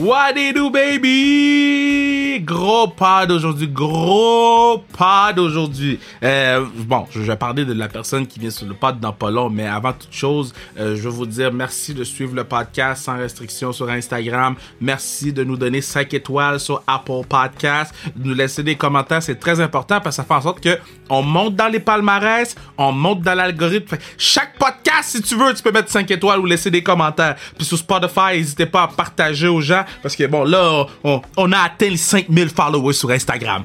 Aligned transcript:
What 0.00 0.34
do 0.34 0.40
you 0.40 0.54
do, 0.54 0.70
baby? 0.70 2.19
Gros 2.38 2.88
pas 2.88 3.26
d'aujourd'hui, 3.26 3.66
gros 3.66 4.84
pas 4.96 5.32
d'aujourd'hui. 5.32 5.98
Euh, 6.22 6.64
bon, 6.86 7.06
je 7.10 7.20
vais 7.20 7.36
parler 7.36 7.64
de 7.64 7.72
la 7.72 7.88
personne 7.88 8.26
qui 8.26 8.38
vient 8.38 8.50
sur 8.50 8.66
le 8.66 8.74
pod 8.74 9.00
dans 9.00 9.12
pas 9.12 9.30
long, 9.30 9.50
mais 9.50 9.66
avant 9.66 9.92
toute 9.92 10.12
chose, 10.12 10.54
euh, 10.78 10.94
je 10.94 11.02
veux 11.02 11.10
vous 11.10 11.26
dire 11.26 11.52
merci 11.52 11.92
de 11.92 12.04
suivre 12.04 12.34
le 12.34 12.44
podcast 12.44 13.04
sans 13.04 13.18
restriction 13.18 13.72
sur 13.72 13.88
Instagram. 13.90 14.54
Merci 14.80 15.32
de 15.32 15.42
nous 15.42 15.56
donner 15.56 15.80
5 15.80 16.14
étoiles 16.14 16.60
sur 16.60 16.82
Apple 16.86 17.26
Podcast, 17.28 17.94
de 18.14 18.28
nous 18.28 18.34
laisser 18.34 18.62
des 18.62 18.76
commentaires, 18.76 19.22
c'est 19.22 19.40
très 19.40 19.60
important 19.60 20.00
parce 20.00 20.16
que 20.16 20.22
ça 20.22 20.24
fait 20.24 20.34
en 20.34 20.42
sorte 20.42 20.60
que 20.60 20.78
on 21.08 21.22
monte 21.22 21.56
dans 21.56 21.68
les 21.68 21.80
palmarès, 21.80 22.54
on 22.78 22.92
monte 22.92 23.22
dans 23.22 23.34
l'algorithme. 23.34 23.96
Chaque 24.16 24.56
podcast, 24.58 25.10
si 25.10 25.22
tu 25.22 25.34
veux, 25.34 25.52
tu 25.54 25.62
peux 25.62 25.72
mettre 25.72 25.90
5 25.90 26.08
étoiles 26.10 26.38
ou 26.38 26.46
laisser 26.46 26.70
des 26.70 26.82
commentaires. 26.82 27.36
Puis 27.56 27.66
sur 27.66 27.78
Spotify, 27.78 28.36
n'hésitez 28.36 28.66
pas 28.66 28.84
à 28.84 28.88
partager 28.88 29.48
aux 29.48 29.60
gens 29.60 29.84
parce 30.02 30.14
que 30.14 30.26
bon, 30.26 30.44
là, 30.44 30.86
on, 31.04 31.52
a 31.52 31.58
atteint 31.58 31.88
les 31.88 31.96
5000 32.28 32.48
followers 32.50 32.94
sur 32.94 33.10
Instagram. 33.10 33.64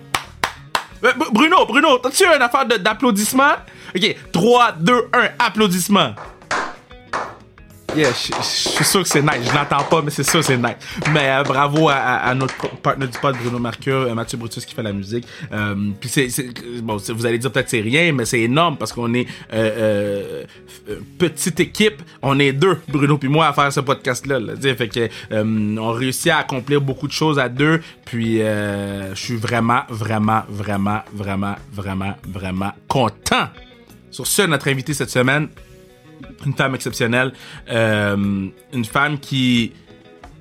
Euh, 1.03 1.11
Bruno, 1.31 1.65
Bruno, 1.65 1.97
t'as-tu 1.97 2.25
une 2.25 2.41
affaire 2.41 2.65
d'applaudissement? 2.65 3.53
Ok, 3.95 4.15
3, 4.31 4.71
2, 4.79 5.09
1, 5.13 5.29
applaudissement. 5.39 6.15
Yeah, 7.95 8.11
je 8.11 8.43
suis 8.43 8.83
sûr 8.83 9.03
que 9.03 9.07
c'est 9.07 9.21
nice. 9.21 9.49
Je 9.49 9.53
n'entends 9.53 9.83
pas, 9.83 10.01
mais 10.01 10.11
c'est 10.11 10.23
sûr 10.23 10.41
que 10.41 10.45
c'est 10.45 10.57
nice. 10.57 10.75
Mais 11.13 11.29
euh, 11.29 11.43
bravo 11.43 11.87
à, 11.89 12.33
notre 12.35 12.67
partenaire 12.77 13.09
du 13.09 13.17
pod, 13.17 13.37
Bruno 13.37 13.57
Mercure, 13.57 14.01
euh, 14.01 14.13
Mathieu 14.13 14.37
Brutus 14.37 14.65
qui 14.65 14.75
fait 14.75 14.83
la 14.83 14.91
musique. 14.91 15.25
Euh, 15.53 15.91
puis 15.97 16.09
c'est, 16.09 16.27
bon, 16.81 16.97
vous 16.97 17.25
allez 17.25 17.37
dire 17.37 17.51
peut-être 17.51 17.69
c'est 17.69 17.79
rien, 17.79 18.11
mais 18.11 18.25
c'est 18.25 18.41
énorme 18.41 18.75
parce 18.75 18.91
qu'on 18.91 19.13
est 19.13 19.27
petite 21.17 21.59
équipe. 21.61 22.01
On 22.21 22.37
est 22.37 22.51
deux, 22.51 22.79
Bruno 22.89 23.17
puis 23.17 23.29
moi, 23.29 23.47
à 23.47 23.53
faire 23.53 23.71
ce 23.71 23.79
podcast-là. 23.79 24.39
Là, 24.39 24.53
fait 24.57 24.89
que 24.89 25.09
on 25.79 25.91
réussit 25.91 26.31
à 26.31 26.39
accomplir 26.39 26.81
beaucoup 26.81 27.07
de 27.07 27.13
choses 27.13 27.39
à 27.39 27.47
deux. 27.47 27.79
Puis 28.03 28.39
je 28.39 29.13
suis 29.15 29.37
vraiment, 29.37 29.83
vraiment, 29.87 30.41
vraiment, 30.49 30.99
vraiment, 31.13 31.55
vraiment, 31.71 32.15
vraiment 32.27 32.73
content. 32.89 33.47
Sur 34.11 34.27
ce, 34.27 34.41
notre 34.43 34.69
invité 34.69 34.93
cette 34.93 35.09
semaine, 35.09 35.49
une 36.45 36.53
femme 36.53 36.75
exceptionnelle, 36.75 37.33
euh, 37.69 38.47
une 38.73 38.85
femme 38.85 39.19
qui 39.19 39.73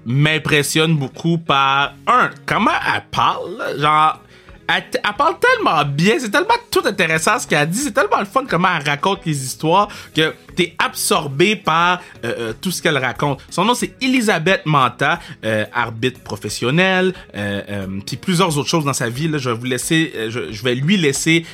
m'impressionne 0.07 0.97
beaucoup 0.97 1.39
par 1.39 1.95
un 2.07 2.31
comment 2.47 2.71
elle 2.95 3.05
parle, 3.11 3.81
genre 3.81 4.21
elle, 4.69 4.85
parle 5.17 5.35
tellement 5.39 5.85
bien, 5.85 6.15
c'est 6.19 6.31
tellement 6.31 6.55
tout 6.71 6.83
intéressant 6.85 7.39
ce 7.39 7.47
qu'elle 7.47 7.69
dit, 7.69 7.79
c'est 7.79 7.93
tellement 7.93 8.19
le 8.19 8.25
fun 8.25 8.45
comment 8.49 8.69
elle 8.79 8.89
raconte 8.89 9.25
les 9.25 9.45
histoires 9.45 9.89
que 10.15 10.35
t'es 10.57 10.75
absorbé 10.79 11.57
par 11.57 12.01
euh, 12.25 12.35
euh, 12.39 12.53
tout 12.61 12.71
ce 12.71 12.81
qu'elle 12.81 12.99
raconte. 12.99 13.41
Son 13.51 13.65
nom 13.65 13.75
c'est 13.75 13.95
Elisabeth 14.01 14.63
Manta, 14.65 15.21
euh, 15.45 15.65
arbitre 15.73 16.21
professionnel, 16.21 17.13
puis 18.07 18.17
plusieurs 18.17 18.57
autres 18.57 18.69
choses 18.69 18.85
dans 18.85 18.93
sa 18.93 19.09
vie. 19.09 19.29
Là, 19.29 19.39
je 19.39 19.51
vais 19.51 19.57
vous 19.57 19.65
laisser, 19.65 20.13
je, 20.29 20.53
je, 20.53 20.63
vais 20.63 20.75
lui 20.75 20.97
laisser 20.97 21.45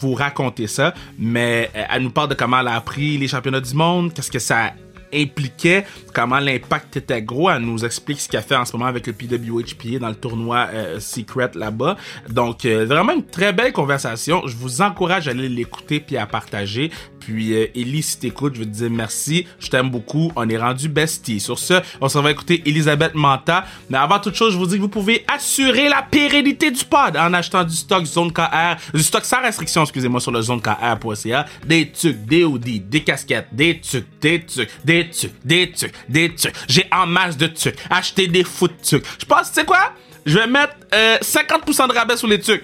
vous 0.00 0.14
raconter 0.14 0.66
ça, 0.66 0.94
mais 1.18 1.70
elle 1.74 2.02
nous 2.02 2.10
parle 2.10 2.28
de 2.28 2.34
comment 2.34 2.60
elle 2.60 2.68
a 2.68 2.74
appris 2.74 3.18
les 3.18 3.28
championnats 3.28 3.60
du 3.60 3.74
monde, 3.74 4.12
qu'est-ce 4.12 4.30
que 4.30 4.38
ça 4.38 4.72
impliquait, 5.12 5.84
comment 6.12 6.38
l'impact 6.38 6.96
était 6.96 7.22
gros. 7.22 7.50
Elle 7.50 7.62
nous 7.62 7.84
explique 7.84 8.20
ce 8.20 8.28
qu'elle 8.28 8.42
fait 8.42 8.56
en 8.56 8.64
ce 8.64 8.72
moment 8.72 8.86
avec 8.86 9.06
le 9.06 9.12
PWHPA 9.12 9.98
dans 10.00 10.08
le 10.08 10.14
tournoi 10.14 10.68
euh, 10.72 11.00
Secret 11.00 11.50
là-bas. 11.54 11.96
Donc, 12.28 12.64
euh, 12.64 12.84
vraiment 12.86 13.12
une 13.12 13.24
très 13.24 13.52
belle 13.52 13.72
conversation. 13.72 14.42
Je 14.46 14.56
vous 14.56 14.82
encourage 14.82 15.28
à 15.28 15.30
aller 15.30 15.48
l'écouter 15.48 16.00
puis 16.00 16.16
à 16.16 16.26
partager. 16.26 16.90
Puis, 17.26 17.54
euh, 17.54 17.66
Ellie, 17.74 18.04
si 18.04 18.20
t'écoutes, 18.20 18.54
je 18.54 18.60
veux 18.60 18.66
te 18.66 18.70
dire 18.70 18.88
merci. 18.88 19.48
Je 19.58 19.68
t'aime 19.68 19.90
beaucoup. 19.90 20.30
On 20.36 20.48
est 20.48 20.56
rendu 20.56 20.88
bestie. 20.88 21.40
Sur 21.40 21.58
ce, 21.58 21.74
on 22.00 22.08
s'en 22.08 22.22
va 22.22 22.30
écouter 22.30 22.62
Elisabeth 22.66 23.16
Manta. 23.16 23.64
Mais 23.90 23.98
avant 23.98 24.20
toute 24.20 24.36
chose, 24.36 24.52
je 24.52 24.58
vous 24.58 24.66
dis 24.68 24.76
que 24.76 24.82
vous 24.82 24.88
pouvez 24.88 25.24
assurer 25.26 25.88
la 25.88 26.02
pérennité 26.02 26.70
du 26.70 26.84
pod 26.84 27.16
en 27.16 27.32
achetant 27.34 27.64
du 27.64 27.74
stock 27.74 28.04
Zone 28.04 28.32
KR, 28.32 28.76
du 28.94 29.02
stock 29.02 29.24
sans 29.24 29.42
restriction, 29.42 29.82
excusez-moi, 29.82 30.20
sur 30.20 30.30
le 30.30 30.40
zonekr.ca. 30.40 31.46
Des 31.66 31.90
trucs, 31.90 32.24
des 32.26 32.44
hoodies, 32.44 32.78
des 32.78 33.02
casquettes, 33.02 33.48
des 33.50 33.80
trucs, 33.80 34.06
des 34.20 34.44
trucs, 34.44 34.70
des 34.84 35.10
trucs, 35.10 35.32
des 35.44 35.72
trucs, 35.72 35.94
des 36.08 36.32
trucs. 36.32 36.54
J'ai 36.68 36.86
en 36.92 37.08
masse 37.08 37.36
de 37.36 37.48
trucs. 37.48 37.74
Acheter 37.90 38.28
des 38.28 38.44
foot 38.44 38.70
trucs. 38.80 39.04
Je 39.18 39.24
pense, 39.24 39.48
tu 39.48 39.54
sais 39.54 39.66
quoi? 39.66 39.92
Je 40.24 40.38
vais 40.38 40.46
mettre 40.46 40.76
50% 40.92 41.82
euh, 41.82 41.86
de 41.88 41.92
rabais 41.92 42.16
sur 42.16 42.28
les 42.28 42.38
trucs. 42.38 42.62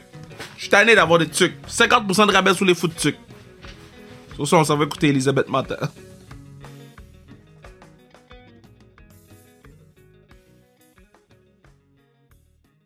Je 0.54 0.60
suis 0.60 0.70
tanné 0.70 0.94
d'avoir 0.94 1.18
des 1.18 1.26
trucs. 1.26 1.54
50% 1.68 2.28
de 2.28 2.32
rabais 2.32 2.54
sur 2.54 2.64
les 2.64 2.76
foot 2.76 2.94
trucs. 2.94 3.16
Sur 4.34 4.48
ça, 4.48 4.56
on 4.56 4.65
s'en 4.65 4.76
va 4.76 4.84
écouter 4.84 5.09
Elisabeth 5.09 5.48
Mata. 5.48 5.78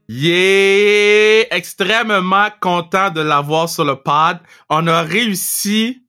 Yeah! 0.09 1.45
Extrêmement 1.51 2.49
content 2.61 3.11
de 3.11 3.21
l'avoir 3.21 3.69
sur 3.69 3.84
le 3.84 3.97
pod. 3.97 4.39
On 4.69 4.87
a 4.87 5.03
réussi 5.03 6.03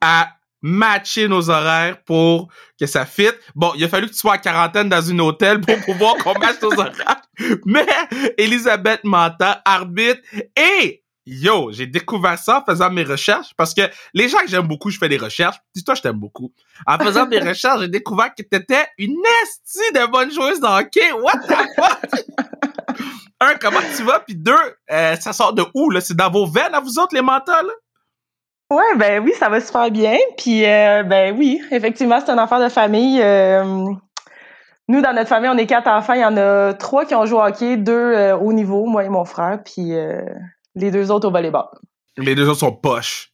à 0.00 0.28
matcher 0.62 1.26
nos 1.28 1.48
horaires 1.48 2.02
pour 2.04 2.48
que 2.78 2.86
ça 2.86 3.06
fit. 3.06 3.30
Bon, 3.54 3.72
il 3.76 3.84
a 3.84 3.88
fallu 3.88 4.06
que 4.06 4.12
tu 4.12 4.18
sois 4.18 4.34
en 4.34 4.38
quarantaine 4.38 4.88
dans 4.88 5.00
une 5.00 5.20
hôtel 5.20 5.60
pour 5.60 5.76
pouvoir 5.80 6.16
qu'on 6.16 6.38
matche 6.38 6.60
nos 6.62 6.72
horaires. 6.72 7.22
Mais 7.66 7.86
Elisabeth 8.36 9.04
Manta, 9.04 9.62
arbitre 9.64 10.20
et 10.56 10.99
Yo, 11.32 11.70
j'ai 11.70 11.86
découvert 11.86 12.36
ça 12.36 12.58
en 12.58 12.64
faisant 12.64 12.90
mes 12.90 13.04
recherches 13.04 13.54
parce 13.56 13.72
que 13.72 13.82
les 14.14 14.28
gens 14.28 14.38
que 14.38 14.48
j'aime 14.48 14.66
beaucoup, 14.66 14.90
je 14.90 14.98
fais 14.98 15.08
des 15.08 15.16
recherches. 15.16 15.58
Dis-toi, 15.76 15.94
je 15.94 16.02
t'aime 16.02 16.16
beaucoup. 16.16 16.52
En 16.88 16.98
faisant 16.98 17.24
mes 17.28 17.38
recherches, 17.48 17.82
j'ai 17.82 17.88
découvert 17.88 18.34
que 18.34 18.42
t'étais 18.42 18.88
une 18.98 19.22
estie 19.44 19.92
de 19.94 20.10
bonne 20.10 20.32
joueuse 20.32 20.60
de 20.60 20.66
hockey. 20.66 21.12
What 21.12 21.38
the 21.46 21.54
fuck? 21.76 22.96
Un, 23.38 23.54
comment 23.60 23.78
tu 23.96 24.02
vas? 24.02 24.18
Puis 24.18 24.34
deux, 24.34 24.52
euh, 24.90 25.14
ça 25.16 25.32
sort 25.32 25.52
de 25.52 25.62
où, 25.72 25.90
là? 25.90 26.00
C'est 26.00 26.16
dans 26.16 26.30
vos 26.30 26.46
veines 26.46 26.74
à 26.74 26.80
vous 26.80 26.98
autres, 26.98 27.14
les 27.14 27.22
mentales? 27.22 27.70
Ouais, 28.68 28.96
ben 28.96 29.22
oui, 29.22 29.32
ça 29.38 29.48
va 29.48 29.60
super 29.60 29.88
bien. 29.88 30.16
Puis, 30.36 30.66
euh, 30.66 31.04
ben 31.04 31.36
oui, 31.38 31.62
effectivement, 31.70 32.18
c'est 32.18 32.32
une 32.32 32.40
affaire 32.40 32.60
de 32.60 32.68
famille. 32.68 33.22
Euh, 33.22 33.84
nous, 34.88 35.00
dans 35.00 35.12
notre 35.12 35.28
famille, 35.28 35.48
on 35.48 35.56
est 35.56 35.66
quatre 35.66 35.86
enfants. 35.86 36.14
Il 36.14 36.22
y 36.22 36.24
en 36.24 36.36
a 36.36 36.74
trois 36.74 37.04
qui 37.04 37.14
ont 37.14 37.24
joué 37.24 37.38
au 37.38 37.42
hockey, 37.42 37.76
deux 37.76 38.32
au 38.32 38.52
niveau, 38.52 38.86
moi 38.86 39.04
et 39.04 39.08
mon 39.08 39.24
frère. 39.24 39.60
Puis, 39.64 39.92
les 40.74 40.90
deux 40.90 41.10
autres 41.10 41.28
au 41.28 41.30
volleyball. 41.30 41.68
Les 42.16 42.34
deux 42.34 42.48
autres 42.48 42.60
sont 42.60 42.72
poches. 42.72 43.32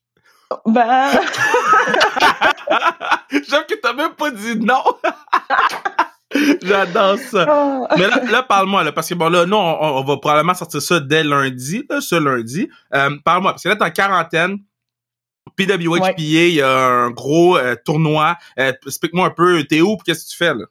Ben. 0.65 1.11
J'aime 3.31 3.65
que 3.69 3.75
t'as 3.83 3.93
même 3.93 4.15
pas 4.15 4.31
dit 4.31 4.57
non. 4.57 4.83
J'adore 6.63 7.19
ça. 7.19 7.47
Ah. 7.49 7.89
Mais 7.97 8.09
là, 8.31 8.43
parle-moi, 8.43 8.85
là, 8.85 8.93
parce 8.93 9.09
que 9.09 9.15
bon, 9.15 9.29
là, 9.29 9.47
nous, 9.47 9.57
on, 9.57 10.05
va 10.05 10.17
probablement 10.19 10.55
sortir 10.55 10.83
ça 10.83 11.01
dès 11.01 11.25
lundi, 11.25 11.85
là, 11.89 12.01
ce 12.01 12.17
lundi. 12.17 12.69
Euh, 12.95 13.11
parle-moi, 13.25 13.53
parce 13.53 13.63
que 13.63 13.71
là, 13.71 13.77
t'es 13.77 13.85
en 13.85 13.91
quarantaine. 13.91 14.59
PWHPA, 15.57 16.15
il 16.19 16.55
y 16.55 16.63
a 16.63 16.69
un 16.69 17.11
gros 17.11 17.57
euh, 17.57 17.77
tournoi. 17.85 18.37
Euh, 18.59 18.73
explique-moi 18.87 19.27
un 19.27 19.31
peu, 19.31 19.65
t'es 19.65 19.81
où, 19.81 19.97
qu'est-ce 19.97 20.27
que 20.27 20.31
tu 20.31 20.37
fais, 20.37 20.55
là? 20.55 20.67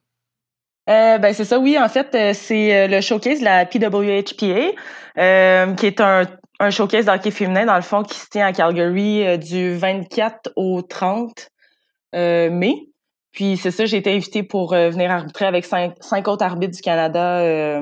ben 1.18 1.34
c'est 1.34 1.46
ça, 1.46 1.58
oui. 1.58 1.80
En 1.80 1.90
fait, 1.90 2.16
c'est 2.34 2.88
le 2.88 3.02
showcase 3.02 3.40
de 3.40 3.46
la 3.46 3.66
PWHPA, 3.66 5.76
qui 5.76 5.86
est 5.86 6.02
un 6.02 6.26
un 6.60 6.70
showcase 6.70 7.06
d'hockey 7.06 7.32
féminin, 7.32 7.66
dans 7.66 7.76
le 7.76 7.82
fond, 7.82 8.04
qui 8.04 8.18
se 8.18 8.28
tient 8.30 8.46
à 8.46 8.54
Calgary 8.54 9.26
euh, 9.26 9.38
du 9.38 9.76
24 9.76 10.52
au 10.56 10.82
30 10.82 11.50
euh, 12.16 12.50
mai. 12.50 12.90
Puis 13.32 13.58
c'est 13.58 13.72
ça, 13.72 13.86
j'ai 13.86 13.98
été 13.98 14.14
invitée 14.14 14.44
pour 14.44 14.74
euh, 14.74 14.90
venir 14.90 15.12
arbitrer 15.12 15.46
avec 15.46 15.66
cinq, 15.66 15.96
cinq, 16.00 16.28
autres 16.28 16.44
arbitres 16.44 16.76
du 16.76 16.82
Canada 16.82 17.82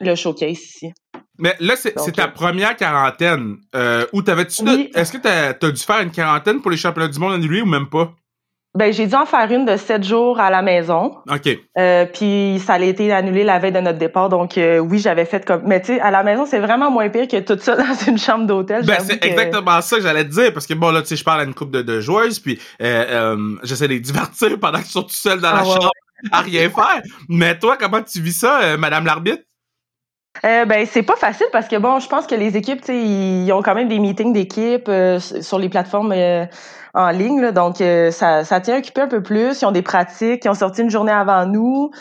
le 0.00 0.14
showcase 0.14 0.62
ici. 0.62 0.92
Mais 1.38 1.54
là, 1.60 1.76
c'est 1.76 1.94
ta 2.12 2.28
première 2.28 2.76
quarantaine. 2.76 3.56
où 4.12 4.22
t'avais-tu... 4.22 4.64
Est-ce 4.94 5.12
que 5.12 5.18
t'as 5.18 5.50
as 5.50 5.70
dû 5.70 5.82
faire 5.82 6.00
une 6.00 6.10
quarantaine 6.10 6.60
pour 6.60 6.70
les 6.70 6.76
championnats 6.76 7.08
du 7.08 7.18
monde 7.18 7.32
en 7.32 7.36
lui 7.36 7.60
ou 7.60 7.66
même 7.66 7.88
pas? 7.88 8.12
Ben, 8.74 8.92
j'ai 8.92 9.06
dû 9.06 9.14
en 9.14 9.24
faire 9.24 9.50
une 9.50 9.64
de 9.64 9.76
sept 9.76 10.04
jours 10.04 10.38
à 10.38 10.50
la 10.50 10.60
maison. 10.60 11.16
OK. 11.28 11.48
Euh, 11.78 12.04
puis 12.04 12.60
ça 12.64 12.74
a 12.74 12.78
été 12.78 13.10
annulé 13.12 13.42
la 13.42 13.58
veille 13.58 13.72
de 13.72 13.80
notre 13.80 13.98
départ. 13.98 14.28
Donc 14.28 14.58
euh, 14.58 14.78
oui, 14.78 14.98
j'avais 14.98 15.24
fait 15.24 15.44
comme. 15.44 15.62
Mais 15.64 15.80
tu 15.80 15.94
sais, 15.94 16.00
à 16.00 16.10
la 16.10 16.22
maison, 16.22 16.44
c'est 16.44 16.58
vraiment 16.58 16.90
moins 16.90 17.08
pire 17.08 17.26
que 17.26 17.40
tout 17.40 17.58
ça 17.58 17.76
dans 17.76 17.94
une 18.06 18.18
chambre 18.18 18.46
d'hôtel. 18.46 18.84
Ben, 18.84 18.98
c'est 19.00 19.24
exactement 19.24 19.80
ça 19.80 19.96
que 19.96 20.02
j'allais 20.02 20.24
te 20.24 20.30
dire. 20.30 20.52
Parce 20.52 20.66
que 20.66 20.74
bon, 20.74 20.90
là, 20.90 21.00
tu 21.00 21.08
sais, 21.08 21.16
je 21.16 21.24
parle 21.24 21.40
à 21.40 21.44
une 21.44 21.54
couple 21.54 21.72
de, 21.72 21.82
de 21.82 22.00
joueuses, 22.00 22.38
puis 22.38 22.60
euh, 22.82 23.56
j'essaie 23.62 23.88
de 23.88 23.94
les 23.94 24.00
divertir 24.00 24.50
pendant 24.60 24.78
qu'ils 24.78 24.88
sont 24.88 25.02
tout 25.02 25.10
seuls 25.10 25.40
dans 25.40 25.52
la 25.52 25.60
ah, 25.60 25.64
chambre 25.64 25.90
à 26.30 26.40
rien 26.42 26.68
faire. 26.68 27.02
Mais 27.28 27.58
toi, 27.58 27.76
comment 27.78 28.02
tu 28.02 28.20
vis 28.20 28.38
ça, 28.38 28.76
Madame 28.76 29.06
l'arbitre? 29.06 29.42
Euh, 30.44 30.66
ben 30.66 30.86
c'est 30.86 31.02
pas 31.02 31.16
facile 31.16 31.46
parce 31.50 31.66
que 31.66 31.76
bon, 31.76 31.98
je 31.98 32.08
pense 32.08 32.26
que 32.26 32.34
les 32.34 32.56
équipes, 32.56 32.80
tu 32.80 32.88
sais, 32.88 33.02
ils 33.02 33.50
ont 33.50 33.62
quand 33.62 33.74
même 33.74 33.88
des 33.88 33.98
meetings 33.98 34.32
d'équipe 34.32 34.88
sur 35.18 35.58
les 35.58 35.68
plateformes 35.68 36.12
en 36.98 37.10
ligne. 37.10 37.52
donc, 37.52 37.80
euh, 37.80 38.10
ça, 38.10 38.44
ça 38.44 38.60
tient 38.60 38.76
occupé 38.76 39.02
un 39.02 39.06
peu 39.06 39.22
plus. 39.22 39.62
Ils 39.62 39.64
ont 39.64 39.72
des 39.72 39.82
pratiques. 39.82 40.44
Ils 40.44 40.48
ont 40.48 40.54
sorti 40.54 40.82
une 40.82 40.90
journée 40.90 41.12
avant 41.12 41.46
nous. 41.46 41.92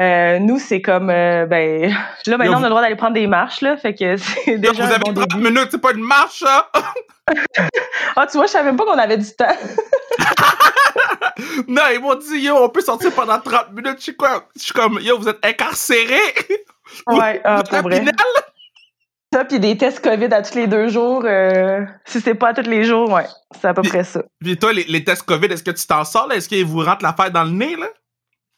Euh, 0.00 0.38
nous, 0.38 0.58
c'est 0.58 0.82
comme, 0.82 1.10
euh, 1.10 1.46
ben, 1.46 1.94
là, 2.26 2.36
maintenant, 2.36 2.58
on 2.58 2.62
a 2.62 2.64
le 2.64 2.68
droit 2.68 2.82
d'aller 2.82 2.96
prendre 2.96 3.14
des 3.14 3.26
marches, 3.26 3.62
là. 3.62 3.76
Fait 3.76 3.94
que 3.94 4.16
c'est 4.16 4.58
déjà. 4.58 4.72
vous 4.84 4.92
avez 4.92 5.14
30 5.14 5.36
minutes, 5.36 5.68
c'est 5.70 5.80
pas 5.80 5.92
une 5.92 6.02
marche, 6.02 6.40
ça! 6.40 6.70
ah, 8.16 8.26
tu 8.26 8.36
vois, 8.36 8.46
je 8.46 8.52
savais 8.52 8.64
même 8.64 8.76
pas 8.76 8.84
qu'on 8.84 8.98
avait 8.98 9.18
du 9.18 9.32
temps. 9.34 9.46
Non, 11.66 11.82
ils 11.92 12.00
m'ont 12.00 12.14
dit, 12.14 12.40
yo, 12.40 12.56
on 12.56 12.68
peut 12.68 12.82
sortir 12.82 13.10
pendant 13.12 13.38
30 13.38 13.72
minutes. 13.72 13.96
Je 13.98 14.02
suis 14.02 14.16
quoi? 14.16 14.46
Je 14.54 14.62
suis 14.62 14.72
comme, 14.72 14.98
yo, 15.00 15.18
vous 15.18 15.28
êtes 15.28 15.44
incarcérés? 15.44 16.34
Ouais, 17.06 17.40
êtes 17.42 17.70
pour 17.70 17.82
vrai. 17.82 18.04
Ça, 19.32 19.44
puis 19.44 19.58
des 19.60 19.76
tests 19.78 20.00
COVID 20.04 20.32
à 20.32 20.42
tous 20.42 20.54
les 20.54 20.66
deux 20.66 20.88
jours. 20.88 21.22
euh, 21.24 21.80
si 22.04 22.20
c'est 22.20 22.34
pas 22.34 22.48
à 22.48 22.54
tous 22.54 22.68
les 22.68 22.84
jours, 22.84 23.10
ouais, 23.10 23.24
c'est 23.58 23.66
à 23.68 23.74
peu 23.74 23.82
Puis- 23.82 23.90
près 23.90 24.04
ça. 24.04 24.22
Puis 24.40 24.58
toi, 24.58 24.72
les, 24.72 24.84
les 24.84 25.04
tests 25.04 25.22
COVID, 25.22 25.46
est-ce 25.46 25.62
que 25.62 25.70
tu 25.70 25.86
t'en 25.86 26.04
sors, 26.04 26.26
là? 26.28 26.36
Est-ce 26.36 26.48
qu'ils 26.48 26.64
vous 26.66 26.80
rentrent 26.80 27.02
l'affaire 27.04 27.30
dans 27.30 27.44
le 27.44 27.50
nez, 27.50 27.76
là? 27.76 27.86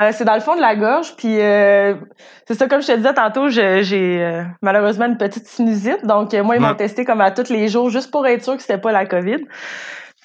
Euh, 0.03 0.11
c'est 0.13 0.25
dans 0.25 0.35
le 0.35 0.41
fond 0.41 0.57
de 0.57 0.61
la 0.61 0.75
gorge, 0.75 1.15
puis 1.17 1.41
euh, 1.41 1.95
c'est 2.49 2.55
ça, 2.55 2.67
comme 2.67 2.83
je 2.83 2.89
te 2.89 2.97
disais 2.97 3.15
tantôt, 3.15 3.49
j'ai 3.49 4.43
malheureusement 4.61 5.07
une 5.07 5.17
petite 5.17 5.47
sinusite. 5.47 6.05
Donc, 6.05 6.33
moi, 6.35 6.57
ils 6.57 6.61
m'ont 6.61 6.71
Ouais. 6.71 6.77
testé 6.77 7.05
comme 7.05 7.21
à 7.21 7.31
tous 7.31 7.49
les 7.51 7.69
jours, 7.69 7.91
juste 7.91 8.11
pour 8.11 8.27
être 8.27 8.43
sûr 8.43 8.57
que 8.57 8.63
c'était 8.63 8.79
pas 8.79 8.91
la 8.91 9.07
COVID. 9.07 9.45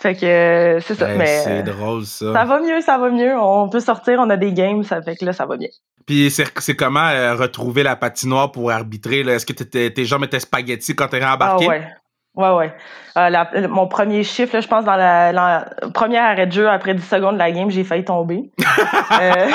Fait 0.02 0.16
que 0.16 0.80
c'est 0.82 0.96
ça. 0.96 1.12
Hey, 1.12 1.18
mais 1.18 1.26
c'est 1.44 1.62
drôle, 1.64 2.06
ça. 2.06 2.34
ça 2.34 2.46
va 2.46 2.60
mieux, 2.62 2.80
ça 2.82 2.98
va 2.98 3.10
mieux. 3.12 3.38
On 3.38 3.70
peut 3.70 3.82
sortir, 3.82 4.18
on 4.20 4.30
a 4.32 4.38
des 4.38 4.54
games, 4.54 4.82
ça 4.84 5.02
fait 5.02 5.16
que 5.18 5.26
là, 5.26 5.34
ça 5.34 5.46
va 5.46 5.58
bien. 5.58 5.68
Puis 6.10 6.32
c'est 6.32 6.76
comment 6.76 7.06
euh, 7.06 7.36
retrouver 7.36 7.84
la 7.84 7.96
patinoire 7.96 8.52
pour 8.52 8.72
arbitrer? 8.72 9.20
Est-ce 9.20 9.46
que 9.46 9.54
tes 9.54 10.06
jambes 10.06 10.24
étaient 10.24 10.40
spaghetti 10.40 10.96
quand 10.96 11.08
t'es 11.10 11.22
Ah 11.22 11.36
embarqué? 11.36 11.68
ouais. 11.68 11.88
Ouais, 12.34 12.50
ouais. 12.50 12.74
Euh, 13.16 13.30
la- 13.30 13.48
le- 13.54 13.68
mon 13.68 13.88
premier 13.88 14.24
chiffre, 14.24 14.56
là, 14.56 14.62
je 14.62 14.68
pense, 14.68 14.86
dans 14.86 14.96
la, 14.96 15.32
la 15.32 15.70
première 15.94 16.24
arrêt 16.24 16.48
de 16.48 16.52
jeu, 16.52 16.68
après 16.68 16.96
10 16.96 17.08
secondes 17.08 17.36
de 17.36 17.38
la 17.40 17.52
game, 17.52 17.70
j'ai 17.70 17.84
failli 17.84 18.04
tomber. 18.06 18.50
Euh, 19.22 19.50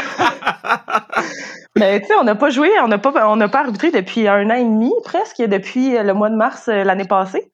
mais 1.77 2.01
tu 2.01 2.07
sais, 2.07 2.15
on 2.21 2.25
n'a 2.25 2.37
pas 2.37 2.51
joué, 2.51 2.71
on 2.83 2.89
n'a 2.89 2.99
pas, 2.99 3.29
on 3.29 3.35
n'a 3.37 3.49
pas 3.49 3.61
arbitré 3.61 3.91
depuis 3.91 4.29
un 4.29 4.49
an 4.51 4.55
et 4.55 4.65
demi, 4.65 4.93
presque, 5.05 5.43
depuis 5.43 5.91
le 5.99 6.13
mois 6.15 6.31
de 6.31 6.37
mars 6.37 6.69
l'année 6.69 7.07
passée. 7.07 7.51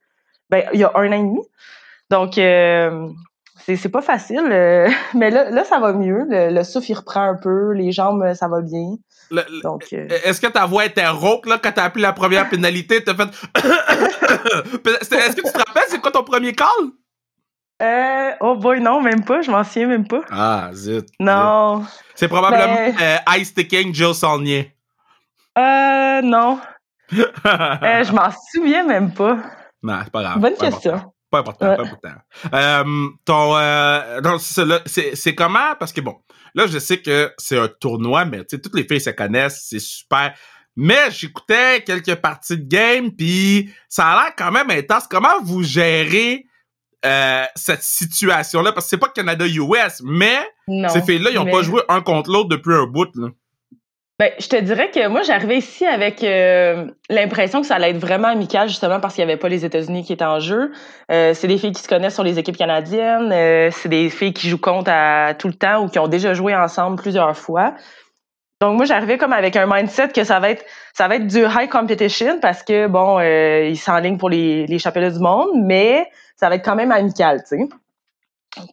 Ben, 0.51 0.65
il 0.75 0.81
y 0.81 0.85
a 0.85 0.91
un 0.95 1.09
an 1.09 1.13
et 1.13 1.19
demi. 1.19 1.41
Donc, 2.11 2.37
euh, 2.37 3.07
c'est 3.67 3.89
pas 3.89 4.03
facile. 4.03 4.49
euh, 4.51 4.89
mais 5.15 5.31
là, 5.31 5.51
là, 5.51 5.65
ça 5.65 5.79
va 5.79 5.93
mieux. 5.93 6.25
Le, 6.29 6.51
le 6.53 6.65
souffle, 6.65 6.91
il 6.91 6.95
reprend 6.95 7.23
un 7.23 7.35
peu. 7.37 7.73
Les 7.73 7.93
jambes, 7.93 8.33
ça 8.35 8.49
va 8.49 8.61
bien. 8.61 8.97
Le- 9.31 9.43
le- 9.49 9.63
Donc, 9.63 9.87
euh, 9.93 10.09
Est-ce 10.25 10.41
que 10.41 10.47
ta 10.49 10.67
voix 10.67 10.85
était 10.87 11.07
rauque 11.07 11.47
là, 11.47 11.59
quand 11.63 11.71
t'as 11.73 11.85
appelé 11.85 12.03
la 12.03 12.13
première 12.13 12.49
pénalité? 12.49 13.03
T'as 13.05 13.15
fait. 13.15 13.29
Est-ce 15.01 15.37
que 15.37 15.43
tu 15.47 15.53
te 15.53 15.59
rappelles, 15.59 15.85
c'est 15.89 16.01
quoi 16.01 16.11
ton 16.11 16.25
premier 16.25 16.53
call? 16.53 16.67
euh, 17.83 18.31
oh 18.41 18.57
boy, 18.57 18.81
non, 18.81 19.01
même 19.01 19.25
pas. 19.25 19.41
Je 19.43 19.51
m'en 19.51 19.65
souviens 19.65 19.87
même 19.89 20.07
pas. 20.07 20.21
Ah, 20.31 20.71
zut. 20.73 21.07
Non. 21.19 21.85
C'est 22.15 22.29
probablement 22.29 22.75
Ben- 22.75 22.95
euh, 23.01 23.37
Ice 23.39 23.49
Sticking 23.49 23.95
Jill 23.95 24.15
Saulnier. 24.15 24.75
Euh, 25.59 26.21
non. 26.23 26.59
Je 27.11 28.13
m'en 28.13 28.29
souviens 28.53 28.85
même 28.85 29.13
pas. 29.15 29.37
non, 29.83 29.99
c'est 30.05 30.13
pas 30.13 30.23
grave. 30.23 30.39
Bonne 30.39 30.57
question. 30.57 31.01
Pas 31.31 31.39
important, 31.41 31.69
Ouais. 31.69 31.77
pas 31.77 31.83
important. 31.83 32.09
Euh, 32.55 33.09
ton, 33.25 33.57
euh, 33.57 34.21
non, 34.21 34.39
c'est 34.39 34.65
c'est 34.87 35.15
c'est 35.15 35.35
comment? 35.35 35.75
Parce 35.79 35.93
que 35.93 36.01
bon, 36.01 36.17
là, 36.55 36.67
je 36.67 36.79
sais 36.79 37.01
que 37.01 37.33
c'est 37.39 37.59
un 37.59 37.69
tournoi, 37.69 38.25
mais 38.25 38.39
tu 38.39 38.57
sais, 38.57 38.61
toutes 38.61 38.75
les 38.75 38.85
filles 38.85 39.01
se 39.01 39.11
connaissent, 39.11 39.65
c'est 39.69 39.79
super. 39.79 40.35
Mais 40.77 41.11
j'écoutais 41.11 41.83
quelques 41.85 42.15
parties 42.17 42.57
de 42.59 42.67
game, 42.69 43.11
puis 43.15 43.71
ça 43.89 44.09
a 44.09 44.23
l'air 44.25 44.33
quand 44.37 44.51
même 44.51 44.71
intense. 44.71 45.07
Comment 45.09 45.41
vous 45.43 45.63
gérez 45.63 46.47
euh, 47.07 47.45
cette 47.55 47.83
situation-là? 47.83 48.73
Parce 48.73 48.87
que 48.87 48.91
c'est 48.91 48.99
pas 48.99 49.09
Canada-US, 49.09 50.03
mais 50.05 50.39
Non. 50.69 50.89
ces 50.89 51.03
filles-là, 51.03 51.31
ils 51.31 51.39
ont 51.39 51.45
mais- 51.45 51.53
pas 51.53 51.63
joué 51.63 51.83
un 51.89 52.01
contre 52.03 52.31
l'autre 52.31 52.49
depuis 52.49 52.75
un 52.75 52.87
bout. 52.87 53.09
Là. 53.15 53.29
Ben, 54.21 54.33
je 54.39 54.49
te 54.49 54.57
dirais 54.57 54.91
que 54.91 55.09
moi, 55.09 55.23
j'arrivais 55.23 55.57
ici 55.57 55.87
avec 55.87 56.23
euh, 56.23 56.85
l'impression 57.09 57.63
que 57.63 57.67
ça 57.67 57.77
allait 57.77 57.93
être 57.93 57.97
vraiment 57.99 58.29
amical, 58.29 58.69
justement 58.69 59.01
parce 59.01 59.15
qu'il 59.15 59.25
n'y 59.25 59.33
avait 59.33 59.41
pas 59.41 59.49
les 59.49 59.65
États-Unis 59.65 60.05
qui 60.05 60.13
étaient 60.13 60.27
en 60.27 60.41
jeu. 60.41 60.73
Euh, 61.11 61.33
c'est 61.33 61.49
des 61.49 61.57
filles 61.57 61.73
qui 61.73 61.81
se 61.81 61.89
connaissent 61.89 62.17
sur 62.17 62.23
les 62.23 62.39
équipes 62.39 62.59
canadiennes. 62.59 63.33
euh, 63.33 63.71
c'est 63.73 63.89
des 63.89 64.11
filles 64.11 64.35
qui 64.35 64.51
jouent 64.51 64.61
contre 64.61 64.91
tout 65.39 65.49
le 65.49 65.55
temps 65.55 65.83
ou 65.83 65.89
qui 65.89 65.99
ont 65.99 66.07
déjà 66.07 66.35
joué 66.35 66.55
ensemble 66.55 67.01
plusieurs 67.01 67.35
fois. 67.35 67.73
Donc 68.61 68.77
moi, 68.77 68.85
j'arrivais 68.85 69.17
comme 69.17 69.33
avec 69.33 69.57
un 69.57 69.65
mindset 69.67 70.09
que 70.09 70.23
ça 70.23 70.39
va 70.39 70.51
être 70.51 70.67
ça 70.93 71.09
va 71.09 71.17
être 71.17 71.27
du 71.27 71.39
high 71.39 71.71
competition 71.71 72.41
parce 72.41 72.63
que 72.63 72.89
bon, 72.89 73.21
ils 73.21 73.79
s'enlignent 73.79 74.19
pour 74.19 74.29
les, 74.29 74.67
les 74.67 74.79
championnats 74.79 75.13
du 75.13 75.19
monde, 75.19 75.49
mais 75.65 76.07
ça 76.37 76.51
va 76.51 76.57
être 76.57 76.65
quand 76.67 76.77
même 76.77 76.93
amical, 76.93 77.43
tu 77.49 77.57
sais. 77.57 77.69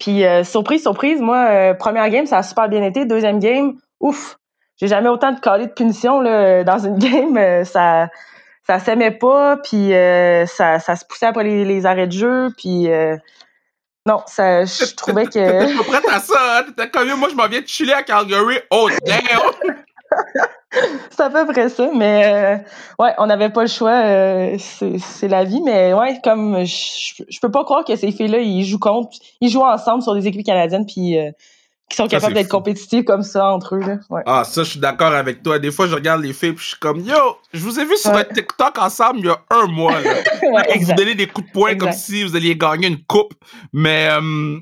Puis 0.01 0.23
surprise, 0.44 0.81
surprise, 0.81 1.21
moi, 1.21 1.73
première 1.75 2.09
game, 2.09 2.25
ça 2.25 2.39
a 2.39 2.44
super 2.44 2.67
bien 2.67 2.83
été. 2.83 3.05
Deuxième 3.05 3.39
game, 3.39 3.75
ouf, 4.01 4.38
j'ai 4.77 4.88
jamais 4.88 5.09
autant 5.09 5.31
de 5.31 5.39
calés 5.39 5.68
de 5.68 5.71
punition 5.71 6.21
là, 6.21 6.63
dans 6.63 6.79
une 6.79 6.97
game. 7.00 7.38
euh, 7.38 7.63
ça 7.63 8.07
ça 8.68 8.79
s'aimait 8.79 9.12
pas, 9.12 9.57
puis 9.57 9.94
euh, 9.94 10.45
ça, 10.45 10.79
ça 10.79 10.97
se 10.97 11.06
poussait 11.06 11.27
après 11.27 11.45
les, 11.45 11.63
les 11.63 11.85
arrêts 11.85 12.07
de 12.07 12.12
jeu, 12.12 12.50
puis 12.57 12.91
euh, 12.91 13.15
non, 14.06 14.21
ça, 14.25 14.65
je 14.65 14.94
trouvais 14.97 15.25
que 15.25 15.29
T'étais 15.31 15.74
pas 15.77 15.83
prête 15.83 16.09
à 16.12 16.19
ça, 16.19 16.59
hein? 16.59 16.63
T'étais 16.63 16.89
comme, 16.89 17.07
moi, 17.15 17.29
je 17.29 17.35
m'en 17.35 17.47
viens 17.47 17.62
de 17.62 17.68
chiller 17.68 17.94
à 17.94 18.03
Calgary. 18.03 18.57
Oh, 18.69 18.89
damn! 19.06 19.21
c'est 21.09 21.21
à 21.21 21.30
peu 21.30 21.45
près 21.45 21.69
ça, 21.69 21.89
mais 21.95 22.25
euh, 22.25 22.57
ouais, 23.01 23.13
on 23.19 23.27
n'avait 23.27 23.50
pas 23.50 23.62
le 23.62 23.69
choix, 23.69 24.01
c'est 24.59 25.30
la 25.30 25.45
vie, 25.45 25.62
mais 25.62 25.94
ouais, 25.94 26.19
comme 26.21 26.65
je, 26.65 27.23
je 27.30 27.39
peux 27.39 27.51
pas 27.51 27.63
croire 27.63 27.85
que 27.85 27.95
ces 27.95 28.12
filles-là, 28.12 28.39
ils 28.39 28.65
jouent 28.65 28.80
contre, 28.80 29.18
ils 29.39 29.50
jouent 29.50 29.63
ensemble 29.63 30.03
sur 30.03 30.13
des 30.13 30.27
équipes 30.27 30.45
canadiennes, 30.45 30.85
puis 30.85 31.18
qui 31.89 31.95
sont 31.95 32.03
Ça, 32.03 32.09
capables 32.17 32.33
d'être 32.33 32.49
compétitifs 32.49 33.05
comme 33.05 33.23
ça 33.23 33.49
entre 33.53 33.75
eux, 33.75 33.79
là. 33.79 33.97
Ouais. 34.09 34.21
Ah, 34.25 34.43
ça, 34.43 34.63
je 34.63 34.71
suis 34.71 34.79
d'accord 34.79 35.13
avec 35.13 35.41
toi. 35.41 35.57
Des 35.57 35.71
fois, 35.71 35.87
je 35.87 35.95
regarde 35.95 36.21
les 36.21 36.33
filles 36.33 36.51
puis 36.53 36.63
je 36.63 36.69
suis 36.71 36.79
comme, 36.79 36.99
yo, 36.99 37.15
je 37.53 37.59
vous 37.61 37.79
ai 37.79 37.85
vu 37.85 37.95
sur 37.95 38.11
Ouais. 38.11 38.17
votre 38.17 38.33
TikTok 38.33 38.77
ensemble 38.77 39.19
il 39.19 39.25
y 39.27 39.29
a 39.29 39.37
un 39.51 39.67
mois, 39.67 39.99
là. 40.01 40.11
ouais, 40.51 40.79
vous 40.81 40.93
donnez 40.93 41.15
des 41.15 41.27
coups 41.27 41.47
de 41.47 41.51
poing 41.53 41.75
comme 41.77 41.93
si 41.93 42.23
vous 42.23 42.35
alliez 42.35 42.55
gagner 42.57 42.87
une 42.87 43.03
coupe. 43.05 43.33
Mais, 43.71 44.09
euh, 44.11 44.57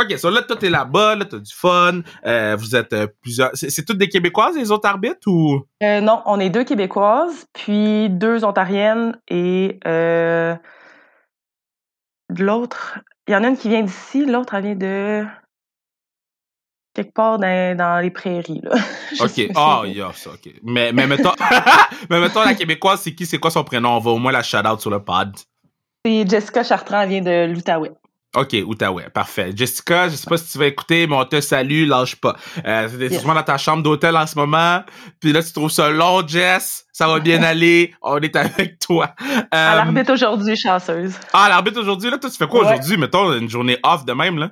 OK, 0.00 0.16
ça, 0.18 0.30
là, 0.30 0.40
toi, 0.40 0.56
t'es 0.56 0.70
là-bas, 0.70 1.16
là, 1.16 1.24
t'as 1.26 1.38
du 1.38 1.52
fun. 1.54 2.00
euh, 2.24 2.56
vous 2.58 2.74
êtes 2.74 2.92
euh, 2.94 3.06
plusieurs. 3.20 3.50
C'est 3.52 3.84
toutes 3.84 3.98
des 3.98 4.08
Québécoises, 4.08 4.56
les 4.56 4.70
autres 4.70 4.88
arbitres, 4.88 5.26
ou? 5.28 5.60
Non, 5.82 6.22
on 6.24 6.40
est 6.40 6.48
deux 6.48 6.64
Québécoises, 6.64 7.44
puis 7.52 8.08
deux 8.08 8.42
Ontariennes 8.44 9.18
et 9.28 9.78
de 9.84 10.56
l'autre. 12.44 13.00
Il 13.28 13.32
y 13.34 13.36
en 13.36 13.44
a 13.44 13.48
une 13.48 13.56
qui 13.56 13.68
vient 13.68 13.82
d'ici, 13.82 14.24
l'autre 14.24 14.54
elle 14.54 14.62
vient 14.64 14.74
de 14.76 15.24
quelque 17.02 17.14
part 17.14 17.38
dans, 17.38 17.76
dans 17.76 18.00
les 18.02 18.10
prairies. 18.10 18.60
Là. 18.62 18.76
OK. 19.20 19.52
pas 19.52 19.60
Ah, 19.60 19.80
si- 19.84 19.90
il 19.90 19.96
y 19.96 20.02
a 20.02 20.12
ça, 20.12 20.30
OK. 20.30 20.52
Mais, 20.62 20.92
mais 20.92 21.06
mettons, 21.06 21.32
mais 22.10 22.20
mettons, 22.20 22.42
la 22.44 22.54
Québécoise, 22.54 23.00
c'est 23.02 23.14
qui? 23.14 23.26
C'est 23.26 23.38
quoi 23.38 23.50
son 23.50 23.64
prénom? 23.64 23.96
On 23.96 24.00
va 24.00 24.10
au 24.10 24.18
moins 24.18 24.32
la 24.32 24.42
shout-out 24.42 24.80
sur 24.80 24.90
le 24.90 25.02
pod. 25.02 25.34
C'est 26.04 26.28
Jessica 26.28 26.62
Chartrand, 26.64 27.02
elle 27.02 27.08
vient 27.08 27.20
de 27.20 27.52
l'Outaouais. 27.52 27.90
OK, 28.36 28.54
Outaouais, 28.64 29.08
parfait. 29.12 29.50
Jessica, 29.56 30.08
je 30.08 30.14
sais 30.14 30.28
pas 30.28 30.36
si 30.36 30.52
tu 30.52 30.56
vas 30.58 30.66
écouter, 30.66 31.06
mais 31.08 31.16
on 31.16 31.24
te 31.24 31.40
salue, 31.40 31.84
lâche 31.88 32.14
pas. 32.14 32.36
Euh, 32.64 32.88
t'es 32.88 33.08
Yes. 33.08 33.18
sûrement 33.18 33.34
dans 33.34 33.42
ta 33.42 33.58
chambre 33.58 33.82
d'hôtel 33.82 34.16
en 34.16 34.24
ce 34.24 34.36
moment, 34.38 34.82
puis 35.20 35.32
là, 35.32 35.42
tu 35.42 35.52
trouves 35.52 35.70
ça 35.72 35.90
long, 35.90 36.24
Jess, 36.26 36.86
ça 36.92 37.08
va 37.08 37.18
bien 37.18 37.42
aller, 37.42 37.92
on 38.02 38.18
est 38.18 38.36
avec 38.36 38.78
toi. 38.78 39.14
Euh, 39.28 39.34
À 39.50 39.74
l'arbitre 39.74 40.12
aujourd'hui, 40.12 40.56
chanceuse. 40.56 41.14
ah, 41.32 41.48
l'arbitre 41.48 41.80
aujourd'hui, 41.80 42.08
là, 42.08 42.18
toi, 42.18 42.30
tu 42.30 42.36
fais 42.36 42.46
quoi 42.46 42.60
Ouais. 42.60 42.66
aujourd'hui? 42.66 42.96
Mettons, 42.96 43.32
une 43.36 43.48
journée 43.50 43.78
off 43.82 44.04
de 44.04 44.12
même, 44.12 44.38
là? 44.38 44.50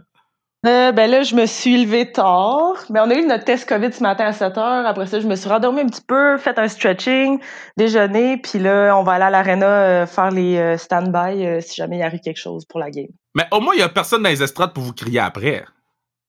Euh, 0.67 0.91
ben 0.91 1.09
là, 1.09 1.23
je 1.23 1.37
me 1.37 1.47
suis 1.47 1.85
levée 1.85 2.11
tard. 2.11 2.75
Mais 2.91 2.99
on 3.00 3.11
a 3.11 3.15
eu 3.15 3.25
notre 3.25 3.45
test 3.45 3.69
COVID 3.69 3.93
ce 3.93 4.03
matin 4.03 4.27
à 4.27 4.33
7 4.33 4.59
heures. 4.59 4.87
Après 4.87 5.07
ça, 5.07 5.21
je 5.21 5.27
me 5.29 5.37
suis 5.37 5.49
rendormie 5.49 5.83
un 5.83 5.87
petit 5.87 6.03
peu, 6.03 6.37
fait 6.37 6.59
un 6.59 6.67
stretching, 6.67 7.38
déjeuner, 7.77 8.38
puis 8.38 8.59
là, 8.59 8.95
on 8.97 9.05
va 9.05 9.12
aller 9.12 9.25
à 9.25 9.31
l'arena 9.31 9.67
euh, 9.67 10.07
faire 10.07 10.31
les 10.31 10.59
euh, 10.59 10.77
stand-by 10.77 11.62
si 11.62 11.77
jamais 11.77 11.99
il 11.99 12.03
arrive 12.03 12.21
quelque 12.21 12.41
chose 12.41 12.65
pour 12.65 12.81
la 12.81 12.91
game. 12.91 13.07
Mais 13.37 13.45
au 13.53 13.61
moins, 13.61 13.75
il 13.75 13.81
y 13.81 13.83
a 13.83 13.88
personne 13.88 14.23
dans 14.23 14.31
les 14.31 14.43
estrades 14.43 14.73
pour 14.73 14.83
vous 14.83 14.93
crier 14.93 15.21
après. 15.21 15.65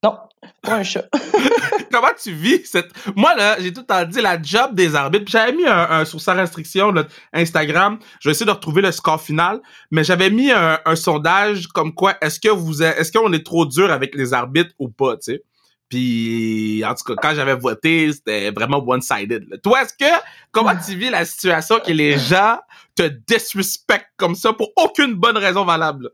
Non, 0.03 0.15
pas 0.61 0.75
un 0.75 0.83
chat. 0.83 1.05
Comment 1.91 2.09
tu 2.21 2.31
vis 2.31 2.65
cette... 2.65 2.89
Moi, 3.15 3.35
là, 3.35 3.55
j'ai 3.59 3.73
tout 3.73 3.81
le 3.81 3.85
temps 3.85 4.05
dit 4.05 4.21
la 4.21 4.41
job 4.41 4.75
des 4.75 4.95
arbitres. 4.95 5.25
J'avais 5.29 5.53
mis 5.53 5.65
un, 5.65 5.89
un- 5.89 6.05
sur 6.05 6.21
sa 6.21 6.33
restriction, 6.33 6.91
notre 6.91 7.11
Instagram. 7.33 7.99
Je 8.19 8.29
vais 8.29 8.31
essayer 8.31 8.45
de 8.45 8.51
retrouver 8.51 8.81
le 8.81 8.91
score 8.91 9.21
final. 9.21 9.59
Mais 9.91 10.03
j'avais 10.03 10.29
mis 10.29 10.51
un, 10.51 10.79
sondage 10.95 11.67
comme 11.67 11.93
quoi, 11.93 12.15
est-ce 12.21 12.39
que 12.39 12.49
vous, 12.49 12.81
est-ce 12.83 13.11
qu'on 13.11 13.31
est 13.33 13.45
trop 13.45 13.65
dur 13.65 13.91
avec 13.91 14.15
les 14.15 14.33
arbitres 14.33 14.73
ou 14.79 14.89
pas, 14.89 15.15
tu 15.17 15.33
sais? 15.33 15.43
Puis, 15.89 16.83
en 16.85 16.93
tout 16.93 17.03
cas, 17.03 17.15
quand 17.19 17.33
j'avais 17.35 17.55
voté, 17.55 18.11
c'était 18.13 18.51
vraiment 18.51 18.77
one-sided. 18.85 19.59
Toi, 19.63 19.81
est-ce 19.81 19.93
que, 19.93 20.23
comment 20.51 20.73
tu 20.75 20.95
vis 20.95 21.09
la 21.09 21.25
situation 21.25 21.79
que 21.79 21.91
les 21.91 22.17
gens 22.19 22.59
te 22.95 23.03
disrespectent 23.27 24.11
comme 24.15 24.35
ça 24.35 24.53
pour 24.53 24.69
aucune 24.75 25.15
bonne 25.15 25.37
raison 25.37 25.65
valable? 25.65 26.11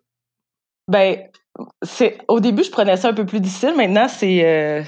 Ben, 0.87 1.17
c'est 1.83 2.17
au 2.29 2.39
début, 2.39 2.63
je 2.63 2.71
prenais 2.71 2.95
ça 2.95 3.09
un 3.09 3.13
peu 3.13 3.25
plus 3.25 3.41
difficile. 3.41 3.73
Maintenant, 3.75 4.07
c'est. 4.07 4.45
euh, 4.45 4.83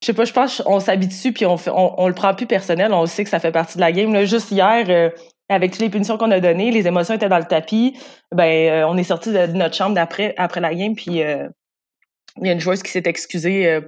je 0.00 0.06
sais 0.06 0.12
pas, 0.12 0.24
je 0.24 0.32
pense 0.32 0.62
qu'on 0.62 0.80
s'habitue 0.80 1.32
puis 1.32 1.44
on, 1.46 1.56
on, 1.66 1.94
on 1.96 2.08
le 2.08 2.14
prend 2.14 2.34
plus 2.34 2.46
personnel. 2.46 2.92
On 2.92 3.06
sait 3.06 3.24
que 3.24 3.30
ça 3.30 3.40
fait 3.40 3.50
partie 3.50 3.76
de 3.76 3.80
la 3.80 3.92
game. 3.92 4.12
Là, 4.12 4.24
juste 4.24 4.50
hier, 4.50 4.86
euh, 4.88 5.10
avec 5.48 5.72
toutes 5.72 5.80
les 5.80 5.90
punitions 5.90 6.16
qu'on 6.16 6.30
a 6.30 6.40
données, 6.40 6.70
les 6.70 6.86
émotions 6.86 7.14
étaient 7.14 7.28
dans 7.28 7.38
le 7.38 7.44
tapis. 7.44 7.98
Ben, 8.32 8.70
euh, 8.70 8.86
on 8.88 8.96
est 8.96 9.04
sorti 9.04 9.32
de, 9.32 9.46
notre 9.46 9.74
chambre 9.74 9.98
après 9.98 10.34
la 10.36 10.74
game 10.74 10.94
puis 10.94 11.22
euh, 11.22 11.48
il 12.40 12.46
y 12.46 12.50
a 12.50 12.52
une 12.52 12.60
joueuse 12.60 12.82
qui 12.82 12.92
s'est 12.92 13.02
excusée 13.06 13.80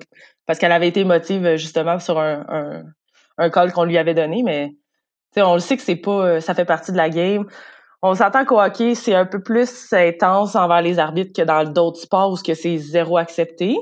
parce 0.47 0.59
qu'elle 0.59 0.73
avait 0.73 0.89
été 0.89 1.01
émotive 1.01 1.55
justement 1.57 2.01
sur 2.01 2.19
un, 2.19 2.83
un, 3.39 3.51
call 3.51 3.73
qu'on 3.73 3.85
lui 3.85 3.97
avait 3.97 4.15
donné. 4.15 4.43
Mais 4.43 4.73
on 5.37 5.55
le 5.55 5.61
sait 5.61 5.77
que 5.77 5.83
c'est 5.85 5.95
pas, 5.95 6.41
ça 6.41 6.55
fait 6.55 6.65
partie 6.65 6.91
de 6.91 6.97
la 6.97 7.11
game. 7.11 7.47
On 8.03 8.17
s'entend 8.17 8.45
qu'au 8.45 8.61
hockey, 8.61 8.97
c'est 8.97 9.15
un 9.15 9.27
peu 9.27 9.41
plus 9.41 9.93
intense 9.93 10.57
envers 10.57 10.83
les 10.83 10.99
arbitres 10.99 11.33
que 11.37 11.43
dans 11.47 11.63
d'autres 11.63 12.01
sports 12.01 12.33
où 12.33 12.37
c'est 12.37 12.79
zéro 12.79 13.19
accepté. 13.19 13.77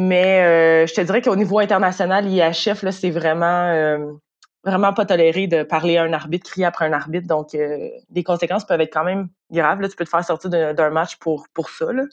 Mais 0.00 0.86
je 0.86 0.94
te 0.94 1.00
dirais 1.00 1.20
qu'au 1.22 1.34
niveau 1.34 1.58
international, 1.58 2.26
IHF, 2.28 2.82
là, 2.82 2.92
c'est 2.92 3.10
vraiment 3.10 3.98
vraiment 4.64 4.92
pas 4.92 5.04
toléré 5.06 5.46
de 5.46 5.62
parler 5.62 5.96
à 5.96 6.04
un 6.04 6.12
arbitre, 6.12 6.48
crier 6.50 6.66
après 6.66 6.86
un 6.86 6.92
arbitre. 6.92 7.26
Donc, 7.26 7.48
les 7.52 8.22
conséquences 8.24 8.64
peuvent 8.64 8.80
être 8.80 8.92
quand 8.92 9.04
même 9.04 9.28
graves. 9.50 9.80
Là. 9.80 9.88
Tu 9.88 9.96
peux 9.96 10.04
te 10.04 10.10
faire 10.10 10.24
sortir 10.24 10.50
d'un 10.50 10.90
match 10.90 11.16
pour, 11.16 11.46
pour 11.52 11.70
ça. 11.70 11.92
Là. 11.92 12.04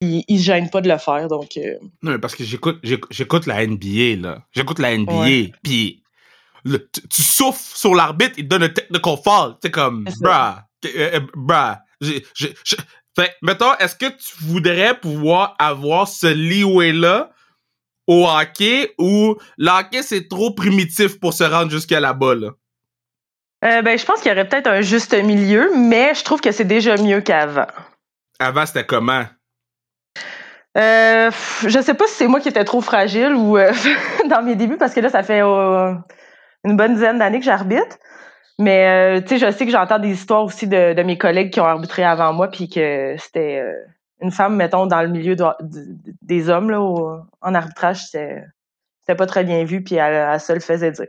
Ils, 0.00 0.24
ils 0.28 0.38
se 0.38 0.44
gênent 0.44 0.70
pas 0.70 0.80
de 0.80 0.88
le 0.88 0.98
faire. 0.98 1.28
Donc, 1.28 1.56
Non, 2.02 2.12
mais 2.12 2.18
parce 2.18 2.34
que 2.34 2.42
j'écoute, 2.42 2.80
j'écoute 2.82 3.46
la 3.46 3.64
NBA, 3.66 4.16
là. 4.20 4.42
J'écoute 4.52 4.78
la 4.78 4.96
NBA, 4.96 5.52
puis 5.62 6.02
tu, 6.64 7.22
souffles 7.22 7.60
sur 7.60 7.94
l'arbitre, 7.94 8.34
il 8.36 8.44
te 8.44 8.48
donne 8.48 8.64
un 8.64 8.68
technical 8.68 9.16
fall. 9.22 9.54
C'est 9.62 9.70
comme, 9.70 10.04
bruh, 10.20 10.64
bruh. 11.34 11.76
Fait, 13.18 13.34
mettons, 13.42 13.74
est-ce 13.80 13.96
que 13.96 14.06
tu 14.06 14.44
voudrais 14.44 14.94
pouvoir 14.94 15.56
avoir 15.58 16.06
ce 16.06 16.28
leeway-là 16.28 17.30
au 18.06 18.28
hockey 18.28 18.94
ou 18.96 19.36
le 19.56 19.70
hockey, 19.70 20.02
c'est 20.02 20.28
trop 20.28 20.52
primitif 20.54 21.18
pour 21.18 21.32
se 21.32 21.42
rendre 21.42 21.70
jusqu'à 21.70 21.98
là-bas, 21.98 22.36
là? 22.36 22.50
Euh, 23.64 23.82
ben, 23.82 23.98
je 23.98 24.04
pense 24.04 24.20
qu'il 24.20 24.30
y 24.30 24.32
aurait 24.32 24.48
peut-être 24.48 24.68
un 24.68 24.82
juste 24.82 25.14
milieu, 25.14 25.72
mais 25.76 26.14
je 26.14 26.22
trouve 26.22 26.40
que 26.40 26.52
c'est 26.52 26.64
déjà 26.64 26.96
mieux 26.96 27.20
qu'avant. 27.20 27.66
Avant, 28.38 28.64
c'était 28.64 28.86
comment? 28.86 29.24
Euh, 30.76 31.32
je 31.66 31.80
sais 31.80 31.94
pas 31.94 32.06
si 32.06 32.14
c'est 32.14 32.28
moi 32.28 32.38
qui 32.38 32.48
étais 32.48 32.64
trop 32.64 32.80
fragile 32.80 33.34
ou 33.34 33.58
euh, 33.58 33.72
dans 34.28 34.42
mes 34.42 34.54
débuts, 34.54 34.76
parce 34.76 34.94
que 34.94 35.00
là, 35.00 35.08
ça 35.08 35.24
fait 35.24 35.42
euh, 35.42 35.92
une 36.62 36.76
bonne 36.76 36.94
dizaine 36.94 37.18
d'années 37.18 37.40
que 37.40 37.44
j'arbitre. 37.44 37.98
Mais 38.58 39.22
tu 39.22 39.38
sais, 39.38 39.46
je 39.46 39.56
sais 39.56 39.66
que 39.66 39.70
j'entends 39.72 39.98
des 39.98 40.10
histoires 40.10 40.44
aussi 40.44 40.66
de, 40.66 40.92
de, 40.92 41.02
mes 41.02 41.16
collègues 41.16 41.52
qui 41.52 41.60
ont 41.60 41.66
arbitré 41.66 42.02
avant 42.02 42.32
moi, 42.32 42.48
puis 42.48 42.68
que 42.68 43.14
c'était 43.18 43.62
une 44.20 44.30
femme, 44.30 44.56
mettons, 44.56 44.86
dans 44.86 45.02
le 45.02 45.08
milieu 45.08 45.36
des 46.22 46.48
hommes 46.48 46.70
là, 46.70 46.80
en 46.80 47.54
arbitrage, 47.54 48.02
c'était 48.02 49.14
pas 49.16 49.26
très 49.26 49.44
bien 49.44 49.64
vu, 49.64 49.82
puis 49.82 49.94
elle, 49.96 50.40
se 50.40 50.52
le 50.52 50.60
faisait 50.60 50.90
dire. 50.90 51.06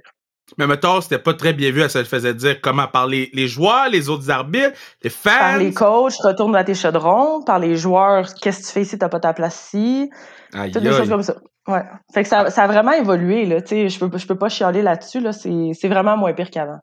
Mais 0.58 0.66
mettons, 0.66 1.00
c'était 1.02 1.20
pas 1.20 1.36
très 1.36 1.54
bien 1.54 1.72
vu, 1.72 1.82
elle 1.82 1.90
se 1.90 2.00
le 2.00 2.06
faisait 2.06 2.34
dire 2.34 2.60
comment? 2.62 2.88
Par 2.88 3.06
les, 3.08 3.48
joueurs, 3.48 3.90
les 3.90 4.10
autres 4.10 4.30
arbitres, 4.32 4.74
les 5.04 5.10
fans? 5.10 5.30
Par 5.38 5.58
les 5.58 5.74
coachs, 5.74 6.16
retourne 6.24 6.56
à 6.56 6.64
tes 6.64 6.74
chaudrons, 6.74 7.44
par 7.44 7.60
les 7.60 7.76
joueurs, 7.76 8.28
qu'est-ce 8.42 8.62
que 8.62 8.66
tu 8.68 8.72
fais 8.72 8.82
ici, 8.82 8.98
t'as 8.98 9.10
pas 9.10 9.20
ta 9.20 9.34
place 9.34 9.74
ici? 9.74 10.10
Toutes 10.52 10.84
des 10.84 10.92
choses 10.92 11.10
comme 11.10 11.24
ça. 11.24 11.36
Ouais. 11.68 11.84
Fait 12.12 12.24
que 12.24 12.30
ça, 12.30 12.50
ça 12.50 12.64
a 12.64 12.68
vraiment 12.68 12.94
évolué, 12.94 13.46
là. 13.46 13.62
Tu 13.62 13.68
sais, 13.68 13.90
je 13.90 14.00
peux, 14.00 14.18
je 14.18 14.26
peux 14.26 14.38
pas 14.38 14.50
chialer 14.50 14.82
là-dessus, 14.82 15.20
là. 15.20 15.34
C'est 15.34 15.88
vraiment 15.88 16.18
moins 16.18 16.34
pire 16.34 16.50
qu'avant. 16.50 16.80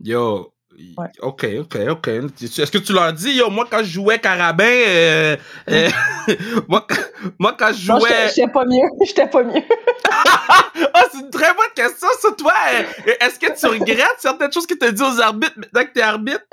Yo, 0.00 0.52
OK, 1.22 1.46
OK, 1.60 1.76
OK. 1.90 2.08
Est-ce 2.08 2.70
que 2.70 2.78
tu 2.78 2.92
leur 2.92 3.12
dis, 3.12 3.36
yo, 3.36 3.48
moi, 3.50 3.66
quand 3.70 3.78
je 3.78 3.92
jouais 3.92 4.18
Carabin, 4.18 4.64
euh, 4.64 5.36
euh, 5.70 5.88
moi, 6.68 6.86
moi, 7.38 7.56
quand 7.58 7.72
je 7.72 7.86
jouais. 7.86 8.28
J'étais 8.34 8.48
pas 8.48 8.64
mieux. 8.64 8.88
J'étais 9.06 9.26
pas 9.26 9.42
mieux. 9.42 9.62
ah, 10.92 11.04
c'est 11.10 11.20
une 11.20 11.30
très 11.30 11.52
bonne 11.54 11.72
question, 11.74 12.08
ça, 12.20 12.28
toi. 12.36 12.52
Est-ce 13.20 13.38
que 13.38 13.58
tu 13.58 13.66
regrettes 13.66 14.16
certaines 14.18 14.52
choses 14.52 14.66
que 14.66 14.74
tu 14.74 14.84
as 14.84 14.92
dit 14.92 15.02
aux 15.02 15.20
arbitres 15.20 15.54
maintenant 15.56 15.84
que 15.84 15.92
tu 15.92 16.00
es 16.00 16.02
arbitre? 16.02 16.44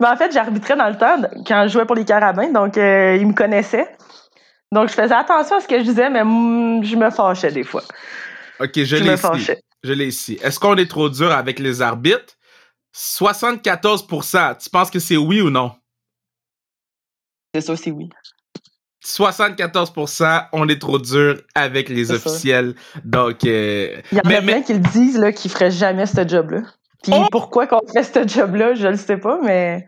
ben, 0.00 0.12
en 0.12 0.16
fait, 0.16 0.32
j'arbitrais 0.32 0.76
dans 0.76 0.88
le 0.88 0.96
temps 0.96 1.20
quand 1.46 1.64
je 1.66 1.72
jouais 1.72 1.86
pour 1.86 1.96
les 1.96 2.04
Carabins, 2.04 2.50
donc 2.50 2.78
euh, 2.78 3.16
ils 3.20 3.26
me 3.26 3.34
connaissaient. 3.34 3.88
Donc, 4.70 4.90
je 4.90 4.94
faisais 4.94 5.14
attention 5.14 5.56
à 5.56 5.60
ce 5.60 5.66
que 5.66 5.78
je 5.78 5.84
disais, 5.84 6.10
mais 6.10 6.20
je 6.20 6.94
me 6.94 7.10
fâchais 7.10 7.50
des 7.50 7.64
fois. 7.64 7.82
OK, 8.60 8.70
je, 8.76 8.84
je 8.84 8.96
l'ai 8.96 9.14
ici. 9.14 9.54
Je 9.82 9.92
l'ai 9.92 10.08
ici. 10.08 10.38
Est-ce 10.42 10.58
qu'on 10.58 10.76
est 10.76 10.90
trop 10.90 11.08
dur 11.08 11.30
avec 11.30 11.58
les 11.58 11.82
arbitres? 11.82 12.36
74% 12.94 14.58
Tu 14.58 14.70
penses 14.70 14.90
que 14.90 14.98
c'est 14.98 15.16
oui 15.16 15.40
ou 15.40 15.50
non? 15.50 15.72
C'est 17.54 17.60
ça, 17.60 17.76
c'est 17.76 17.90
oui. 17.90 18.08
74% 19.04 20.48
on 20.52 20.68
est 20.68 20.80
trop 20.80 20.98
dur 20.98 21.40
avec 21.54 21.88
les 21.88 22.10
officiels. 22.10 22.74
Donc, 23.04 23.44
euh, 23.44 24.00
Il 24.12 24.18
y 24.18 24.20
en 24.20 24.38
a 24.38 24.42
plein 24.42 24.62
qui 24.62 24.74
le 24.74 24.80
disent 24.80 25.18
là, 25.18 25.32
qu'ils 25.32 25.50
feraient 25.50 25.70
jamais 25.70 26.06
ce 26.06 26.26
job-là. 26.26 26.62
Puis 27.02 27.12
oh! 27.14 27.26
pourquoi 27.30 27.66
qu'on 27.66 27.80
fait 27.86 28.02
ce 28.02 28.26
job-là, 28.26 28.74
je 28.74 28.88
le 28.88 28.96
sais 28.96 29.16
pas, 29.16 29.38
mais. 29.42 29.86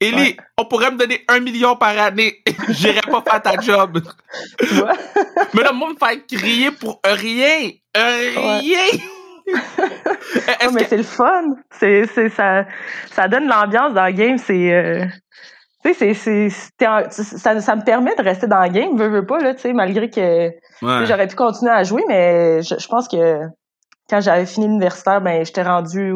Élie, 0.00 0.36
on 0.58 0.66
pourrait 0.66 0.90
me 0.90 0.98
donner 0.98 1.24
un 1.28 1.40
million 1.40 1.74
par 1.76 1.98
année. 1.98 2.42
J'irais 2.68 3.00
pas 3.00 3.22
faire 3.22 3.42
ta 3.42 3.60
job. 3.60 4.00
mais 5.54 5.62
là, 5.62 5.72
moi, 5.72 5.90
me 5.90 5.96
faire 5.96 6.18
crier 6.26 6.70
pour 6.70 7.00
rien. 7.04 7.70
Rien. 7.94 8.98
non, 10.64 10.72
mais 10.72 10.84
c'est 10.84 10.98
le 10.98 11.02
fun. 11.02 11.54
C'est, 11.70 12.06
c'est, 12.14 12.28
ça, 12.28 12.66
ça 13.10 13.28
donne 13.28 13.46
l'ambiance 13.46 13.94
dans 13.94 14.06
le 14.06 14.12
game. 14.12 14.36
C'est, 14.36 14.72
euh, 14.74 15.06
c'est, 15.94 16.14
ça, 16.14 17.60
ça 17.60 17.76
me 17.76 17.84
permet 17.84 18.14
de 18.16 18.22
rester 18.22 18.46
dans 18.46 18.62
le 18.62 18.68
game, 18.68 18.96
veux, 18.96 19.08
veux 19.08 19.26
pas, 19.26 19.38
là, 19.38 19.54
tu 19.54 19.60
sais, 19.60 19.72
malgré 19.72 20.10
que 20.10 20.50
j'aurais 20.82 21.28
pu 21.28 21.36
continuer 21.36 21.72
à 21.72 21.84
jouer, 21.84 22.02
mais 22.08 22.62
je, 22.62 22.74
je 22.78 22.88
pense 22.88 23.08
que 23.08 23.38
quand 24.10 24.20
j'avais 24.20 24.46
fini 24.46 24.66
l'universitaire, 24.66 25.20
ben, 25.20 25.44
j'étais 25.44 25.62
rendu 25.62 26.12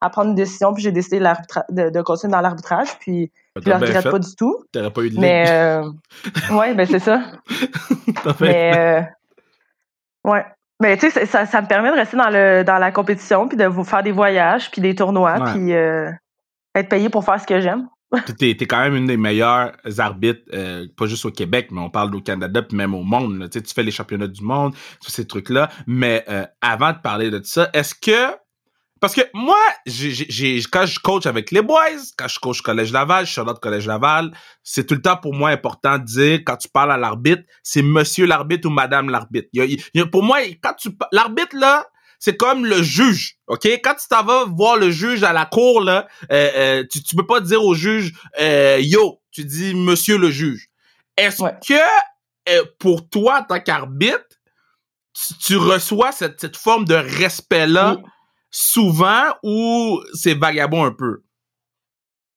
à 0.00 0.10
prendre 0.10 0.30
une 0.30 0.36
décision, 0.36 0.72
puis 0.72 0.82
j'ai 0.82 0.92
décidé 0.92 1.18
de, 1.18 1.90
de, 1.90 2.02
continuer 2.02 2.32
dans 2.32 2.40
l'arbitrage, 2.40 2.98
puis 3.00 3.32
ben, 3.54 3.62
je 3.64 3.70
le 3.70 3.76
regrette 3.76 4.10
pas 4.10 4.18
du 4.18 4.34
tout. 4.36 4.64
T'aurais 4.72 4.90
pas 4.90 5.02
eu 5.02 5.10
de 5.10 5.18
Mais, 5.18 5.46
euh, 5.48 5.90
ouais, 6.52 6.74
ben, 6.74 6.86
c'est 6.86 7.00
ça. 7.00 7.22
mais, 8.40 8.72
euh, 8.76 9.02
ouais. 10.30 10.44
Mais 10.80 10.96
tu 10.96 11.10
sais, 11.10 11.26
ça, 11.26 11.44
ça 11.46 11.60
me 11.60 11.66
permet 11.66 11.90
de 11.90 11.96
rester 11.96 12.16
dans 12.16 12.30
le 12.30 12.62
dans 12.62 12.78
la 12.78 12.92
compétition, 12.92 13.48
puis 13.48 13.56
de 13.56 13.64
vous 13.64 13.82
faire 13.82 14.02
des 14.02 14.12
voyages, 14.12 14.70
puis 14.70 14.80
des 14.80 14.94
tournois, 14.94 15.34
puis 15.52 15.72
euh, 15.72 16.10
être 16.74 16.88
payé 16.88 17.08
pour 17.08 17.24
faire 17.24 17.40
ce 17.40 17.46
que 17.46 17.60
j'aime. 17.60 17.88
T'es 18.38 18.50
es 18.50 18.66
quand 18.66 18.80
même 18.80 18.94
une 18.94 19.06
des 19.06 19.16
meilleures 19.16 19.72
arbitres, 19.98 20.40
euh, 20.54 20.86
pas 20.96 21.06
juste 21.06 21.26
au 21.26 21.30
Québec, 21.30 21.68
mais 21.70 21.80
on 21.80 21.90
parle 21.90 22.14
au 22.14 22.20
Canada, 22.20 22.62
puis 22.62 22.76
même 22.76 22.94
au 22.94 23.02
monde. 23.02 23.48
Tu 23.50 23.60
fais 23.74 23.82
les 23.82 23.90
championnats 23.90 24.28
du 24.28 24.42
monde, 24.42 24.74
tous 25.02 25.10
ces 25.10 25.26
trucs-là. 25.26 25.68
Mais 25.86 26.24
euh, 26.28 26.46
avant 26.62 26.92
de 26.92 26.98
parler 26.98 27.30
de 27.30 27.40
ça, 27.42 27.68
est-ce 27.74 27.94
que 27.94 28.34
parce 29.00 29.14
que 29.14 29.22
moi, 29.34 29.58
j'ai, 29.86 30.60
quand 30.70 30.86
je 30.86 30.98
coach 30.98 31.26
avec 31.26 31.50
les 31.50 31.62
boys, 31.62 32.00
quand 32.16 32.28
je 32.28 32.38
coach 32.38 32.62
Collège 32.62 32.92
Laval, 32.92 33.26
je 33.26 33.32
suis 33.32 33.44
dans 33.44 33.54
Collège 33.54 33.86
Laval, 33.86 34.32
c'est 34.62 34.86
tout 34.86 34.94
le 34.94 35.02
temps 35.02 35.16
pour 35.16 35.34
moi 35.34 35.50
important 35.50 35.98
de 35.98 36.04
dire, 36.04 36.40
quand 36.44 36.56
tu 36.56 36.68
parles 36.68 36.92
à 36.92 36.96
l'arbitre, 36.96 37.42
c'est 37.62 37.82
monsieur 37.82 38.26
l'arbitre 38.26 38.68
ou 38.68 38.70
madame 38.70 39.10
l'arbitre. 39.10 39.48
pour 40.10 40.22
moi, 40.22 40.38
quand 40.62 40.74
tu 40.74 40.90
l'arbitre, 41.12 41.56
là, 41.56 41.86
c'est 42.18 42.36
comme 42.36 42.66
le 42.66 42.82
juge, 42.82 43.38
OK? 43.46 43.64
Quand 43.66 43.94
tu 43.94 44.08
t'en 44.08 44.24
vas 44.24 44.44
voir 44.44 44.76
le 44.76 44.90
juge 44.90 45.22
à 45.22 45.32
la 45.32 45.46
cour, 45.46 45.80
là, 45.80 46.08
euh, 46.32 46.50
euh, 46.54 46.84
tu, 46.90 47.02
tu 47.02 47.14
peux 47.14 47.26
pas 47.26 47.40
dire 47.40 47.62
au 47.62 47.74
juge 47.74 48.12
euh, 48.40 48.78
Yo», 48.80 49.20
tu 49.30 49.44
dis 49.44 49.74
«Monsieur 49.76 50.18
le 50.18 50.30
juge». 50.30 50.68
Est-ce 51.16 51.42
que, 51.66 52.64
pour 52.78 53.08
toi, 53.08 53.40
en 53.40 53.44
tant 53.44 53.60
qu'arbitre, 53.60 54.24
tu, 55.40 55.56
reçois 55.56 56.12
cette, 56.12 56.40
cette 56.40 56.56
forme 56.56 56.84
de 56.84 56.94
respect-là 56.94 57.96
souvent 58.50 59.24
ou 59.42 60.00
c'est 60.14 60.34
vagabond 60.34 60.84
un 60.84 60.92
peu? 60.92 61.22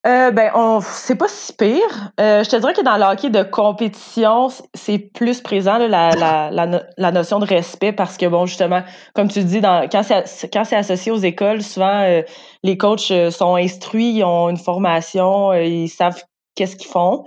Euh, 0.08 0.32
ben, 0.32 0.50
on, 0.56 0.82
c'est 0.82 1.16
pas 1.16 1.28
si 1.28 1.54
pire. 1.54 2.12
Euh, 2.20 2.44
je 2.44 2.50
te 2.50 2.56
dirais 2.56 2.74
que 2.74 2.82
dans 2.82 2.98
le 2.98 3.30
de 3.30 3.44
compétition, 3.44 4.48
c'est 4.74 4.98
plus 4.98 5.42
présent 5.42 5.78
la, 5.78 7.12
notion 7.12 7.38
de 7.38 7.46
respect 7.46 7.94
parce 7.94 8.18
que, 8.18 8.26
bon, 8.26 8.48
justement, 8.48 8.82
comme 9.14 9.28
tu 9.28 9.44
dis, 9.44 9.62
quand, 9.62 10.02
c'est, 10.02 10.52
quand 10.52 10.64
associé 10.74 11.12
aux 11.12 11.20
écoles, 11.20 11.62
souvent, 11.62 12.02
euh, 12.02 12.24
les 12.64 12.78
coachs 12.80 13.12
euh, 13.12 13.30
sont 13.30 13.56
instruits, 13.56 14.14
ils 14.16 14.24
ont 14.24 14.50
une 14.50 14.58
formation, 14.58 15.54
ils 15.54 15.88
savent 15.88 16.24
qu'est-ce 16.56 16.76
qu'ils 16.76 16.90
font. 16.90 17.24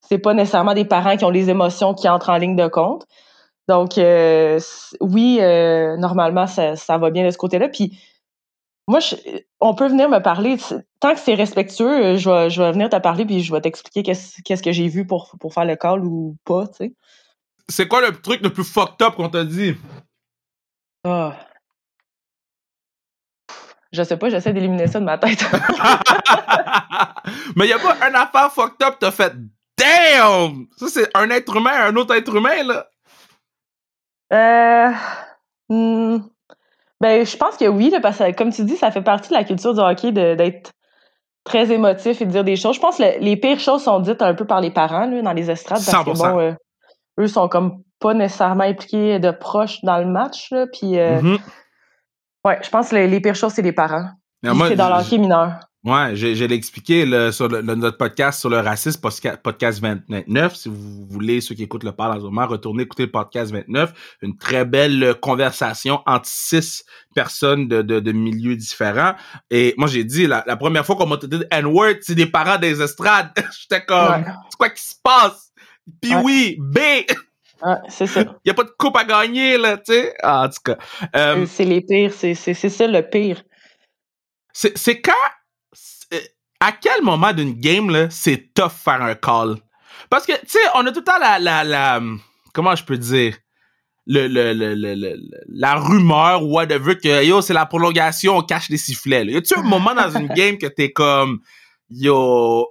C'est 0.00 0.18
pas 0.18 0.32
nécessairement 0.32 0.74
des 0.74 0.86
parents 0.86 1.18
qui 1.18 1.26
ont 1.26 1.30
les 1.30 1.50
émotions 1.50 1.92
qui 1.92 2.08
entrent 2.08 2.30
en 2.30 2.38
ligne 2.38 2.56
de 2.56 2.68
compte. 2.68 3.04
Donc, 3.68 3.98
oui, 5.00 5.38
normalement, 5.98 6.46
ça, 6.46 6.76
ça 6.76 6.98
va 6.98 7.10
bien 7.10 7.24
de 7.24 7.30
ce 7.30 7.38
côté-là. 7.38 7.68
Puis, 7.68 7.98
moi, 8.86 9.00
on 9.60 9.74
peut 9.74 9.88
venir 9.88 10.08
me 10.08 10.18
parler. 10.18 10.56
Tant 11.00 11.14
que 11.14 11.20
c'est 11.20 11.34
respectueux, 11.34 12.04
euh, 12.04 12.16
je 12.18 12.30
vais, 12.30 12.50
je 12.50 12.62
vais 12.62 12.72
venir 12.72 12.90
te 12.90 12.96
parler 12.96 13.24
puis 13.24 13.42
je 13.42 13.52
vais 13.52 13.60
t'expliquer 13.60 14.02
qu'est-ce, 14.02 14.42
qu'est-ce 14.42 14.62
que 14.62 14.72
j'ai 14.72 14.88
vu 14.88 15.06
pour, 15.06 15.34
pour 15.40 15.54
faire 15.54 15.64
le 15.64 15.76
call 15.76 16.04
ou 16.04 16.36
pas, 16.44 16.66
tu 16.68 16.74
sais. 16.76 16.92
C'est 17.68 17.88
quoi 17.88 18.02
le 18.02 18.12
truc 18.20 18.42
le 18.42 18.52
plus 18.52 18.64
fucked 18.64 19.00
up 19.00 19.14
qu'on 19.14 19.30
t'a 19.30 19.44
dit? 19.44 19.74
Ah. 21.04 21.34
Je 23.92 24.02
sais 24.02 24.16
pas, 24.18 24.28
j'essaie 24.28 24.52
d'éliminer 24.52 24.86
ça 24.86 25.00
de 25.00 25.04
ma 25.04 25.16
tête. 25.16 25.42
Mais 27.56 27.68
y 27.68 27.72
a 27.72 27.78
pas 27.78 27.96
un 28.02 28.12
affaire 28.14 28.52
fucked 28.52 28.82
up 28.86 28.96
t'as 29.00 29.12
fait 29.12 29.32
Damn! 29.78 30.66
Ça, 30.76 30.88
c'est 30.88 31.16
un 31.16 31.30
être 31.30 31.56
humain, 31.56 31.86
un 31.86 31.96
autre 31.96 32.14
être 32.14 32.34
humain, 32.34 32.62
là. 32.62 32.86
Euh. 34.32 34.92
Hmm. 35.68 36.18
Ben, 37.00 37.24
je 37.26 37.36
pense 37.36 37.56
que 37.56 37.66
oui, 37.66 37.92
parce 38.02 38.18
que 38.18 38.34
comme 38.34 38.52
tu 38.52 38.64
dis, 38.64 38.76
ça 38.76 38.90
fait 38.90 39.02
partie 39.02 39.30
de 39.30 39.34
la 39.34 39.44
culture 39.44 39.74
du 39.74 39.80
hockey 39.80 40.12
d'être 40.12 40.72
très 41.44 41.70
émotif 41.70 42.20
et 42.20 42.26
de 42.26 42.30
dire 42.30 42.44
des 42.44 42.56
choses. 42.56 42.76
Je 42.76 42.80
pense 42.80 42.96
que 42.96 43.20
les 43.20 43.36
pires 43.36 43.60
choses 43.60 43.82
sont 43.82 44.00
dites 44.00 44.22
un 44.22 44.34
peu 44.34 44.46
par 44.46 44.60
les 44.60 44.70
parents 44.70 45.06
là, 45.06 45.22
dans 45.22 45.32
les 45.32 45.50
estrades 45.50 45.82
parce 45.84 46.04
que 46.04 46.16
bon, 46.16 46.38
euh, 46.40 46.52
eux 47.20 47.26
sont 47.26 47.48
comme 47.48 47.82
pas 48.00 48.14
nécessairement 48.14 48.64
impliqués 48.64 49.18
de 49.18 49.30
proche 49.30 49.80
dans 49.82 49.98
le 49.98 50.06
match. 50.06 50.48
puis 50.72 50.98
euh, 50.98 51.20
mm-hmm. 51.20 51.38
ouais, 52.46 52.58
je 52.62 52.70
pense 52.70 52.88
que 52.88 52.96
les, 52.96 53.20
pires 53.20 53.34
choses, 53.34 53.52
c'est 53.52 53.62
les 53.62 53.72
parents. 53.72 54.06
C'est 54.42 54.76
dans 54.76 54.88
le 54.88 55.02
hockey 55.02 55.18
mineur. 55.18 55.60
Ouais, 55.84 56.16
je, 56.16 56.34
je 56.34 56.44
l'ai 56.46 56.54
expliqué 56.54 57.02
sur 57.30 57.46
le, 57.48 57.60
le- 57.60 57.74
notre 57.74 57.98
podcast 57.98 58.40
sur 58.40 58.48
le 58.48 58.58
racisme, 58.58 59.00
podcast 59.42 59.80
29. 59.82 60.54
Si 60.56 60.70
vous 60.70 61.04
voulez, 61.10 61.42
ceux 61.42 61.54
qui 61.54 61.62
écoutent 61.64 61.84
le 61.84 61.92
parle 61.92 62.12
en 62.16 62.20
ce 62.20 62.24
moment, 62.24 62.46
retournez 62.46 62.84
écouter 62.84 63.02
le 63.04 63.10
podcast 63.10 63.52
29. 63.52 64.16
Une 64.22 64.38
très 64.38 64.64
belle 64.64 65.02
euh, 65.04 65.12
conversation 65.14 66.00
entre 66.06 66.26
six 66.26 66.84
personnes 67.14 67.68
de, 67.68 67.82
de, 67.82 68.00
de 68.00 68.12
milieux 68.12 68.56
différents. 68.56 69.14
Et 69.50 69.74
moi, 69.76 69.86
j'ai 69.86 70.04
dit, 70.04 70.26
la, 70.26 70.42
la 70.46 70.56
première 70.56 70.86
fois 70.86 70.96
qu'on 70.96 71.06
m'a 71.06 71.18
de 71.18 71.46
N-word, 71.50 71.96
c'est 72.00 72.14
des 72.14 72.26
parents 72.26 72.56
des 72.58 72.80
estrades. 72.80 73.30
J'étais 73.60 73.84
comme, 73.84 74.08
Ouais. 74.08 74.24
c'est 74.50 74.56
quoi 74.56 74.70
qui 74.70 74.82
se 74.82 74.94
passe? 75.02 75.52
Puis 76.00 76.14
Ouais. 76.14 76.22
oui, 76.24 76.56
B, 76.60 76.78
Ouais, 77.62 77.74
c'est 77.88 78.06
ça. 78.06 78.24
y 78.46 78.50
a 78.50 78.54
pas 78.54 78.64
de 78.64 78.72
coupe 78.78 78.96
à 78.96 79.04
gagner, 79.04 79.58
là, 79.58 79.76
tu 79.76 79.92
sais. 79.92 80.14
Ah, 80.22 80.44
en 80.44 80.48
tout 80.48 80.60
cas. 80.64 80.78
Euh, 81.14 81.44
c'est 81.46 81.64
les 81.66 81.82
pires. 81.82 82.12
C'est 82.12 82.34
ça 82.34 82.86
le 82.86 83.02
pire. 83.02 83.42
C'est 84.52 85.00
quand. 85.02 85.12
C'est- 86.10 86.34
À 86.60 86.72
quel 86.72 87.02
moment 87.02 87.32
d'une 87.32 87.52
game, 87.54 87.90
là, 87.90 88.08
c'est 88.10 88.52
tough 88.54 88.70
faire 88.72 89.02
un 89.02 89.14
call? 89.14 89.56
Parce 90.08 90.24
que, 90.24 90.32
tu 90.32 90.48
sais, 90.48 90.58
on 90.74 90.86
a 90.86 90.92
tout 90.92 91.00
le 91.00 91.04
temps 91.04 91.18
la. 91.20 91.38
la, 91.38 91.64
la 91.64 92.00
comment 92.54 92.74
je 92.74 92.84
peux 92.84 92.96
dire? 92.96 93.36
Le, 94.06 94.28
le, 94.28 94.52
le, 94.52 94.74
le, 94.74 95.16
la 95.48 95.74
rumeur 95.76 96.42
ou 96.42 96.52
whatever 96.54 96.96
que 96.96 97.24
yo, 97.24 97.40
c'est 97.40 97.54
la 97.54 97.64
prolongation, 97.66 98.36
on 98.36 98.42
cache 98.42 98.68
les 98.68 98.76
sifflets. 98.76 99.24
Là. 99.24 99.32
Y 99.32 99.36
a-tu 99.38 99.58
un 99.58 99.62
moment 99.74 99.94
dans 99.94 100.10
une 100.10 100.28
game 100.28 100.58
que 100.58 100.66
t'es 100.66 100.92
comme 100.92 101.40
yo, 101.90 102.68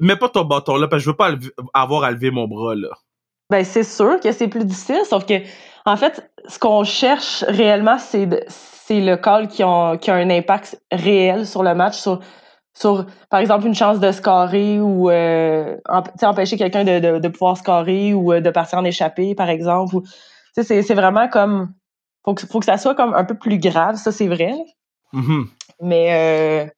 mets 0.00 0.16
pas 0.16 0.28
ton 0.28 0.44
bâton 0.44 0.76
là 0.76 0.86
parce 0.88 1.00
que 1.00 1.04
je 1.04 1.10
veux 1.10 1.16
pas 1.16 1.32
avoir 1.74 2.04
à 2.04 2.10
lever 2.12 2.30
mon 2.30 2.46
bras 2.46 2.74
là. 2.74 2.88
Ben, 3.50 3.64
c'est 3.64 3.82
sûr 3.84 4.20
que 4.20 4.30
c'est 4.32 4.48
plus 4.48 4.64
difficile, 4.64 5.00
sauf 5.08 5.24
que, 5.26 5.34
en 5.86 5.96
fait, 5.96 6.30
ce 6.46 6.58
qu'on 6.58 6.84
cherche 6.84 7.44
réellement, 7.48 7.98
c'est 7.98 8.26
de- 8.26 8.44
c'est 8.48 9.00
le 9.00 9.16
call 9.16 9.48
qui 9.48 9.62
a, 9.62 9.96
qui 9.96 10.10
a 10.10 10.14
un 10.14 10.28
impact 10.30 10.80
réel 10.92 11.46
sur 11.46 11.62
le 11.62 11.74
match, 11.74 11.96
sur, 11.96 12.20
sur 12.78 13.06
par 13.30 13.40
exemple, 13.40 13.66
une 13.66 13.74
chance 13.74 13.98
de 14.00 14.12
scorer 14.12 14.78
ou 14.80 15.10
euh, 15.10 15.76
empêcher 16.22 16.56
quelqu'un 16.56 16.84
de, 16.84 16.98
de, 17.00 17.18
de 17.18 17.28
pouvoir 17.28 17.56
scorer 17.56 18.14
ou 18.14 18.32
euh, 18.32 18.40
de 18.40 18.50
partir 18.50 18.78
en 18.78 18.84
échappée, 18.84 19.34
par 19.34 19.48
exemple. 19.48 19.96
ou- 19.96 20.04
C'est 20.54 20.82
c'est 20.82 20.94
vraiment 20.94 21.28
comme. 21.28 21.72
Faut 22.24 22.34
que, 22.34 22.46
faut 22.46 22.58
que 22.60 22.66
ça 22.66 22.76
soit 22.78 22.94
comme 22.94 23.14
un 23.14 23.24
peu 23.24 23.34
plus 23.36 23.58
grave, 23.58 23.96
ça, 23.96 24.12
c'est 24.12 24.28
vrai. 24.28 24.52
Mhm. 25.12 25.46
Mais 25.80 26.64
euh, 26.66 26.70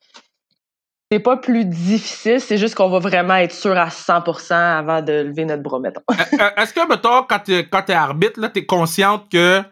c'est 1.10 1.18
pas 1.18 1.36
plus 1.36 1.64
difficile, 1.64 2.40
c'est 2.40 2.56
juste 2.58 2.76
qu'on 2.76 2.88
va 2.88 3.00
vraiment 3.00 3.34
être 3.34 3.52
sûr 3.54 3.76
à 3.76 3.88
100% 3.88 4.52
avant 4.54 5.02
de 5.02 5.12
lever 5.12 5.44
notre 5.44 5.62
bras, 5.62 5.80
mettons. 5.80 6.02
Euh, 6.10 6.14
euh, 6.40 6.50
Est-ce 6.56 6.72
que, 6.72 6.86
mettons, 6.88 7.24
quand 7.28 7.40
t'es, 7.40 7.66
quand 7.68 7.82
t'es 7.82 7.94
arbitre, 7.94 8.38
là, 8.38 8.48
t'es 8.48 8.64
consciente 8.64 9.28
que, 9.30 9.62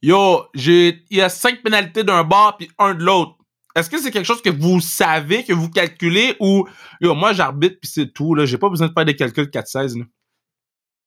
yo, 0.00 0.42
j'ai, 0.54 1.02
il 1.10 1.18
y 1.18 1.22
a 1.22 1.28
cinq 1.28 1.62
pénalités 1.62 2.04
d'un 2.04 2.22
bord 2.22 2.56
puis 2.56 2.70
un 2.78 2.94
de 2.94 3.02
l'autre. 3.02 3.34
Est-ce 3.76 3.88
que 3.88 3.98
c'est 3.98 4.10
quelque 4.10 4.26
chose 4.26 4.42
que 4.42 4.50
vous 4.50 4.80
savez, 4.80 5.44
que 5.44 5.52
vous 5.52 5.70
calculez 5.70 6.34
ou, 6.40 6.66
yo, 7.00 7.14
moi, 7.14 7.32
j'arbitre 7.32 7.76
puis 7.80 7.90
c'est 7.92 8.12
tout, 8.12 8.34
là. 8.34 8.44
J'ai 8.44 8.58
pas 8.58 8.68
besoin 8.68 8.88
de 8.88 8.92
faire 8.92 9.04
des 9.04 9.16
calculs 9.16 9.46
4-16, 9.46 9.98
là. 9.98 10.04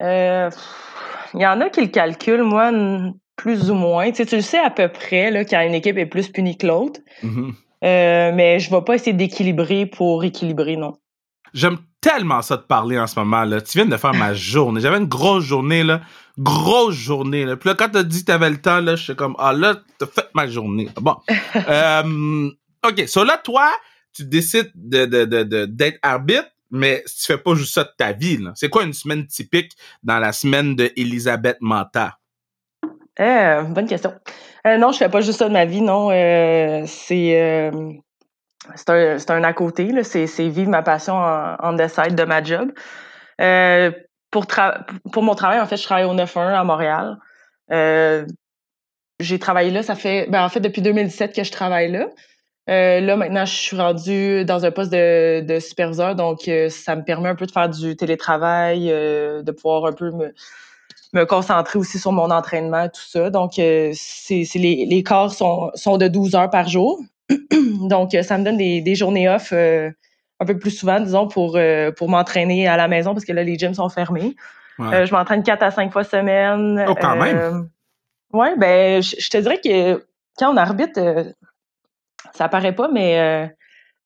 Euh, 0.02 0.50
Il 1.34 1.42
y 1.42 1.48
en 1.48 1.60
a 1.62 1.70
qui 1.70 1.82
le 1.82 1.88
calculent, 1.88 2.44
moi, 2.44 2.72
plus 3.36 3.70
ou 3.70 3.76
moins. 3.76 4.10
Tu 4.12 4.18
sais, 4.18 4.26
tu 4.26 4.36
le 4.36 4.42
sais 4.42 4.60
à 4.60 4.70
peu 4.70 4.88
près 4.88 5.32
là, 5.32 5.44
quand 5.46 5.62
une 5.62 5.74
équipe 5.74 5.98
est 5.98 6.06
plus 6.06 6.30
punie 6.30 6.58
que 6.58 6.68
l'autre. 6.68 7.00
Mhm. 7.22 7.54
Euh, 7.84 8.32
mais 8.34 8.60
je 8.60 8.72
vais 8.72 8.82
pas 8.82 8.96
essayer 8.96 9.14
d'équilibrer 9.14 9.86
pour 9.86 10.24
équilibrer, 10.24 10.78
non. 10.78 10.94
J'aime 11.54 11.78
tellement 12.00 12.42
ça 12.42 12.58
de 12.58 12.62
parler 12.62 12.98
en 12.98 13.08
ce 13.08 13.20
moment, 13.20 13.44
là. 13.44 13.62
Tu 13.62 13.78
viens 13.78 13.86
de 13.86 13.98
faire 13.98 14.14
ma 14.14 14.34
journée. 14.34 14.80
J'avais 14.82 14.98
une 14.98 15.08
grosse 15.08 15.44
journée, 15.44 15.84
là. 15.84 16.02
Grosse 16.40 16.96
journée, 16.96 17.46
là. 17.46 17.56
Puis 17.58 17.70
là, 17.70 17.76
quand 17.76 17.90
t'as 17.90 18.04
dit 18.04 18.22
que 18.22 18.26
t'avais 18.26 18.50
le 18.50 18.60
temps, 18.60 18.82
là, 18.82 18.96
je 18.96 19.04
suis 19.04 19.16
comme, 19.16 19.36
ah, 19.38 19.54
là, 19.54 19.76
t'as 20.00 20.08
fait 20.08 20.28
ma 20.34 20.48
journée. 20.48 20.90
Bon. 21.00 21.16
euh, 21.70 22.50
OK. 22.88 23.08
So 23.08 23.24
là, 23.24 23.38
toi, 23.38 23.72
tu 24.14 24.26
décides 24.26 24.72
de, 24.74 25.06
de, 25.06 25.26
de, 25.26 25.44
de- 25.44 25.66
d'être 25.66 26.00
arbitre, 26.02 26.50
mais 26.72 27.04
tu 27.06 27.26
fais 27.26 27.38
pas 27.38 27.54
juste 27.54 27.74
ça 27.74 27.84
de 27.84 27.92
ta 27.98 28.14
vie, 28.14 28.38
là. 28.38 28.52
C'est 28.56 28.70
quoi 28.70 28.84
une 28.84 28.94
semaine 28.94 29.28
typique 29.28 29.74
dans 30.02 30.18
la 30.18 30.32
semaine 30.34 30.76
de 30.76 30.92
Elisabeth 30.98 31.58
Manta? 31.62 32.18
Euh, 33.20 33.62
bonne 33.62 33.88
question. 33.88 34.14
Euh, 34.66 34.78
non, 34.78 34.92
je 34.92 34.98
fais 34.98 35.10
pas 35.10 35.22
juste 35.22 35.38
ça 35.38 35.48
de 35.48 35.54
ma 35.54 35.66
vie, 35.66 35.82
non. 35.82 36.10
Euh, 36.10 36.84
c'est 36.88 37.72
c'est 38.76 38.90
un, 38.90 39.20
c'est 39.20 39.32
un 39.32 39.44
à 39.44 39.54
côté, 39.54 39.92
là. 39.92 40.04
C'est, 40.04 40.26
c'est 40.26 40.48
vivre 40.50 40.70
ma 40.70 40.82
passion 40.82 41.14
en, 41.16 41.56
en 41.60 41.76
the 41.76 41.88
side 41.88 42.16
de 42.16 42.24
ma 42.24 42.42
job. 42.44 42.72
Euh, 43.42 43.92
pour, 44.34 45.24
mon 45.24 45.36
travail, 45.36 45.60
en 45.60 45.68
fait, 45.68 45.78
je 45.78 45.84
travaille 45.84 46.06
au 46.06 46.14
9-1 46.14 46.54
à 46.54 46.64
Montréal. 46.64 47.18
Euh, 47.72 48.26
j'ai 49.20 49.40
travaillé 49.40 49.72
là, 49.72 49.84
ça 49.84 49.96
fait, 49.96 50.28
ben, 50.30 50.44
en 50.44 50.50
fait, 50.50 50.60
depuis 50.60 50.82
2017 50.82 51.36
que 51.36 51.44
je 51.44 51.52
travaille 51.52 51.92
là. 51.92 52.08
Euh, 52.70 53.00
là, 53.02 53.16
maintenant, 53.16 53.46
je 53.46 53.54
suis 53.54 53.78
rendue 53.78 54.46
dans 54.46 54.66
un 54.66 54.72
poste 54.72 54.92
de, 54.92 55.60
superviseur, 55.60 56.16
donc 56.16 56.48
euh, 56.48 56.70
ça 56.70 56.96
me 56.96 57.04
permet 57.04 57.30
un 57.30 57.36
peu 57.36 57.46
de 57.46 57.52
faire 57.52 57.70
du 57.70 57.96
télétravail, 57.96 58.88
de 58.88 59.52
pouvoir 59.52 59.86
un 59.86 59.94
peu 59.94 60.12
me, 60.12 60.34
me 61.14 61.26
concentrer 61.26 61.78
aussi 61.78 62.00
sur 62.00 62.12
mon 62.12 62.32
entraînement, 62.32 62.88
tout 62.88 63.02
ça. 63.08 63.30
Donc, 63.30 63.54
c'est, 63.56 64.46
les, 64.56 64.86
les 64.86 65.04
corps 65.04 65.32
sont, 65.34 65.70
sont 65.76 65.98
de 65.98 66.08
12 66.08 66.36
heures 66.36 66.50
par 66.50 66.68
jour. 66.68 67.00
donc, 67.52 68.18
ça 68.24 68.38
me 68.38 68.46
donne 68.46 68.58
des, 68.58 68.82
des 68.82 68.96
journées 68.96 69.30
off 69.30 69.54
un 70.40 70.46
peu 70.46 70.58
plus 70.58 70.72
souvent, 70.72 71.00
disons, 71.00 71.28
pour, 71.28 71.56
euh, 71.56 71.92
pour 71.92 72.10
m'entraîner 72.10 72.68
à 72.68 72.78
la 72.78 72.88
maison, 72.88 73.14
parce 73.14 73.26
que 73.26 73.34
là, 73.34 73.44
les 73.44 73.58
gyms 73.58 73.74
sont 73.74 73.90
fermés. 73.90 74.36
Ouais. 74.80 74.94
Euh, 74.94 75.06
je 75.06 75.14
m'entraîne 75.14 75.44
quatre 75.44 75.64
à 75.64 75.72
cinq 75.72 75.92
fois 75.92 76.04
semaine. 76.04 76.84
Oh, 76.88 76.96
quand 77.00 77.16
même. 77.16 77.70
Oui, 78.34 78.48
ben, 78.58 79.02
je, 79.02 79.16
je 79.20 79.30
te 79.30 79.38
dirais 79.38 79.60
que 79.64 80.04
quand 80.38 80.52
on 80.52 80.58
arbitre, 80.58 81.00
euh, 81.00 81.24
ça 82.34 82.50
paraît 82.50 82.74
pas, 82.74 82.88
mais 82.88 83.20
euh, 83.20 83.48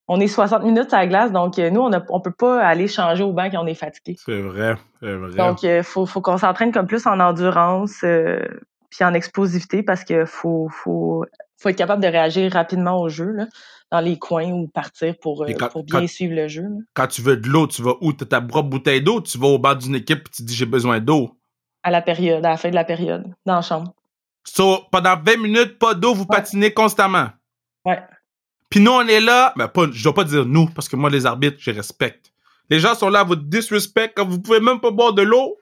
on 0.07 0.19
est 0.19 0.27
60 0.27 0.63
minutes 0.63 0.93
à 0.93 0.99
la 0.99 1.07
glace, 1.07 1.31
donc 1.31 1.59
euh, 1.59 1.69
nous, 1.69 1.81
on 1.81 1.89
ne 1.89 1.99
on 2.09 2.21
peut 2.21 2.31
pas 2.31 2.61
aller 2.61 2.87
changer 2.87 3.23
au 3.23 3.33
banc 3.33 3.49
quand 3.49 3.63
on 3.63 3.67
est 3.67 3.73
fatigué. 3.73 4.17
C'est 4.23 4.41
vrai. 4.41 4.75
C'est 5.01 5.13
vrai. 5.13 5.35
Donc, 5.35 5.63
il 5.63 5.83
faut, 5.83 6.05
faut 6.05 6.21
qu'on 6.21 6.37
s'entraîne 6.37 6.71
comme 6.71 6.87
plus 6.87 7.05
en 7.07 7.19
endurance 7.19 8.03
euh, 8.03 8.39
puis 8.89 9.03
en 9.03 9.13
explosivité 9.13 9.83
parce 9.83 10.03
que 10.03 10.25
faut, 10.25 10.69
faut, 10.69 11.25
faut 11.57 11.69
être 11.69 11.77
capable 11.77 12.01
de 12.01 12.07
réagir 12.07 12.51
rapidement 12.53 12.99
au 13.01 13.09
jeu, 13.09 13.31
là, 13.31 13.47
dans 13.91 13.99
les 14.01 14.17
coins 14.19 14.51
ou 14.51 14.67
partir 14.67 15.15
pour, 15.19 15.43
euh, 15.43 15.47
quand- 15.57 15.69
pour 15.69 15.83
bien 15.83 16.01
quand- 16.01 16.07
suivre 16.07 16.35
le 16.35 16.47
jeu. 16.47 16.63
là. 16.63 16.77
Quand 16.93 17.07
tu 17.07 17.21
veux 17.21 17.37
de 17.37 17.47
l'eau, 17.47 17.67
tu 17.67 17.81
vas 17.81 17.93
où? 18.01 18.11
T'as 18.13 18.25
ta 18.25 18.41
propre 18.41 18.69
bouteille 18.69 19.01
d'eau, 19.01 19.21
tu 19.21 19.37
vas 19.37 19.47
au 19.47 19.59
bas 19.59 19.75
d'une 19.75 19.95
équipe 19.95 20.27
et 20.27 20.31
tu 20.35 20.43
dis 20.43 20.55
j'ai 20.55 20.65
besoin 20.65 20.99
d'eau. 20.99 21.31
À 21.83 21.91
la 21.91 22.01
période, 22.01 22.45
à 22.45 22.49
la 22.49 22.57
fin 22.57 22.69
de 22.69 22.75
la 22.75 22.83
période, 22.83 23.23
dans 23.45 23.55
la 23.55 23.61
chambre. 23.61 23.93
So, 24.43 24.79
pendant 24.91 25.15
20 25.21 25.37
minutes, 25.37 25.77
pas 25.79 25.93
d'eau, 25.93 26.13
vous 26.13 26.21
Ouais. 26.21 26.35
patinez 26.37 26.73
constamment. 26.73 27.27
Ouais. 27.85 28.01
Puis 28.69 28.79
nous, 28.81 28.91
on 28.91 29.07
est 29.07 29.21
là, 29.21 29.53
ben 29.55 29.67
pas, 29.69 29.85
je 29.91 30.03
dois 30.03 30.13
pas 30.13 30.23
dire 30.25 30.45
nous, 30.45 30.67
parce 30.67 30.89
que 30.89 30.95
moi, 30.97 31.09
les 31.09 31.25
arbitres, 31.25 31.57
je 31.59 31.71
respecte. 31.71 32.31
Les 32.69 32.79
gens 32.81 32.95
sont 32.95 33.09
là 33.09 33.21
à 33.21 33.23
vous 33.23 33.37
disrespect 33.37 34.11
quand 34.15 34.27
vous 34.27 34.41
pouvez 34.41 34.59
même 34.59 34.81
pas 34.81 34.91
boire 34.91 35.13
de 35.13 35.21
l'eau. 35.21 35.57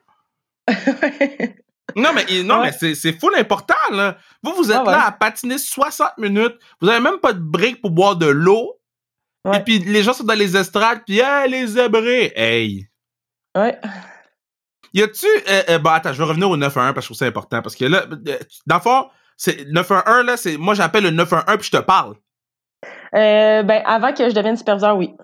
Non, 1.94 2.10
mais, 2.14 2.24
non, 2.42 2.56
Ouais. 2.60 2.66
mais 2.66 2.72
c'est, 2.72 2.94
c'est 2.94 3.12
full 3.18 3.34
important, 3.36 3.74
là. 3.92 4.16
Vous, 4.42 4.52
vous 4.54 4.70
êtes 4.70 4.78
Ah 4.80 4.84
ouais. 4.84 4.90
là 4.92 5.06
à 5.06 5.12
patiner 5.12 5.56
60 5.58 6.18
minutes. 6.18 6.56
Vous 6.80 6.88
avez 6.88 7.00
même 7.00 7.18
pas 7.18 7.32
de 7.32 7.38
break 7.40 7.80
pour 7.80 7.90
boire 7.92 8.16
de 8.16 8.26
l'eau. 8.26 8.74
Ouais. 9.44 9.58
Et 9.58 9.60
puis, 9.60 9.78
les 9.78 10.02
gens 10.02 10.12
sont 10.12 10.24
dans 10.24 10.34
les 10.34 10.56
estrades, 10.56 11.02
puis, 11.06 11.20
hey, 11.20 11.48
les 11.48 11.66
zébrés. 11.68 12.32
Hey. 12.34 12.88
ouais. 13.56 13.78
Y 14.92 15.02
a-tu. 15.02 15.26
Euh, 15.48 15.62
euh, 15.70 15.78
bon, 15.78 15.90
attends, 15.90 16.12
je 16.12 16.18
vais 16.18 16.24
revenir 16.28 16.50
au 16.50 16.56
911 16.56 16.94
parce 16.94 16.96
que 16.96 17.00
je 17.02 17.06
trouve 17.08 17.16
ça 17.18 17.26
important. 17.26 17.62
Parce 17.62 17.76
que 17.76 17.84
là, 17.84 18.04
euh, 18.10 18.38
dans 18.66 18.76
le 18.76 18.80
fond, 18.80 19.08
c'est 19.36 19.66
911, 19.68 20.24
là, 20.26 20.36
c'est. 20.36 20.56
Moi, 20.56 20.74
j'appelle 20.74 21.04
le 21.04 21.10
911 21.10 21.56
puis 21.58 21.66
je 21.66 21.76
te 21.78 21.82
parle. 21.82 22.14
Euh, 23.14 23.62
ben, 23.62 23.82
avant 23.86 24.12
que 24.12 24.28
je 24.28 24.34
devienne 24.34 24.56
superviseur, 24.56 24.96
oui, 24.96 25.14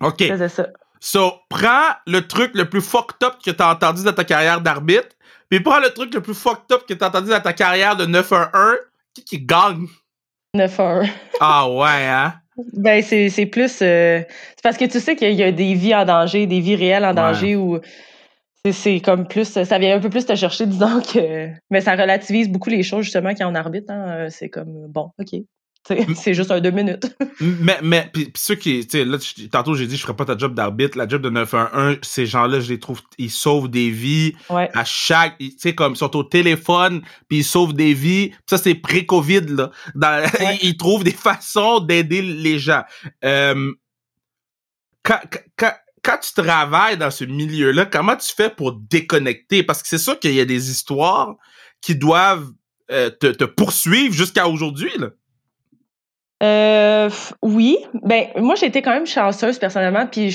OK. 0.00 0.16
je 0.20 0.26
faisais 0.28 0.48
ça. 0.48 0.66
So, 1.00 1.34
prends 1.50 1.90
le 2.06 2.26
truc 2.26 2.52
le 2.54 2.68
plus 2.68 2.80
fucked 2.80 3.22
up 3.22 3.34
que 3.44 3.50
t'as 3.50 3.70
entendu 3.72 4.02
dans 4.04 4.12
ta 4.12 4.24
carrière 4.24 4.60
d'arbitre, 4.62 5.08
puis 5.56 5.64
prends 5.64 5.80
le 5.80 5.90
truc 5.90 6.12
le 6.14 6.20
plus 6.20 6.34
fucked 6.34 6.70
up 6.72 6.82
que 6.88 6.94
t'as 6.94 7.08
entendu 7.08 7.30
dans 7.30 7.40
ta 7.40 7.52
carrière 7.52 7.96
de 7.96 8.06
911. 8.06 8.76
Qui 9.14 9.24
qui 9.24 9.38
gagne? 9.40 9.86
9 10.54 10.80
à 10.80 10.82
1. 11.00 11.02
Ah 11.40 11.70
ouais, 11.70 12.06
hein? 12.06 12.34
Ben, 12.72 13.02
c'est 13.02 13.46
plus. 13.46 13.80
euh, 13.82 14.20
c'est 14.28 14.62
parce 14.62 14.76
que 14.76 14.84
tu 14.84 15.00
sais 15.00 15.16
qu'il 15.16 15.32
y 15.34 15.42
a 15.42 15.50
des 15.52 15.74
vies 15.74 15.94
en 15.94 16.04
danger, 16.04 16.46
des 16.46 16.60
vies 16.60 16.76
réelles 16.76 17.04
en 17.04 17.08
Ouais. 17.08 17.14
danger 17.14 17.56
où 17.56 17.80
c'est- 18.64 18.72
c'est 18.72 19.00
comme 19.00 19.26
plus. 19.26 19.62
Ça 19.64 19.78
vient 19.78 19.96
un 19.96 20.00
peu 20.00 20.10
plus 20.10 20.24
te 20.26 20.34
chercher, 20.36 20.66
disons 20.66 21.00
que. 21.00 21.48
Mais 21.70 21.80
ça 21.80 21.92
relativise 21.96 22.48
beaucoup 22.48 22.70
les 22.70 22.82
choses, 22.82 23.04
justement, 23.04 23.34
quand 23.34 23.50
on 23.50 23.54
arbitre. 23.54 23.92
Hein, 23.92 24.28
c'est 24.30 24.48
comme, 24.48 24.86
bon, 24.88 25.10
OK. 25.18 25.40
C'est 26.14 26.32
juste 26.34 26.50
un 26.50 26.60
deux 26.60 26.70
minutes. 26.70 27.14
Mais, 27.40 27.78
mais, 27.82 28.10
pis, 28.12 28.26
pis 28.26 28.40
ceux 28.40 28.54
qui, 28.54 28.86
tu 28.86 28.98
sais, 28.98 29.04
là, 29.04 29.18
tantôt 29.52 29.74
j'ai 29.74 29.86
dit, 29.86 29.96
je 29.96 30.02
ferais 30.02 30.16
pas 30.16 30.24
ta 30.24 30.36
job 30.38 30.54
d'arbitre. 30.54 30.96
La 30.96 31.06
job 31.06 31.20
de 31.20 31.28
911, 31.30 31.98
ces 32.02 32.24
gens-là, 32.26 32.60
je 32.60 32.70
les 32.70 32.78
trouve, 32.80 33.02
ils 33.18 33.30
sauvent 33.30 33.68
des 33.68 33.90
vies 33.90 34.34
Ouais. 34.48 34.70
à 34.74 34.84
chaque, 34.84 35.36
tu 35.38 35.52
sais, 35.58 35.74
comme, 35.74 35.92
ils 35.92 35.96
sont 35.98 36.16
au 36.16 36.24
téléphone, 36.24 37.02
puis 37.28 37.38
ils 37.38 37.44
sauvent 37.44 37.74
des 37.74 37.92
vies. 37.92 38.30
Pis 38.30 38.36
ça, 38.48 38.58
c'est 38.58 38.74
pré-Covid, 38.74 39.42
là. 39.48 39.70
Dans- 39.94 40.22
Ouais. 40.40 40.58
ils, 40.62 40.70
ils 40.70 40.76
trouvent 40.76 41.04
des 41.04 41.10
façons 41.12 41.80
d'aider 41.80 42.22
les 42.22 42.58
gens. 42.58 42.82
Euh, 43.24 43.72
quand, 45.02 45.20
quand, 45.56 45.72
quand 46.02 46.18
tu 46.18 46.32
travailles 46.32 46.96
dans 46.96 47.10
ce 47.10 47.24
milieu-là, 47.24 47.86
comment 47.86 48.16
tu 48.16 48.32
fais 48.34 48.50
pour 48.50 48.72
déconnecter? 48.72 49.62
Parce 49.62 49.82
que 49.82 49.88
c'est 49.88 49.98
sûr 49.98 50.18
qu'il 50.18 50.34
y 50.34 50.40
a 50.40 50.44
des 50.44 50.70
histoires 50.70 51.34
qui 51.80 51.94
doivent 51.94 52.50
euh, 52.90 53.10
te, 53.10 53.26
te 53.28 53.44
poursuivre 53.44 54.14
jusqu'à 54.14 54.48
aujourd'hui, 54.48 54.90
là. 54.98 55.08
Euh, 56.44 57.10
oui. 57.42 57.78
Ben, 58.02 58.26
moi, 58.36 58.54
j'ai 58.54 58.66
été 58.66 58.82
quand 58.82 58.92
même 58.92 59.06
chanceuse 59.06 59.58
personnellement, 59.58 60.06
puis 60.06 60.30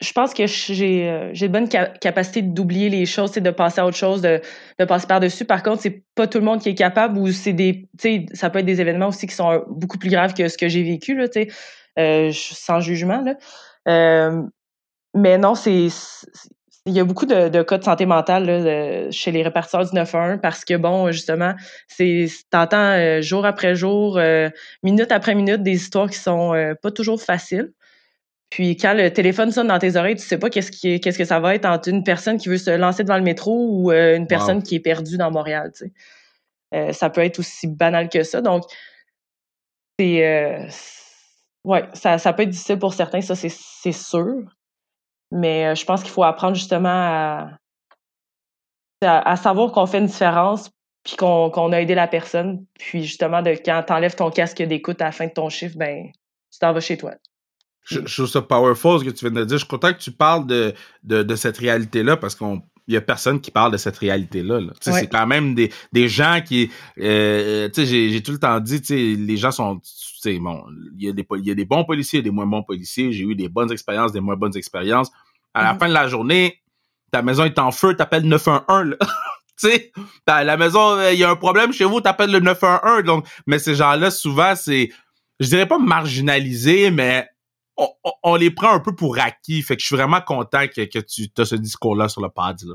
je, 0.00 0.12
pense 0.12 0.34
que 0.34 0.46
j'ai 0.46 1.08
euh, 1.08 1.30
j'ai 1.32 1.48
de 1.48 1.52
bonne 1.52 1.68
capacité 1.68 2.42
d'oublier 2.42 2.90
les 2.90 3.06
choses, 3.06 3.32
de 3.32 3.50
passer 3.50 3.80
à 3.80 3.86
autre 3.86 3.96
chose, 3.96 4.20
de, 4.20 4.40
de 4.78 4.84
passer 4.84 5.06
par-dessus. 5.06 5.44
Par 5.44 5.62
contre, 5.62 5.82
c'est 5.82 6.02
pas 6.14 6.26
tout 6.26 6.38
le 6.38 6.44
monde 6.44 6.60
qui 6.60 6.68
est 6.68 6.74
capable 6.74 7.18
ou 7.18 7.32
c'est 7.32 7.52
des. 7.54 7.88
Ça 8.34 8.50
peut 8.50 8.58
être 8.58 8.66
des 8.66 8.80
événements 8.80 9.08
aussi 9.08 9.26
qui 9.26 9.34
sont 9.34 9.64
beaucoup 9.68 9.98
plus 9.98 10.10
graves 10.10 10.34
que 10.34 10.48
ce 10.48 10.58
que 10.58 10.68
j'ai 10.68 10.82
vécu, 10.82 11.16
là, 11.16 11.28
tu 11.28 11.42
sais, 11.42 11.48
euh, 11.98 12.30
sans 12.32 12.80
jugement, 12.80 13.22
là. 13.22 13.34
Euh, 13.88 14.42
mais 15.14 15.38
non, 15.38 15.54
c'est 15.54 15.88
il 16.88 16.94
y 16.94 17.00
a 17.00 17.04
beaucoup 17.04 17.26
de, 17.26 17.62
cas 17.62 17.78
de 17.78 17.84
santé 17.84 18.06
mentale 18.06 19.12
chez 19.12 19.30
les 19.30 19.42
répartiteurs 19.42 19.84
du 19.84 19.94
911 19.94 20.38
parce 20.42 20.64
que, 20.64 20.74
bon, 20.74 21.12
justement, 21.12 21.54
c'est 21.86 22.26
t'entends 22.50 22.92
euh, 22.92 23.20
jour 23.20 23.44
après 23.44 23.74
jour, 23.74 24.16
euh, 24.16 24.48
minute 24.82 25.12
après 25.12 25.34
minute, 25.34 25.62
des 25.62 25.74
histoires 25.74 26.08
qui 26.08 26.18
sont 26.18 26.54
euh, 26.54 26.74
pas 26.74 26.90
toujours 26.90 27.20
faciles. 27.20 27.72
Puis 28.50 28.76
quand 28.78 28.94
le 28.94 29.12
téléphone 29.12 29.52
sonne 29.52 29.68
dans 29.68 29.78
tes 29.78 29.96
oreilles, 29.96 30.16
tu 30.16 30.24
sais 30.24 30.38
pas 30.38 30.48
qu'est-ce 30.48 30.72
qui 30.72 30.98
qu'est-ce 31.00 31.18
que 31.18 31.26
ça 31.26 31.38
va 31.38 31.54
être 31.54 31.66
entre 31.66 31.90
une 31.90 32.02
personne 32.02 32.38
qui 32.38 32.48
veut 32.48 32.56
se 32.56 32.70
lancer 32.70 33.04
devant 33.04 33.18
le 33.18 33.22
métro 33.22 33.68
ou 33.70 33.92
une 33.92 34.26
personne 34.26 34.62
qui 34.62 34.76
est 34.76 34.80
perdue 34.80 35.18
dans 35.18 35.30
Montréal. 35.30 35.70
Tu 35.76 35.92
sais. 36.72 36.92
ça 36.94 37.10
peut 37.10 37.20
être 37.20 37.40
aussi 37.40 37.66
banal 37.66 38.08
que 38.08 38.22
ça. 38.22 38.40
Donc, 38.40 38.64
c'est 39.98 40.66
ouais, 41.64 41.84
ça, 41.92 42.16
ça 42.16 42.32
peut 42.32 42.44
être 42.44 42.48
difficile 42.48 42.78
pour 42.78 42.94
certains, 42.94 43.20
ça 43.20 43.34
c'est 43.34 43.92
sûr. 43.92 44.57
Mais 45.30 45.66
euh, 45.66 45.74
je 45.74 45.84
pense 45.84 46.02
qu'il 46.02 46.10
faut 46.10 46.24
apprendre 46.24 46.54
justement 46.54 46.88
à, 46.88 47.50
à, 49.02 49.36
savoir 49.36 49.72
qu'on 49.72 49.86
fait 49.86 49.98
une 49.98 50.06
différence, 50.06 50.70
puis 51.04 51.16
qu'on 51.16 51.72
a 51.72 51.80
aidé 51.80 51.94
la 51.94 52.08
personne. 52.08 52.64
Puis 52.78 53.04
justement, 53.04 53.42
de 53.42 53.50
quand 53.50 53.84
tu 53.86 53.92
enlèves 53.92 54.14
ton 54.14 54.30
casque 54.30 54.62
d'écoute 54.62 55.00
à 55.02 55.06
la 55.06 55.12
fin 55.12 55.26
de 55.26 55.32
ton 55.32 55.48
chiffre, 55.48 55.76
ben 55.76 56.10
tu 56.50 56.58
t'en 56.58 56.72
vas 56.72 56.80
chez 56.80 56.96
toi. 56.96 57.14
Je, 57.84 58.00
je, 58.04 58.14
trouve 58.14 58.26
ça 58.26 58.42
powerful 58.42 59.00
ce 59.00 59.04
que 59.04 59.10
tu 59.10 59.24
viens 59.24 59.40
de 59.40 59.44
dire. 59.44 59.56
Je 59.56 59.64
suis 59.64 59.68
content 59.68 59.92
que 59.92 59.98
tu 59.98 60.12
parles 60.12 60.46
de, 60.46 60.74
de, 61.04 61.22
de 61.22 61.36
cette 61.36 61.56
réalité-là 61.56 62.16
parce 62.18 62.34
qu'on 62.34 62.62
il 62.88 62.94
y 62.94 62.96
a 62.96 63.02
personne 63.02 63.40
qui 63.40 63.50
parle 63.50 63.70
de 63.70 63.76
cette 63.76 63.98
réalité-là. 63.98 64.60
Là. 64.60 64.72
C'est 64.80 65.08
quand 65.08 65.26
même 65.26 65.54
des, 65.54 65.70
des 65.92 66.08
gens 66.08 66.40
qui... 66.44 66.70
Euh, 66.98 67.68
j'ai 67.76 68.22
tout 68.22 68.32
le 68.32 68.38
temps 68.38 68.58
dit, 68.60 68.80
les 69.16 69.36
gens 69.36 69.50
sont... 69.50 69.80
Bon, 70.40 70.64
il 70.96 71.04
y, 71.04 71.08
a 71.08 71.12
des, 71.12 71.26
il 71.36 71.46
y 71.46 71.50
a 71.50 71.54
des 71.54 71.64
bons 71.64 71.84
policiers 71.84 72.22
des 72.22 72.30
moins 72.30 72.46
bons 72.46 72.62
policiers. 72.62 73.12
J'ai 73.12 73.24
eu 73.24 73.34
des 73.34 73.48
bonnes 73.48 73.70
expériences, 73.70 74.12
des 74.12 74.20
moins 74.20 74.36
bonnes 74.36 74.56
expériences. 74.56 75.12
À 75.54 75.62
la 75.62 75.74
mm-hmm. 75.74 75.78
fin 75.78 75.88
de 75.88 75.94
la 75.94 76.08
journée, 76.08 76.60
ta 77.12 77.22
maison 77.22 77.44
est 77.44 77.58
en 77.58 77.70
feu, 77.70 77.94
t'appelles 77.94 78.26
911. 78.26 78.90
Là. 78.90 78.96
tu 79.60 79.68
sais, 79.68 79.92
la 80.26 80.56
maison, 80.56 80.96
euh, 80.96 81.12
il 81.12 81.18
y 81.18 81.24
a 81.24 81.30
un 81.30 81.36
problème 81.36 81.72
chez 81.72 81.84
vous, 81.84 82.00
t'appelles 82.00 82.32
le 82.32 82.40
911. 82.40 83.04
Donc, 83.04 83.26
mais 83.46 83.58
ces 83.58 83.74
gens-là, 83.74 84.10
souvent, 84.10 84.54
c'est, 84.56 84.90
je 85.40 85.46
dirais 85.46 85.66
pas 85.66 85.78
marginalisé, 85.78 86.90
mais 86.90 87.28
on, 88.22 88.34
les 88.34 88.50
prend 88.50 88.72
un 88.72 88.80
peu 88.80 88.94
pour 88.94 89.18
acquis. 89.18 89.62
Fait 89.62 89.76
que 89.76 89.82
je 89.82 89.86
suis 89.86 89.96
vraiment 89.96 90.20
content 90.20 90.66
que, 90.66 90.82
que 90.84 90.98
tu 90.98 91.28
as 91.38 91.44
ce 91.44 91.54
discours-là 91.54 92.08
sur 92.08 92.20
le 92.20 92.28
pad. 92.28 92.56
Là. 92.62 92.74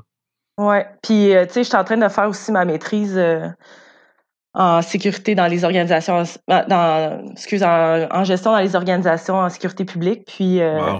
Ouais. 0.57 0.85
Puis, 1.01 1.33
euh, 1.33 1.45
tu 1.45 1.53
sais, 1.53 1.63
je 1.63 1.69
suis 1.69 1.77
en 1.77 1.83
train 1.83 1.97
de 1.97 2.07
faire 2.07 2.29
aussi 2.29 2.51
ma 2.51 2.63
maîtrise 2.65 3.17
euh, 3.17 3.47
en 4.53 4.81
sécurité 4.81 5.33
dans 5.35 5.47
les 5.47 5.63
organisations, 5.63 6.23
dans, 6.47 7.31
excuse, 7.31 7.63
en, 7.63 8.23
gestion 8.23 8.51
dans 8.51 8.59
les 8.59 8.75
organisations 8.75 9.35
en 9.35 9.49
sécurité 9.49 9.83
publique. 9.83 10.25
Puis, 10.25 10.61
euh, 10.61 10.99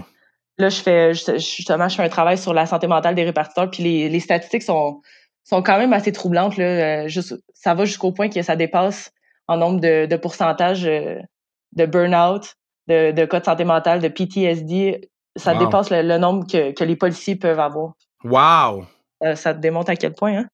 là, 0.57 0.69
je 0.69 0.81
fais, 0.81 1.13
justement, 1.13 1.87
je 1.87 1.95
fais 1.95 2.03
un 2.03 2.09
travail 2.09 2.37
sur 2.37 2.53
la 2.53 2.65
santé 2.65 2.87
mentale 2.87 3.15
des 3.15 3.23
répartiteurs. 3.23 3.69
Puis, 3.69 3.83
les, 3.83 4.09
les 4.09 4.19
statistiques 4.19 4.63
sont, 4.63 5.01
sont 5.43 5.61
quand 5.61 5.77
même 5.77 5.93
assez 5.93 6.11
troublantes. 6.11 6.57
Là. 6.57 7.07
Juste, 7.07 7.35
ça 7.53 7.75
va 7.75 7.85
jusqu'au 7.85 8.11
point 8.11 8.29
que 8.29 8.41
ça 8.41 8.55
dépasse 8.55 9.11
en 9.47 9.57
nombre 9.57 9.81
de, 9.81 10.07
de 10.07 10.15
pourcentage 10.15 10.83
de 10.83 11.85
burn-out, 11.85 12.55
de, 12.87 13.11
de 13.11 13.25
cas 13.25 13.39
de 13.39 13.45
santé 13.45 13.63
mentale, 13.63 14.01
de 14.01 14.07
PTSD, 14.07 15.09
ça 15.35 15.55
dépasse 15.55 15.89
le, 15.89 16.17
nombre 16.17 16.45
que, 16.45 16.71
que, 16.71 16.83
les 16.83 16.95
policiers 16.95 17.35
peuvent 17.35 17.59
avoir. 17.59 17.93
Wow! 18.23 18.85
Euh, 19.23 19.35
ça 19.35 19.53
te 19.53 19.59
démontre 19.59 19.91
à 19.91 19.95
quel 19.95 20.13
point, 20.13 20.39
hein? 20.39 20.45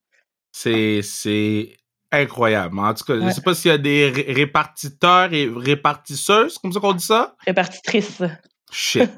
C'est, 0.51 1.01
c'est 1.01 1.75
incroyable. 2.11 2.79
En 2.79 2.93
tout 2.93 3.03
cas, 3.03 3.15
je 3.15 3.19
ne 3.21 3.31
sais 3.31 3.41
pas 3.41 3.53
s'il 3.53 3.71
y 3.71 3.73
a 3.73 3.77
des 3.77 4.09
répartiteurs 4.09 5.33
et 5.33 5.49
répartisseuses, 5.53 6.57
comme 6.57 6.71
ça 6.71 6.79
qu'on 6.79 6.93
dit 6.93 7.05
ça? 7.05 7.35
Répartitrices. 7.45 8.23
Shit. 8.71 9.11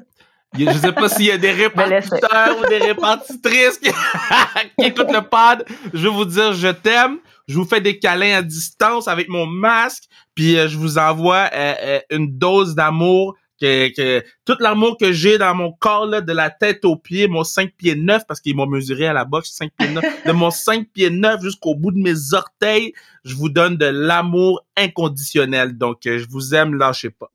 Je 0.58 0.64
ne 0.64 0.72
sais 0.72 0.92
pas 0.92 1.08
s'il 1.08 1.26
y 1.26 1.30
a 1.30 1.38
des 1.38 1.50
répartiteurs 1.52 2.58
ou 2.60 2.68
des 2.68 2.78
répartitrices 2.78 3.78
qui, 3.78 3.90
qui 4.78 4.86
écoutent 4.86 5.12
le 5.12 5.22
pod. 5.22 5.64
Je 5.94 6.08
vais 6.08 6.14
vous 6.14 6.26
dire, 6.26 6.52
je 6.52 6.68
t'aime 6.68 7.18
je 7.48 7.56
vous 7.56 7.64
fais 7.64 7.80
des 7.80 7.98
câlins 7.98 8.38
à 8.38 8.42
distance 8.42 9.08
avec 9.08 9.28
mon 9.28 9.46
masque, 9.46 10.04
puis 10.34 10.56
euh, 10.56 10.68
je 10.68 10.76
vous 10.76 10.98
envoie 10.98 11.50
euh, 11.52 11.74
euh, 11.82 12.00
une 12.10 12.38
dose 12.38 12.74
d'amour 12.74 13.36
que, 13.60 13.94
que, 13.94 14.24
tout 14.44 14.56
l'amour 14.58 14.96
que 14.98 15.12
j'ai 15.12 15.38
dans 15.38 15.54
mon 15.54 15.72
corps 15.72 16.06
là, 16.06 16.20
de 16.20 16.32
la 16.32 16.50
tête 16.50 16.84
aux 16.84 16.96
pieds, 16.96 17.28
mon 17.28 17.44
5 17.44 17.72
pieds 17.76 17.94
9 17.94 18.26
parce 18.26 18.40
qu'ils 18.40 18.56
m'ont 18.56 18.66
mesuré 18.66 19.06
à 19.06 19.12
la 19.12 19.24
boxe 19.24 19.52
5 19.52 19.70
pieds 19.78 19.90
9, 19.90 20.04
de 20.26 20.32
mon 20.32 20.50
5 20.50 20.88
pieds 20.92 21.10
9 21.10 21.42
jusqu'au 21.42 21.74
bout 21.74 21.92
de 21.92 22.00
mes 22.00 22.34
orteils, 22.34 22.92
je 23.24 23.36
vous 23.36 23.48
donne 23.48 23.76
de 23.76 23.86
l'amour 23.86 24.64
inconditionnel. 24.76 25.78
Donc 25.78 26.00
je 26.04 26.26
vous 26.28 26.54
aime, 26.54 26.74
lâchez 26.74 27.10
pas. 27.10 27.30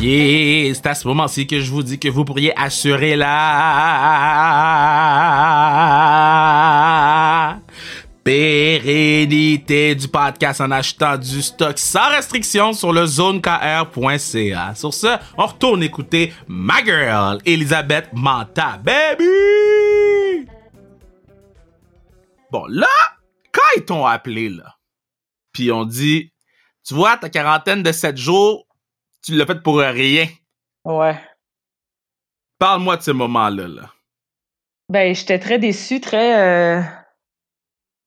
C'est 0.00 0.86
à 0.86 0.94
ce 0.94 1.08
moment-ci 1.08 1.46
que 1.46 1.60
je 1.60 1.70
vous 1.70 1.82
dis 1.82 1.98
que 1.98 2.08
vous 2.08 2.24
pourriez 2.24 2.56
assurer 2.58 3.16
la 3.16 3.26
pérennité 8.22 9.94
du 9.94 10.08
podcast 10.08 10.60
en 10.60 10.70
achetant 10.70 11.16
du 11.16 11.40
stock 11.40 11.78
sans 11.78 12.10
restriction 12.10 12.72
sur 12.72 12.92
le 12.92 13.06
zonekr.ca. 13.06 14.74
Sur 14.74 14.92
ce, 14.92 15.16
on 15.38 15.46
retourne 15.46 15.82
écouter 15.82 16.32
ma 16.46 16.84
girl, 16.84 17.38
Elisabeth 17.46 18.08
Manta, 18.12 18.78
baby! 18.82 20.46
Bon, 22.50 22.64
là, 22.68 22.88
quand 23.52 23.62
ils 23.76 23.84
t'ont 23.84 24.04
appelé, 24.04 24.48
là, 24.50 24.76
puis 25.52 25.72
on 25.72 25.84
dit, 25.84 26.32
tu 26.86 26.94
vois, 26.94 27.16
ta 27.16 27.28
quarantaine 27.30 27.82
de 27.82 27.92
7 27.92 28.16
jours, 28.16 28.65
tu 29.26 29.34
l'as 29.34 29.46
fait 29.46 29.62
pour 29.62 29.78
rien. 29.78 30.26
Ouais. 30.84 31.16
Parle-moi 32.58 32.96
de 32.96 33.02
ce 33.02 33.10
moment-là. 33.10 33.66
Là. 33.66 33.90
Ben, 34.88 35.14
j'étais 35.14 35.38
très 35.38 35.58
déçue, 35.58 36.00
très. 36.00 36.40
Euh... 36.40 36.80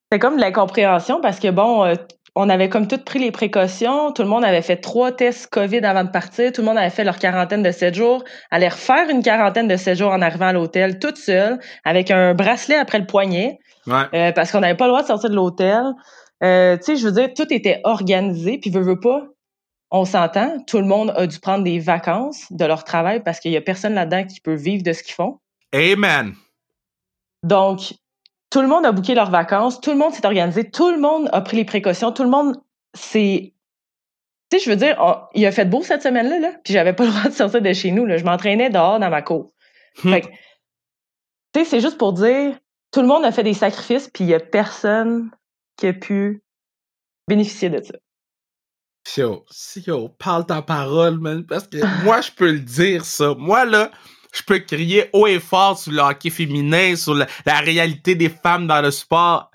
C'était 0.06 0.20
comme 0.20 0.38
de 0.38 0.42
l'incompréhension 0.42 1.22
parce 1.22 1.40
que, 1.40 1.50
bon, 1.50 1.84
euh, 1.84 1.94
on 2.36 2.50
avait 2.50 2.70
comme 2.70 2.88
tout 2.88 2.98
pris 2.98 3.20
les 3.20 3.32
précautions. 3.32 4.14
Tout 4.14 4.24
le 4.24 4.30
monde 4.30 4.46
avait 4.46 4.62
fait 4.62 4.78
trois 4.78 5.12
tests 5.12 5.48
COVID 5.48 5.80
avant 5.80 6.06
de 6.06 6.10
partir. 6.10 6.52
Tout 6.54 6.62
le 6.62 6.68
monde 6.68 6.78
avait 6.78 6.90
fait 6.90 7.04
leur 7.04 7.20
quarantaine 7.20 7.62
de 7.62 7.72
sept 7.72 7.96
jours. 7.96 8.24
Allait 8.50 8.70
refaire 8.70 9.10
une 9.10 9.22
quarantaine 9.22 9.68
de 9.68 9.76
sept 9.76 9.98
jours 9.98 10.12
en 10.12 10.22
arrivant 10.22 10.48
à 10.48 10.54
l'hôtel, 10.54 11.00
toute 11.00 11.18
seule, 11.18 11.60
avec 11.84 12.12
un 12.12 12.34
bracelet 12.34 12.78
après 12.78 12.98
le 12.98 13.06
poignet. 13.06 13.60
Ouais. 13.88 14.06
Euh, 14.14 14.32
parce 14.32 14.52
qu'on 14.52 14.62
n'avait 14.62 14.78
pas 14.78 14.86
le 14.86 14.92
droit 14.92 15.02
de 15.02 15.08
sortir 15.08 15.30
de 15.30 15.36
l'hôtel. 15.36 15.84
Euh, 16.42 16.78
tu 16.78 16.84
sais, 16.84 16.96
je 16.96 17.06
veux 17.06 17.12
dire, 17.12 17.30
tout 17.36 17.52
était 17.54 17.82
organisé. 17.84 18.58
Puis, 18.58 18.72
veux, 18.72 18.82
veux 18.82 19.00
pas, 19.00 19.22
on 19.92 20.06
s'entend, 20.06 20.60
tout 20.66 20.78
le 20.78 20.86
monde 20.86 21.12
a 21.16 21.26
dû 21.26 21.40
prendre 21.40 21.64
des 21.64 21.80
vacances 21.80 22.52
de 22.52 22.66
leur 22.66 22.84
travail 22.84 23.24
parce 23.24 23.40
qu'il 23.40 23.52
y 23.52 23.58
a 23.58 23.62
personne 23.62 23.94
là-dedans 23.94 24.26
qui 24.26 24.40
peut 24.40 24.54
vivre 24.54 24.84
de 24.84 24.94
ce 24.94 25.04
qu'ils 25.04 25.16
font. 25.16 25.40
Amen. 25.74 26.36
Donc, 27.44 27.94
tout 28.50 28.62
le 28.62 28.68
monde 28.68 28.86
a 28.86 28.92
booké 28.92 29.16
leurs 29.16 29.32
vacances, 29.32 29.82
tout 29.82 29.92
le 29.92 29.98
monde 29.98 30.14
s'est 30.14 30.26
organisé, 30.26 30.70
tout 30.70 30.92
le 30.92 31.00
monde 31.00 31.30
a 31.32 31.42
pris 31.42 31.58
les 31.58 31.66
précautions, 31.66 32.12
tout 32.12 32.24
le 32.24 32.30
monde 32.30 32.56
s'est. 32.94 33.54
Tu 34.52 34.58
sais, 34.58 34.66
je 34.66 34.70
veux 34.70 34.76
dire, 34.76 35.28
il 35.36 35.46
a 35.46 35.52
fait 35.52 35.66
beau 35.66 35.84
cette 35.84 36.02
semaine-là, 36.02 36.40
là, 36.40 36.52
puis 36.64 36.74
j'avais 36.74 36.94
pas 36.94 37.06
le 37.06 37.12
droit 37.12 37.30
de 37.30 37.34
sortir 37.34 37.62
de 37.62 37.74
chez 37.74 37.92
nous. 37.92 38.06
Là. 38.06 38.18
Je 38.18 38.26
m'entraînais 38.26 38.70
dehors 38.70 39.00
dans 39.00 39.10
ma 39.10 39.22
cour. 39.22 39.54
Hmm. 40.02 40.16
tu 40.22 40.30
sais, 41.56 41.66
c'est 41.66 41.80
juste 41.82 41.98
pour 41.98 42.14
dire, 42.14 42.58
tout 42.92 43.02
le 43.02 43.08
monde 43.08 43.26
a 43.26 43.34
fait 43.34 43.44
des 43.44 43.56
sacrifices, 43.56 44.08
puis 44.08 44.24
il 44.24 44.30
y 44.30 44.34
a 44.34 44.40
personne 44.40 45.30
qui 45.76 45.88
a 45.88 45.94
pu 45.94 46.42
bénéficier 47.28 47.70
de 47.70 47.84
ça. 47.84 47.96
Yo, 49.18 49.46
yo, 49.86 50.10
parle 50.18 50.46
ta 50.46 50.62
parole, 50.62 51.20
man. 51.20 51.46
Parce 51.46 51.68
que 51.68 51.78
moi, 52.04 52.22
je 52.22 52.32
peux 52.32 52.52
le 52.52 52.60
dire, 52.60 53.06
ça. 53.06 53.34
Moi, 53.38 53.66
là, 53.66 53.92
je 54.34 54.44
peux 54.44 54.60
crier 54.60 55.10
haut 55.14 55.28
et 55.28 55.40
fort 55.40 55.78
sur 55.78 55.92
le 55.92 56.00
hockey 56.00 56.30
féminin, 56.30 56.96
sur 56.96 57.16
la, 57.16 57.28
réalité 57.46 58.16
des 58.16 58.30
femmes 58.30 58.68
dans 58.68 58.82
le 58.82 58.92
sport. 58.92 59.50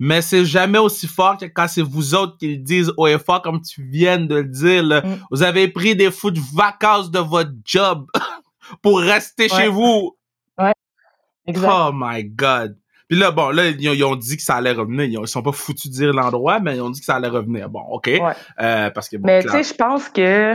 Mais 0.00 0.22
c'est 0.22 0.44
jamais 0.44 0.78
aussi 0.78 1.08
fort 1.08 1.38
que 1.38 1.46
quand 1.46 1.66
c'est 1.66 1.82
vous 1.82 2.14
autres 2.14 2.36
qui 2.38 2.48
le 2.54 2.56
disent 2.58 2.92
haut 2.96 3.08
et 3.08 3.18
fort, 3.18 3.42
comme 3.42 3.60
tu 3.60 3.82
viens 3.90 4.18
de 4.18 4.36
le 4.36 4.44
dire. 4.44 4.82
Là. 4.82 5.00
Mm. 5.00 5.18
Vous 5.30 5.42
avez 5.42 5.68
pris 5.68 5.96
des 5.96 6.10
fous 6.10 6.30
de 6.30 6.40
vacances 6.54 7.10
de 7.10 7.18
votre 7.18 7.52
job 7.64 8.06
pour 8.82 9.00
rester 9.00 9.48
chez 9.48 9.68
vous. 9.68 10.16
Ouais. 10.56 10.74
Exact. 11.46 11.68
Oh 11.68 11.90
my 11.92 12.24
God. 12.24 12.76
Puis 13.08 13.18
là, 13.18 13.30
bon, 13.30 13.48
là, 13.50 13.68
ils, 13.68 14.04
ont 14.04 14.16
dit 14.16 14.36
que 14.36 14.42
ça 14.42 14.56
allait 14.56 14.72
revenir. 14.72 15.04
Ils, 15.04 15.28
sont 15.28 15.42
pas 15.42 15.52
foutus 15.52 15.90
de 15.90 15.96
dire 15.96 16.12
l'endroit, 16.12 16.60
mais 16.60 16.76
ils 16.76 16.82
ont 16.82 16.90
dit 16.90 17.00
que 17.00 17.06
ça 17.06 17.16
allait 17.16 17.28
revenir. 17.28 17.70
Bon, 17.70 17.80
OK. 17.90 18.08
Euh, 18.08 18.90
parce 18.90 19.08
que, 19.08 19.16
mais 19.16 19.42
tu 19.42 19.48
sais, 19.48 19.62
je 19.62 19.74
pense 19.74 20.10
que 20.10 20.54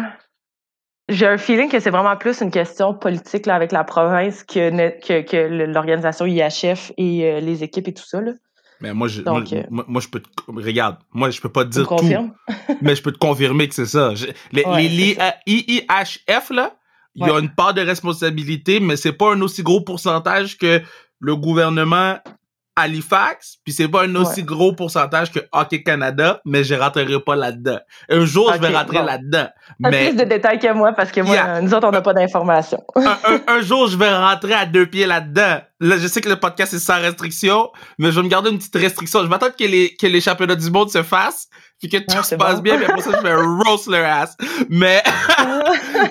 j'ai 1.09 1.25
un 1.25 1.37
feeling 1.37 1.69
que 1.69 1.79
c'est 1.79 1.89
vraiment 1.89 2.15
plus 2.15 2.41
une 2.41 2.51
question 2.51 2.93
politique 2.93 3.47
là, 3.47 3.55
avec 3.55 3.71
la 3.71 3.83
province 3.83 4.43
que, 4.43 4.69
que, 4.99 5.21
que 5.21 5.65
l'organisation 5.65 6.25
IHF 6.25 6.91
et 6.97 7.25
euh, 7.25 7.39
les 7.39 7.63
équipes 7.63 7.87
et 7.87 7.93
tout 7.93 8.05
ça. 8.05 8.21
Là. 8.21 8.33
Mais 8.81 8.93
moi, 8.93 9.07
je, 9.07 9.21
Donc, 9.21 9.51
moi, 9.51 9.59
euh, 9.59 9.63
moi, 9.69 9.85
moi, 9.87 10.01
je 10.01 10.07
peux 10.09 10.19
te, 10.19 10.29
regarde, 10.47 10.97
moi, 11.11 11.31
je 11.31 11.41
peux 11.41 11.49
pas 11.49 11.65
te 11.65 11.69
dire 11.69 11.87
tout, 11.87 12.05
mais 12.81 12.95
je 12.95 13.01
peux 13.01 13.11
te 13.11 13.17
confirmer 13.17 13.67
que 13.67 13.75
c'est 13.75 13.85
ça. 13.85 14.13
Je- 14.13 14.27
les, 14.51 14.63
Ouais, 14.63 14.83
les, 14.83 15.17
IIHF, 15.47 16.51
là, 16.51 16.75
il 17.15 17.25
y 17.25 17.29
a 17.29 17.39
une 17.39 17.53
part 17.53 17.73
de 17.73 17.81
responsabilité, 17.81 18.79
mais 18.79 18.95
c'est 18.95 19.13
pas 19.13 19.33
un 19.33 19.41
aussi 19.41 19.63
gros 19.63 19.81
pourcentage 19.81 20.57
que 20.57 20.81
le 21.19 21.35
gouvernement 21.35 22.17
Halifax, 22.75 23.57
puis 23.63 23.73
c'est 23.73 23.87
pas 23.87 24.03
un 24.03 24.15
aussi 24.15 24.41
Ouais. 24.41 24.45
gros 24.45 24.73
pourcentage 24.73 25.31
que 25.31 25.39
Hockey 25.51 25.83
Canada, 25.83 26.41
mais 26.45 26.63
je 26.63 26.73
rentrerai 26.75 27.19
pas 27.19 27.35
là-dedans. 27.35 27.79
Un 28.09 28.25
jour, 28.25 28.51
je 28.53 28.59
vais 28.59 28.75
rentrer 28.75 28.97
bon. 28.99 29.05
là-dedans. 29.05 29.47
Mais 29.79 30.09
plus 30.09 30.17
de 30.17 30.23
détails 30.23 30.59
que 30.59 30.71
moi 30.73 30.91
parce 30.93 31.11
que 31.11 31.21
moi, 31.21 31.35
Yeah. 31.35 31.61
nous 31.61 31.73
autres, 31.73 31.87
on 31.87 31.91
n'a 31.91 32.01
pas 32.01 32.13
d'informations. 32.13 32.83
un, 32.95 33.17
un- 33.25 33.41
un 33.47 33.61
jour, 33.61 33.87
je 33.87 33.97
vais 33.97 34.13
rentrer 34.15 34.53
à 34.53 34.65
deux 34.65 34.85
pieds 34.85 35.05
là-dedans. 35.05 35.61
Là, 35.79 35.97
je 35.97 36.07
sais 36.07 36.21
que 36.21 36.29
le 36.29 36.37
podcast 36.37 36.73
est 36.73 36.79
sans 36.79 36.99
restriction, 37.01 37.69
mais 37.99 38.11
je 38.11 38.15
vais 38.15 38.23
me 38.23 38.29
garder 38.29 38.49
une 38.49 38.57
petite 38.57 38.75
restriction. 38.75 39.21
Je 39.21 39.27
vais 39.27 39.35
attendre 39.35 39.55
que 39.57 39.63
les, 39.65 39.95
que 39.95 40.07
les 40.07 40.21
championnats 40.21 40.55
du 40.55 40.71
monde 40.71 40.89
se 40.89 41.03
fassent, 41.03 41.47
puis 41.83 41.89
que 41.89 41.97
tout 41.97 42.15
Ouais, 42.15 42.23
se 42.23 42.35
passe 42.35 42.55
bon. 42.55 42.61
bien, 42.61 42.77
puis 42.77 42.85
après 42.85 43.01
ça, 43.01 43.11
je 43.11 43.21
vais 43.21 43.33
roast 43.65 43.87
leur 43.87 44.05
ass. 44.05 44.37
Mais, 44.69 45.03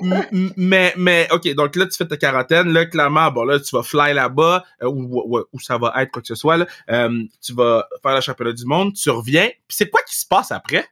mais, 0.59 0.93
mais, 0.99 1.29
ok, 1.33 1.55
donc 1.55 1.75
là, 1.77 1.87
tu 1.87 1.97
fais 1.97 2.07
ta 2.07 2.19
quarantaine, 2.19 2.69
là, 2.75 2.85
clairement, 2.85 3.31
bon, 3.31 3.45
là, 3.45 3.59
tu 3.59 3.75
vas 3.75 3.83
fly 3.83 4.13
là-bas, 4.13 4.65
euh, 4.83 4.89
où 4.89 5.61
ça 5.61 5.79
va 5.79 5.95
être, 5.97 6.11
quoi 6.11 6.21
que 6.21 6.29
ce 6.29 6.35
soit, 6.35 6.59
là. 6.59 6.67
Euh, 6.91 7.23
tu 7.41 7.55
vas 7.55 7.87
faire 8.03 8.15
le 8.15 8.21
championnat 8.21 8.53
du 8.53 8.67
monde, 8.67 8.93
tu 8.93 9.09
reviens, 9.09 9.47
puis 9.47 9.77
c'est 9.77 9.89
quoi 9.89 10.03
qui 10.07 10.15
se 10.15 10.27
passe 10.27 10.53
après? 10.53 10.85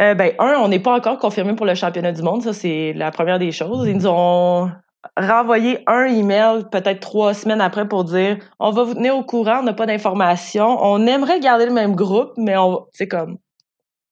Euh, 0.00 0.14
ben, 0.14 0.32
un, 0.38 0.54
on 0.60 0.68
n'est 0.68 0.78
pas 0.78 0.94
encore 0.94 1.18
confirmé 1.18 1.56
pour 1.56 1.66
le 1.66 1.74
championnat 1.74 2.12
du 2.12 2.22
monde. 2.22 2.44
Ça, 2.44 2.52
c'est 2.52 2.92
la 2.92 3.10
première 3.10 3.40
des 3.40 3.50
choses. 3.50 3.88
Ils 3.88 3.96
nous 3.96 4.06
ont 4.06 4.70
renvoyé 5.16 5.82
un 5.86 6.04
email 6.04 6.64
peut-être 6.70 7.00
trois 7.00 7.34
semaines 7.34 7.60
après 7.60 7.88
pour 7.88 8.04
dire 8.04 8.38
on 8.58 8.70
va 8.70 8.84
vous 8.84 8.94
tenir 8.94 9.16
au 9.16 9.24
courant, 9.24 9.60
on 9.60 9.62
n'a 9.62 9.72
pas 9.72 9.86
d'informations. 9.86 10.78
On 10.80 11.06
aimerait 11.06 11.40
garder 11.40 11.66
le 11.66 11.72
même 11.72 11.94
groupe, 11.94 12.32
mais 12.36 12.56
on 12.56 12.86
c'est 12.92 13.08
comme 13.08 13.38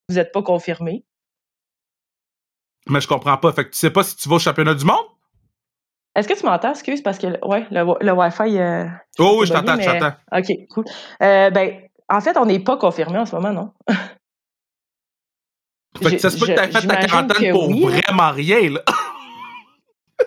vous 0.09 0.15
n'êtes 0.17 0.33
pas 0.33 0.43
confirmé. 0.43 1.05
Mais 2.89 3.01
je 3.01 3.09
comprends 3.09 3.37
pas. 3.37 3.53
Fait 3.53 3.65
que 3.65 3.71
tu 3.71 3.79
sais 3.79 3.91
pas 3.91 4.05
si 4.05 4.17
tu 4.17 4.29
vas 4.29 4.37
au 4.37 4.39
championnat 4.39 4.75
du 4.75 4.85
monde? 4.85 5.05
Est-ce 6.15 6.29
que 6.29 6.39
tu 6.39 6.47
m'entends? 6.47 6.71
Excuse, 6.71 7.03
parce 7.03 7.19
que 7.19 7.27
ouais, 7.47 7.67
le, 7.71 8.05
le 8.05 8.13
Wi-Fi. 8.13 8.59
euh, 8.59 8.87
Oh 9.19 9.39
oui, 9.41 9.47
je 9.47 9.53
t'entends, 9.53 9.79
je 9.79 9.85
t'entends. 9.85 10.15
OK, 10.33 10.69
cool. 10.71 10.85
Euh, 11.23 11.51
ben, 11.51 11.83
en 12.09 12.21
fait, 12.21 12.37
on 12.39 12.47
n'est 12.47 12.61
pas 12.61 12.77
confirmé 12.77 13.19
en 13.19 13.27
ce 13.27 13.35
moment, 13.35 13.53
non? 13.53 13.73
Fait 16.03 16.13
que 16.13 16.19
ça 16.19 16.31
se 16.31 16.39
peut 16.39 16.47
que 16.47 16.53
t'aies 16.53 16.71
fait 16.71 16.87
ta 16.87 16.97
quarantaine 16.97 17.53
pour 17.53 17.69
oui, 17.69 17.85
là. 17.85 18.01
vraiment 18.01 18.31
rien, 18.31 18.71
là. 18.71 18.83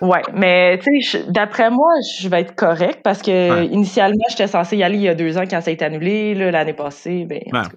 Ouais, 0.00 0.22
mais 0.32 0.78
tu 0.78 1.02
sais, 1.02 1.24
d'après 1.28 1.70
moi, 1.70 1.92
je 2.18 2.28
vais 2.28 2.40
être 2.40 2.54
correct 2.54 3.00
parce 3.04 3.20
que 3.22 3.50
Ouais. 3.52 3.66
initialement, 3.66 4.24
j'étais 4.30 4.46
censée 4.46 4.76
y 4.78 4.82
aller 4.82 4.96
il 4.96 5.02
y 5.02 5.08
a 5.08 5.14
deux 5.14 5.36
ans 5.36 5.42
quand 5.48 5.60
ça 5.60 5.70
a 5.70 5.72
été 5.72 5.84
annulé, 5.84 6.34
là, 6.34 6.50
l'année 6.50 6.72
passée. 6.72 7.26
Ben, 7.28 7.40
en 7.52 7.56
Ouais. 7.58 7.64
tout 7.64 7.70
cas. 7.70 7.76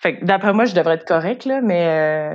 Fait 0.00 0.16
que 0.18 0.24
d'après 0.24 0.52
moi, 0.52 0.64
je 0.64 0.74
devrais 0.74 0.94
être 0.94 1.06
correct, 1.06 1.44
là, 1.44 1.60
mais 1.62 1.84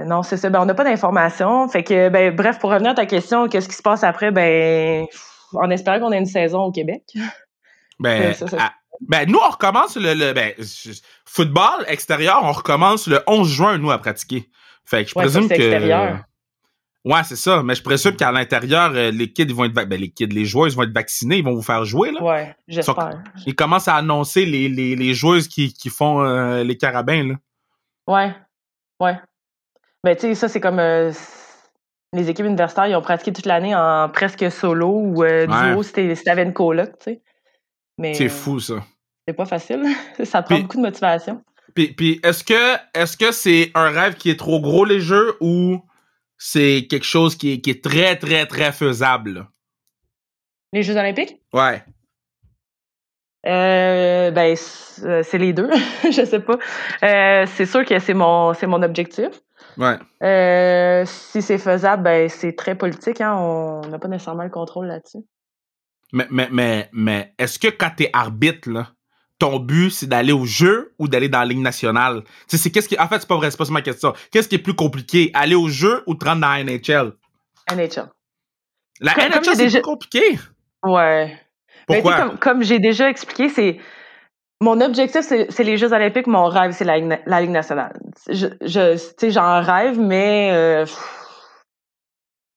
euh, 0.01 0.05
non, 0.05 0.21
c'est 0.23 0.35
ça. 0.37 0.49
Ben, 0.49 0.59
on 0.61 0.65
n'a 0.65 0.73
pas 0.73 0.83
d'informations. 0.83 1.67
Fait 1.69 1.83
que, 1.83 2.09
ben, 2.09 2.35
bref, 2.35 2.59
pour 2.59 2.71
revenir 2.71 2.91
à 2.91 2.95
ta 2.95 3.05
question, 3.05 3.47
qu'est-ce 3.47 3.69
qui 3.69 3.75
se 3.75 3.81
passe 3.81 4.03
après? 4.03 4.31
Ben, 4.31 5.05
en 5.53 5.69
espérant 5.69 5.99
qu'on 5.99 6.11
ait 6.11 6.17
une 6.17 6.25
saison 6.25 6.59
au 6.63 6.71
Québec. 6.71 7.03
Ben, 7.99 8.21
Ouais, 8.21 8.33
ça, 8.33 8.47
ça- 8.47 8.57
à- 8.59 8.71
ben, 9.07 9.29
nous, 9.29 9.37
on 9.39 9.49
recommence 9.49 9.95
le, 9.95 10.13
le 10.13 10.33
ben, 10.33 10.51
football 11.25 11.85
extérieur, 11.87 12.41
on 12.43 12.51
recommence 12.51 13.07
le 13.07 13.21
11 13.27 13.47
juin, 13.49 13.77
nous, 13.77 13.91
à 13.91 13.97
pratiquer. 13.97 14.49
Fait 14.83 15.03
que 15.05 15.11
je 15.11 15.15
Ouais, 15.15 15.23
présume 15.23 15.47
que. 15.47 15.53
extérieur. 15.53 16.19
Ouais, 17.05 17.21
c'est 17.25 17.35
ça. 17.35 17.61
Mais 17.63 17.75
je 17.75 17.83
présume 17.83 18.15
qu'à 18.15 18.31
l'intérieur, 18.31 18.91
euh, 18.95 19.11
les 19.11 19.31
kids 19.31 19.51
vont 19.53 19.65
être, 19.65 19.73
ben, 19.73 19.89
les 19.99 20.09
kids, 20.09 20.27
les 20.27 20.45
joueuses 20.45 20.75
vont 20.75 20.83
être 20.83 20.93
vaccinés, 20.93 21.37
ils 21.37 21.43
vont 21.43 21.53
vous 21.53 21.61
faire 21.61 21.83
jouer, 21.83 22.11
là. 22.11 22.23
Ouais, 22.23 22.55
j'espère. 22.67 23.21
Ils 23.45 23.55
commencent 23.55 23.89
à 23.89 23.95
annoncer 23.95 24.45
les, 24.45 24.69
les, 24.69 24.95
les 24.95 25.13
joueuses 25.13 25.47
qui, 25.49 25.73
qui 25.73 25.89
font 25.89 26.23
euh, 26.23 26.63
les 26.63 26.77
carabins, 26.77 27.27
là. 27.27 27.35
Ouais, 28.07 28.33
ouais. 29.01 29.19
Ben, 30.03 30.15
tu 30.15 30.21
sais, 30.21 30.35
ça, 30.35 30.47
c'est 30.47 30.61
comme 30.61 30.79
euh, 30.79 31.11
les 32.13 32.29
équipes 32.29 32.45
universitaires, 32.45 32.87
ils 32.87 32.95
ont 32.95 33.01
pratiqué 33.01 33.33
toute 33.33 33.45
l'année 33.45 33.75
en 33.75 34.07
presque 34.09 34.49
solo 34.51 34.87
ou 34.89 35.23
euh, 35.23 35.45
Ouais. 35.47 35.71
duo 35.73 35.83
si 35.83 36.23
t'avais 36.23 36.43
une 36.43 36.53
coloc, 36.53 36.89
tu 36.99 37.05
sais. 37.05 37.21
Mais 37.97 38.13
C'est 38.13 38.29
fou, 38.29 38.59
ça. 38.59 38.83
c'est 39.27 39.33
pas 39.33 39.45
facile. 39.45 39.83
ça 40.23 40.41
prend 40.41 40.55
Puis- 40.55 40.63
beaucoup 40.63 40.77
de 40.77 40.81
motivation. 40.83 41.43
Puis, 41.75 41.93
puis 41.93 42.19
est-ce 42.23 42.43
que 42.43 42.75
est-ce 42.93 43.17
que 43.17 43.31
c'est 43.31 43.71
un 43.73 43.89
rêve 43.89 44.13
qui 44.15 44.29
est 44.29 44.37
trop 44.37 44.61
gros 44.61 44.85
les 44.85 44.99
jeux 45.01 45.35
ou 45.41 45.81
c'est 46.45 46.87
quelque 46.89 47.05
chose 47.05 47.37
qui 47.37 47.53
est, 47.53 47.61
qui 47.61 47.69
est 47.69 47.81
très 47.81 48.17
très 48.17 48.45
très 48.45 48.73
faisable? 48.73 49.47
Les 50.73 50.83
Jeux 50.83 50.97
olympiques? 50.97 51.39
Ouais. 51.53 51.81
Euh, 53.45 54.29
ben, 54.29 54.53
c'est 54.57 55.05
euh, 55.05 55.23
c'est 55.23 55.37
les 55.37 55.53
deux. 55.53 55.69
Je 56.03 56.25
sais 56.25 56.41
pas. 56.41 56.57
Euh, 57.03 57.45
c'est 57.47 57.65
sûr 57.65 57.85
que 57.85 57.97
c'est 57.97 58.13
mon, 58.13 58.53
c'est 58.53 58.67
mon 58.67 58.83
objectif. 58.83 59.29
Ouais. 59.77 59.95
Euh, 60.21 61.05
si 61.05 61.41
c'est 61.41 61.57
faisable, 61.57 62.03
ben, 62.03 62.27
c'est 62.27 62.57
très 62.57 62.75
politique. 62.75 63.21
Hein? 63.21 63.35
On 63.35 63.87
n'a 63.87 63.97
pas 63.97 64.09
nécessairement 64.09 64.43
le 64.43 64.49
contrôle 64.49 64.87
là-dessus. 64.87 65.23
Mais 66.11 66.27
mais 66.29 66.49
mais 66.51 66.89
mais 66.91 67.33
est-ce 67.39 67.57
que 67.57 67.69
quand 67.69 67.91
t'es 67.95 68.09
arbitre 68.11 68.69
là, 68.69 68.92
ton 69.43 69.59
but 69.59 69.89
c'est 69.91 70.07
d'aller 70.07 70.31
au 70.31 70.45
jeu 70.45 70.93
ou 70.99 71.07
d'aller 71.09 71.27
dans 71.27 71.39
la 71.39 71.45
ligue 71.45 71.59
nationale? 71.59 72.23
Tu 72.47 72.57
c'est 72.57 72.71
qu'est-ce 72.71 72.87
qui 72.87 72.97
en 72.97 73.07
fait 73.09 73.19
c'est 73.19 73.27
pas 73.27 73.35
vrai, 73.35 73.51
c'est 73.51 73.57
pas 73.57 73.65
ma 73.69 73.81
question. 73.81 74.13
Qu'est-ce 74.31 74.47
qui 74.47 74.55
est 74.55 74.59
plus 74.59 74.73
compliqué, 74.75 75.31
aller 75.33 75.55
au 75.55 75.67
jeu 75.67 76.01
ou 76.07 76.15
te 76.15 76.23
rendre 76.25 76.41
dans 76.41 76.47
la 76.49 76.63
NHL? 76.63 77.11
NHL. 77.69 78.09
La 79.01 79.13
Comme- 79.15 79.23
NHL 79.25 79.43
c'est 79.45 79.57
déjà- 79.57 79.79
plus 79.79 79.83
compliqué. 79.83 80.39
Ouais. 80.83 81.27
Ben, 81.27 81.35
tu 81.89 81.95
sais, 81.95 82.01
Pourquoi? 82.01 82.15
comme, 82.21 82.37
comme 82.39 82.63
j'ai 82.63 82.79
déjà 82.79 83.09
expliqué, 83.09 83.49
c'est 83.49 83.79
mon 84.61 84.79
objectif, 84.79 85.21
c'est 85.21 85.63
les 85.63 85.75
Jeux 85.77 85.91
olympiques. 85.91 86.27
Mon 86.27 86.45
rêve, 86.47 86.71
c'est 86.71 86.85
la, 86.85 86.95
Ligue 86.97 87.07
na- 87.07 87.19
la 87.25 87.41
Ligue 87.41 87.49
nationale. 87.49 87.99
Je, 88.29 88.47
je, 88.61 88.93
tu 88.97 89.13
sais, 89.19 89.31
j'en 89.31 89.61
rêve, 89.61 89.99
mais 89.99 90.51
euh, 90.53 90.85
pff, 90.85 90.97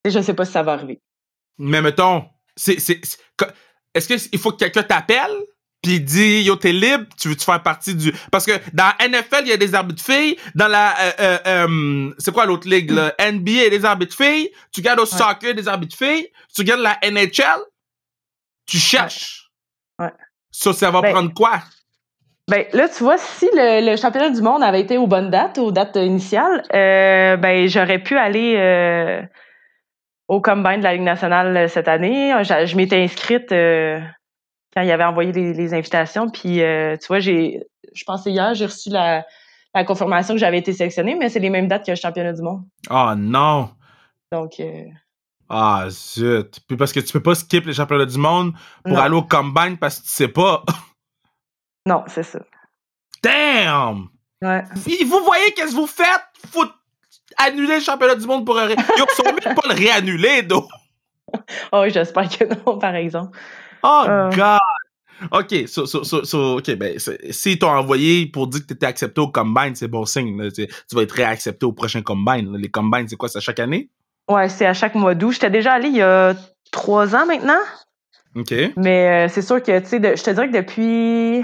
je 0.05 0.19
sais 0.21 0.33
pas 0.33 0.45
si 0.45 0.53
ça 0.53 0.63
va 0.63 0.73
arriver. 0.73 1.01
Mais 1.57 1.81
mettons, 1.81 2.23
c'est, 2.55 2.77
que- 2.77 3.45
est-ce 3.93 4.07
qu'il 4.29 4.39
faut 4.39 4.51
que 4.51 4.57
quelqu'un 4.57 4.83
t'appelle? 4.83 5.35
Puis 5.81 5.99
dit 5.99 6.41
yo 6.41 6.55
t'es 6.55 6.71
libre, 6.71 7.05
tu 7.19 7.29
veux-tu 7.29 7.45
faire 7.45 7.61
partie 7.61 7.95
du 7.95 8.11
parce 8.31 8.45
que 8.45 8.53
dans 8.73 8.91
NFL 8.99 9.41
il 9.43 9.49
y 9.49 9.53
a 9.53 9.57
des 9.57 9.75
arbitres 9.75 10.03
filles, 10.03 10.37
dans 10.55 10.67
la 10.67 10.93
euh, 10.99 11.11
euh, 11.19 11.37
euh, 11.47 12.13
c'est 12.17 12.33
quoi 12.33 12.45
l'autre 12.45 12.67
ligue 12.67 12.91
là, 12.91 13.13
NBA 13.19 13.51
il 13.51 13.63
y 13.63 13.65
a 13.65 13.69
des 13.69 13.85
arbitres 13.85 14.15
filles, 14.15 14.49
tu 14.73 14.81
regardes 14.81 14.99
au 14.99 15.05
soccer 15.05 15.53
des 15.53 15.67
arbitres 15.67 15.95
filles, 15.95 16.27
tu 16.53 16.61
regardes 16.61 16.81
la 16.81 16.97
NHL, 17.03 17.61
tu 18.65 18.77
cherches. 18.77 19.49
Ouais. 19.99 20.11
Ça 20.51 20.73
ça 20.73 20.89
va 20.89 21.01
Ben, 21.01 21.13
prendre 21.13 21.33
quoi? 21.33 21.61
Ben 22.49 22.65
là, 22.71 22.87
tu 22.87 23.03
vois, 23.03 23.17
si 23.17 23.45
le, 23.53 23.91
le 23.91 23.97
championnat 23.97 24.29
du 24.29 24.41
monde 24.41 24.63
avait 24.63 24.79
été 24.79 24.97
aux 24.97 25.07
bonnes 25.07 25.29
dates, 25.29 25.57
aux 25.57 25.71
dates 25.71 25.97
initiales, 25.97 26.63
ben 26.71 27.67
j'aurais 27.67 27.99
pu 27.99 28.17
aller 28.17 29.27
au 30.27 30.41
combine 30.41 30.79
de 30.79 30.83
la 30.83 30.93
Ligue 30.93 31.03
nationale 31.03 31.69
cette 31.69 31.87
année. 31.87 32.33
Je, 32.43 32.65
je 32.65 32.75
m'étais 32.75 33.03
inscrite 33.03 33.51
quand 34.77 34.83
il 34.83 34.91
avait 34.91 35.03
envoyé 35.05 35.31
les, 35.31 35.53
les 35.53 35.73
invitations. 35.73 36.29
Puis 36.29 36.61
euh, 36.61 36.95
tu 36.97 37.07
vois, 37.07 37.17
j'ai, 37.19 37.63
je 37.95 38.03
pensais 38.03 38.29
hier, 38.29 38.53
j'ai 38.53 38.65
reçu 38.67 38.89
la, 38.91 39.25
la 39.73 39.83
confirmation 39.83 40.35
que 40.35 40.39
j'avais 40.39 40.59
été 40.59 40.71
sélectionnée, 40.71 41.15
mais 41.15 41.29
c'est 41.29 41.39
les 41.39 41.49
mêmes 41.49 41.67
dates 41.67 41.83
que 41.83 41.89
le 41.91 41.97
championnat 41.97 42.33
du 42.33 42.43
monde. 42.43 42.61
Oh 42.91 43.13
non. 43.17 43.71
Donc 44.31 44.59
euh, 44.59 44.83
Ah 45.49 45.85
zut. 45.89 46.59
Puis 46.67 46.77
parce 46.77 46.93
que 46.93 46.99
tu 46.99 47.11
peux 47.11 47.23
pas 47.23 47.33
skip 47.33 47.65
les 47.65 47.73
championnats 47.73 48.05
du 48.05 48.19
monde 48.19 48.53
pour 48.83 48.93
Non. 48.93 48.99
aller 49.01 49.15
au 49.15 49.23
combine 49.23 49.77
parce 49.79 49.97
que 49.97 50.03
tu 50.03 50.09
sais 50.11 50.27
pas. 50.27 50.63
non, 51.87 52.03
c'est 52.05 52.21
ça. 52.21 52.39
Damn. 53.23 54.09
Ouais. 54.43 54.63
Puis 54.85 55.03
vous 55.05 55.23
voyez 55.23 55.53
qu'est-ce 55.53 55.71
que 55.71 55.75
vous 55.77 55.87
faites? 55.87 56.21
Faut 56.51 56.65
annuler 57.37 57.77
le 57.77 57.81
championnat 57.81 58.13
du 58.13 58.27
monde 58.27 58.45
pour 58.45 58.59
un 58.59 58.69
ils 58.69 58.75
sont 59.15 59.23
même 59.23 59.55
pas 59.55 59.67
le 59.67 59.73
réannuler, 59.73 60.43
d'eau. 60.43 60.67
Oh, 61.73 61.83
j'espère 61.89 62.29
que 62.29 62.45
non, 62.65 62.77
par 62.77 62.95
exemple. 62.95 63.37
Oh, 63.83 64.03
Euh. 64.07 64.29
God! 64.31 64.59
OK, 65.31 65.67
so, 65.67 65.85
so, 65.87 66.61
ben, 66.77 66.99
s'ils 67.31 67.57
t'ont 67.57 67.69
envoyé 67.69 68.27
pour 68.27 68.47
dire 68.47 68.61
que 68.61 68.67
t'étais 68.67 68.85
accepté 68.85 69.19
au 69.19 69.27
Combine, 69.29 69.73
c'est 69.73 69.87
bon 69.87 70.05
signe. 70.05 70.39
Là, 70.39 70.51
tu, 70.51 70.67
tu 70.67 70.95
vas 70.95 71.01
être 71.01 71.11
réaccepté 71.11 71.65
au 71.65 71.71
prochain 71.71 72.01
Combine. 72.03 72.51
là. 72.51 72.57
Les 72.59 72.69
Combines, 72.69 73.07
c'est 73.07 73.15
quoi, 73.15 73.27
c'est 73.27 73.39
à 73.39 73.41
chaque 73.41 73.59
année? 73.59 73.89
Ouais, 74.29 74.47
c'est 74.49 74.67
à 74.67 74.73
chaque 74.75 74.93
mois 74.93 75.15
d'août. 75.15 75.31
J'étais 75.31 75.49
déjà 75.49 75.73
allée 75.73 75.87
il 75.87 75.95
y 75.95 76.01
a 76.03 76.35
trois 76.71 77.15
ans 77.15 77.25
maintenant. 77.25 77.57
OK. 78.35 78.53
Mais 78.75 79.25
euh, 79.25 79.27
c'est 79.27 79.41
sûr 79.41 79.63
que, 79.63 79.79
tu 79.79 79.87
sais, 79.87 80.15
je 80.17 80.23
te 80.23 80.29
dirais 80.29 80.49
que 80.51 80.57
depuis 80.57 81.43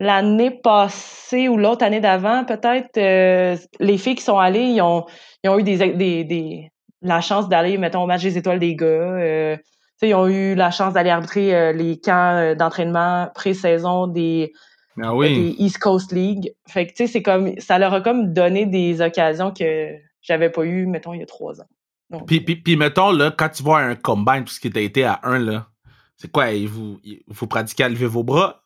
l'année 0.00 0.50
passée 0.50 1.48
ou 1.48 1.56
l'autre 1.56 1.84
année 1.84 2.00
d'avant, 2.00 2.44
peut-être, 2.44 2.98
euh, 2.98 3.56
les 3.80 3.96
filles 3.98 4.16
qui 4.16 4.22
sont 4.24 4.38
allées, 4.38 4.64
ils 4.64 4.82
ont, 4.82 5.06
ils 5.44 5.48
ont 5.48 5.58
eu 5.58 5.62
des, 5.62 5.76
des, 5.94 6.24
des, 6.24 6.68
la 7.00 7.20
chance 7.22 7.48
d'aller, 7.48 7.78
mettons, 7.78 8.02
au 8.02 8.06
match 8.06 8.22
des 8.22 8.36
étoiles 8.36 8.58
des 8.58 8.74
gars. 8.74 8.86
euh, 8.86 9.56
ils 10.02 10.14
ont 10.14 10.28
eu 10.28 10.54
la 10.54 10.70
chance 10.70 10.94
d'aller 10.94 11.10
arbitrer 11.10 11.54
euh, 11.54 11.72
les 11.72 11.98
camps 12.00 12.36
euh, 12.36 12.54
d'entraînement 12.54 13.30
pré-saison 13.34 14.06
des, 14.06 14.52
Ah 15.00 15.14
oui. 15.14 15.34
des 15.34 15.64
East 15.64 15.78
Coast 15.78 16.12
League. 16.12 16.52
Fait 16.66 16.86
que, 16.86 16.90
tu 16.90 16.96
sais, 16.98 17.06
c'est 17.06 17.22
comme, 17.22 17.58
ça 17.58 17.78
leur 17.78 17.94
a 17.94 18.00
comme 18.00 18.32
donné 18.32 18.66
des 18.66 19.00
occasions 19.00 19.52
que 19.52 19.94
j'avais 20.20 20.50
pas 20.50 20.64
eu, 20.64 20.86
mettons, 20.86 21.14
il 21.14 21.20
y 21.20 21.22
a 21.22 21.26
trois 21.26 21.60
ans. 21.60 21.68
Donc, 22.10 22.26
Puis, 22.26 22.40
puis, 22.40 22.56
puis, 22.56 22.76
mettons, 22.76 23.10
là, 23.10 23.30
quand 23.30 23.48
tu 23.48 23.62
vois 23.62 23.80
un 23.80 23.94
Combine, 23.94 24.44
puisque 24.44 24.70
t'as 24.72 24.80
été 24.80 25.04
à 25.04 25.20
un, 25.22 25.38
là, 25.38 25.68
c'est 26.16 26.30
quoi, 26.30 26.46
vous, 26.66 27.00
vous 27.26 27.46
pratiquez 27.46 27.84
à 27.84 27.88
lever 27.88 28.06
vos 28.06 28.22
bras? 28.22 28.61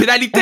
Pénalité! 0.00 0.40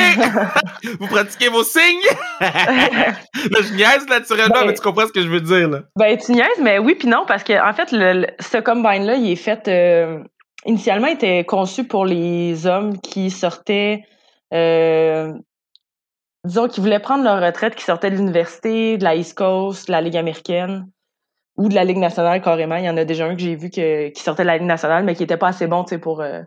vous 0.99 1.07
pratiquez 1.07 1.49
vos 1.49 1.63
signes? 1.63 1.99
là, 2.39 3.61
je 3.61 3.73
niaise 3.75 4.07
naturellement, 4.07 4.61
ben, 4.61 4.67
mais 4.67 4.73
tu 4.73 4.81
comprends 4.81 5.07
ce 5.07 5.11
que 5.11 5.21
je 5.21 5.27
veux 5.27 5.41
dire, 5.41 5.69
là. 5.69 5.81
Ben, 5.97 6.17
tu 6.17 6.31
niaises, 6.31 6.59
mais 6.61 6.79
oui 6.79 6.95
puis 6.95 7.07
non, 7.07 7.25
parce 7.27 7.43
que, 7.43 7.53
en 7.61 7.73
fait, 7.73 7.91
le, 7.91 8.27
ce 8.39 8.57
combine-là, 8.57 9.15
il 9.15 9.31
est 9.31 9.35
fait, 9.35 9.67
euh, 9.67 10.23
initialement, 10.65 11.07
il 11.07 11.15
était 11.15 11.43
conçu 11.43 11.83
pour 11.83 12.05
les 12.05 12.65
hommes 12.67 12.99
qui 13.01 13.29
sortaient, 13.29 14.03
euh, 14.53 15.33
disons, 16.45 16.67
qui 16.67 16.79
voulaient 16.79 16.99
prendre 16.99 17.23
leur 17.23 17.41
retraite, 17.41 17.75
qui 17.75 17.83
sortaient 17.83 18.11
de 18.11 18.15
l'université, 18.15 18.97
de 18.97 19.03
la 19.03 19.15
East 19.15 19.37
Coast, 19.37 19.87
de 19.87 19.91
la 19.91 20.01
Ligue 20.01 20.17
américaine 20.17 20.87
ou 21.57 21.67
de 21.67 21.75
la 21.75 21.83
Ligue 21.83 21.97
nationale 21.97 22.41
carrément. 22.41 22.77
Il 22.77 22.85
y 22.85 22.89
en 22.89 22.95
a 22.95 23.03
déjà 23.03 23.25
un 23.25 23.35
que 23.35 23.41
j'ai 23.41 23.57
vu 23.57 23.69
que, 23.69 24.07
qui 24.09 24.23
sortait 24.23 24.43
de 24.43 24.47
la 24.47 24.57
Ligue 24.57 24.67
nationale, 24.67 25.03
mais 25.03 25.15
qui 25.15 25.23
était 25.23 25.35
pas 25.35 25.49
assez 25.49 25.67
bon, 25.67 25.83
tu 25.83 25.89
sais, 25.89 25.97
pour, 25.97 26.21
euh, 26.21 26.41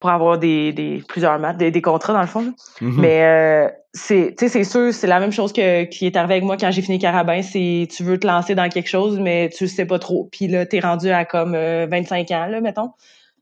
pour 0.00 0.10
avoir 0.10 0.38
des, 0.38 0.72
des 0.72 1.02
plusieurs 1.06 1.38
matchs, 1.38 1.58
des, 1.58 1.70
des, 1.70 1.82
contrats 1.82 2.12
dans 2.12 2.20
le 2.20 2.26
fond. 2.26 2.54
Mm-hmm. 2.80 3.00
Mais 3.00 3.22
euh, 3.22 3.68
c'est, 3.92 4.34
tu 4.36 4.64
sûr, 4.64 4.92
c'est 4.92 5.06
la 5.06 5.20
même 5.20 5.32
chose 5.32 5.52
que 5.52 5.84
qui 5.84 6.06
est 6.06 6.16
arrivé 6.16 6.34
avec 6.34 6.44
moi 6.44 6.56
quand 6.56 6.70
j'ai 6.70 6.82
fini 6.82 6.98
Carabin. 6.98 7.42
C'est 7.42 7.86
tu 7.94 8.02
veux 8.02 8.18
te 8.18 8.26
lancer 8.26 8.54
dans 8.54 8.68
quelque 8.68 8.88
chose, 8.88 9.18
mais 9.20 9.50
tu 9.56 9.68
sais 9.68 9.84
pas 9.84 9.98
trop. 9.98 10.28
Puis 10.32 10.48
là, 10.48 10.66
t'es 10.66 10.80
rendu 10.80 11.10
à 11.10 11.24
comme 11.24 11.52
25 11.52 12.30
euh, 12.30 12.34
ans, 12.34 12.46
là, 12.46 12.60
mettons. 12.60 12.90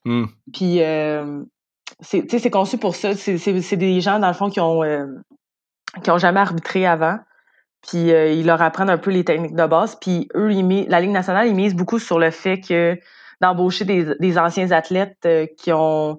Mm. 0.04 0.24
Puis 0.52 0.82
euh, 0.82 1.42
c'est, 2.00 2.22
tu 2.22 2.30
sais, 2.30 2.38
c'est 2.38 2.50
conçu 2.50 2.76
pour 2.76 2.96
ça. 2.96 3.14
C'est, 3.14 3.76
des 3.76 4.00
gens 4.00 4.18
dans 4.18 4.28
le 4.28 4.34
fond 4.34 4.50
qui 4.50 4.60
ont 4.60 4.82
qui 6.02 6.10
ont 6.10 6.18
jamais 6.18 6.40
arbitré 6.40 6.86
avant 6.86 7.18
puis 7.86 8.12
euh, 8.12 8.32
ils 8.32 8.46
leur 8.46 8.60
apprennent 8.60 8.90
un 8.90 8.98
peu 8.98 9.10
les 9.10 9.24
techniques 9.24 9.54
de 9.54 9.66
base. 9.66 9.96
Puis 10.00 10.28
eux, 10.34 10.48
la 10.88 11.00
Ligue 11.00 11.10
nationale, 11.10 11.48
ils 11.48 11.54
misent 11.54 11.74
beaucoup 11.74 11.98
sur 11.98 12.18
le 12.18 12.30
fait 12.30 12.60
que 12.60 12.98
d'embaucher 13.40 13.84
des, 13.84 14.14
des, 14.18 14.38
anciens 14.38 14.72
athlètes 14.72 15.18
euh, 15.24 15.46
qui 15.56 15.72
ont 15.72 16.18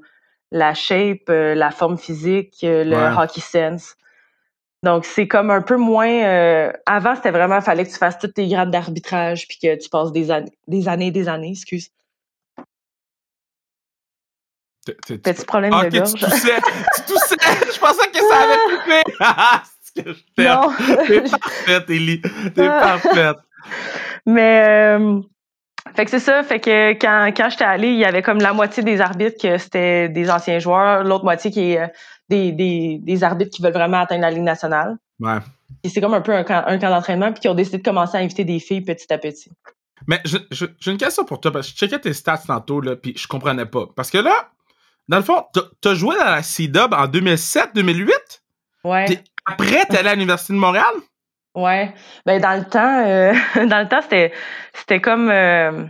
la 0.52 0.74
shape, 0.74 1.30
euh, 1.30 1.56
la 1.56 1.72
forme 1.72 1.98
physique, 1.98 2.60
le 2.64 3.18
hockey 3.18 3.42
sense. 3.42 3.96
Donc 4.84 5.06
c'est 5.06 5.28
comme 5.28 5.52
un 5.52 5.62
peu 5.62 5.78
moins. 5.78 6.72
avant, 6.86 7.16
c'était 7.16 7.32
vraiment 7.32 7.62
fallait 7.62 7.86
que 7.86 7.92
tu 7.92 7.98
fasses 7.98 8.18
toutes 8.18 8.36
tes 8.36 8.48
grades 8.48 8.72
d'arbitrage 8.72 9.48
puis 9.48 9.58
que 9.62 9.76
tu 9.82 9.90
passes 9.90 10.12
des 10.12 10.32
années, 10.32 10.52
des 10.68 10.88
années, 10.88 11.12
des 11.12 11.28
années, 11.28 11.52
excuse. 11.52 11.90
Petit 15.08 15.46
problème 15.46 15.72
de 15.72 15.98
gorge. 15.98 16.14
Tu 16.14 16.26
toussais, 16.26 16.62
tu 16.96 17.02
toussais. 17.04 17.36
Je 17.74 17.80
pensais 17.80 18.08
que 18.12 18.20
ça 18.20 18.42
avait 18.42 18.78
coupé. 18.78 19.02
Non. 20.38 20.72
T'es 21.08 21.22
parfaite, 21.22 21.90
Ellie. 21.90 22.22
T'es 22.22 22.68
ah. 22.68 23.00
parfaite. 23.02 23.38
Mais, 24.26 24.64
euh, 24.98 25.20
fait 25.96 26.06
que 26.06 26.12
c'est 26.12 26.20
ça. 26.20 26.44
Fait 26.44 26.60
que 26.60 26.92
quand, 26.94 27.32
quand 27.36 27.50
j'étais 27.50 27.64
allée, 27.64 27.90
il 27.90 27.98
y 27.98 28.06
avait 28.06 28.22
comme 28.22 28.40
la 28.40 28.54
moitié 28.54 28.84
des 28.84 29.02
arbitres 29.02 29.42
que 29.42 29.58
c'était 29.58 30.10
des 30.10 30.30
anciens 30.30 30.60
joueurs, 30.60 31.04
l'autre 31.04 31.24
moitié 31.24 31.52
qui 31.52 31.72
est 31.72 31.82
euh, 31.82 31.88
des, 32.30 32.52
des, 32.52 33.00
des, 33.02 33.24
arbitres 33.24 33.52
qui 33.52 33.62
veulent 33.62 33.74
vraiment 33.74 34.00
atteindre 34.00 34.22
la 34.22 34.32
Ligue 34.32 34.44
nationale. 34.44 34.98
Ouais. 35.20 35.38
Et 35.84 35.90
c'est 35.90 36.02
comme 36.02 36.14
un 36.14 36.22
peu 36.22 36.34
un 36.34 36.44
camp, 36.44 36.64
un 36.66 36.78
camp 36.78 36.90
d'entraînement, 36.90 37.32
puis 37.32 37.42
qui 37.42 37.48
ont 37.48 37.56
décidé 37.56 37.78
de 37.78 37.84
commencer 37.84 38.18
à 38.18 38.22
inviter 38.22 38.44
des 38.44 38.60
filles 38.60 38.82
petit 38.82 39.12
à 39.12 39.18
petit. 39.18 39.52
Mais 40.08 40.22
j'ai 40.26 40.92
une 40.92 40.98
question 40.98 41.26
pour 41.26 41.40
toi, 41.40 41.52
parce 41.52 41.68
que 41.68 41.74
je 41.74 41.78
checkais 41.78 42.00
tes 42.00 42.14
stats 42.14 42.44
tantôt, 42.48 42.82
là, 42.82 42.96
puis 42.96 43.14
je 43.18 43.28
comprenais 43.28 43.66
pas. 43.66 43.88
Parce 43.96 44.10
que 44.10 44.18
là, 44.18 44.52
dans 45.08 45.18
le 45.18 45.24
fond, 45.24 45.44
t'as 45.82 45.96
joué 45.96 46.16
dans 46.18 46.26
la 46.26 46.44
C-Dub 46.44 46.94
en 46.94 47.08
2007-2008? 47.08 48.12
Ouais. 48.86 49.24
Après, 49.46 49.86
t'es 49.86 49.98
allé 49.98 50.10
à 50.10 50.14
l'Université 50.14 50.54
de 50.54 50.60
Montréal? 50.60 50.86
Ouais. 51.56 51.94
Ben, 52.26 52.42
dans 52.42 52.58
le 52.58 52.66
temps, 52.66 53.06
euh, 53.06 53.34
dans 53.68 53.80
le 53.80 53.88
temps, 53.88 54.02
c'était, 54.02 54.32
c'était 54.74 55.02
comme, 55.02 55.30
euh, 55.30 55.86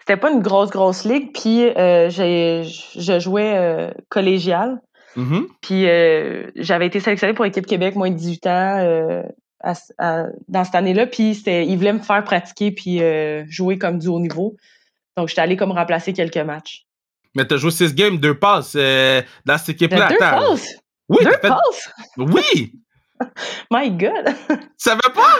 c'était 0.00 0.16
pas 0.16 0.30
une 0.30 0.40
grosse, 0.40 0.70
grosse 0.70 1.04
ligue. 1.04 1.32
Puis, 1.32 1.64
euh, 1.64 2.10
j'ai, 2.10 2.64
je 2.64 3.18
jouais 3.18 3.92
collégial. 4.08 4.80
Mm-hmm. 5.16 5.46
Puis, 5.60 6.62
j'avais 6.62 6.86
été 6.86 7.00
sélectionnée 7.00 7.34
pour 7.34 7.44
l'équipe 7.44 7.66
Québec, 7.66 7.96
moins 7.96 8.10
de 8.10 8.16
18 8.16 8.46
ans, 8.46 9.22
dans 10.48 10.64
cette 10.64 10.74
année-là. 10.74 11.06
Puis, 11.06 11.34
c'était, 11.34 11.66
ils 11.66 11.76
voulaient 11.76 11.94
me 11.94 11.98
faire 12.00 12.22
pratiquer 12.24 12.70
puis 12.70 13.00
jouer 13.48 13.78
comme 13.78 13.98
du 13.98 14.08
haut 14.08 14.20
niveau. 14.20 14.56
Donc, 15.16 15.28
j'étais 15.28 15.40
allée 15.40 15.56
comme 15.56 15.72
remplacer 15.72 16.12
quelques 16.12 16.36
matchs. 16.36 16.84
Mais 17.34 17.44
t'as 17.44 17.56
joué 17.56 17.70
six 17.70 17.94
games, 17.94 18.18
deux 18.18 18.38
passes 18.38 18.74
dans 18.74 19.58
cette 19.58 19.70
équipe-là. 19.70 20.08
Deux 20.08 20.16
passes? 20.18 20.76
Oui, 21.08 21.24
deux 21.24 21.38
passes? 21.40 21.90
Oui! 22.16 22.72
My 23.70 23.90
God! 23.90 24.34
Tu 24.48 24.56
savais 24.76 25.00
pas? 25.14 25.36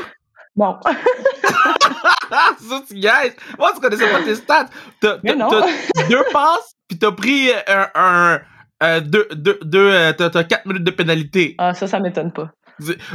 Bon. 0.56 0.76
ça, 2.30 2.82
tu 2.88 2.98
gagnes. 2.98 3.32
Moi, 3.58 3.72
tu 3.74 3.80
connaissais 3.80 4.10
pas 4.10 4.22
tes 4.22 4.34
stats. 4.34 4.68
T'as, 5.00 5.16
deux 5.18 6.24
passes, 6.32 6.74
puis 6.88 6.98
t'as 6.98 7.12
pris 7.12 7.50
un, 7.68 7.88
un, 7.94 8.40
euh, 8.82 9.00
deux, 9.00 9.28
deux, 9.32 9.58
deux 9.62 9.90
euh, 9.92 10.12
t'as, 10.12 10.44
quatre 10.44 10.66
minutes 10.66 10.84
de 10.84 10.90
pénalité. 10.90 11.54
Ah, 11.58 11.74
ça, 11.74 11.86
ça 11.86 12.00
m'étonne 12.00 12.32
pas. 12.32 12.50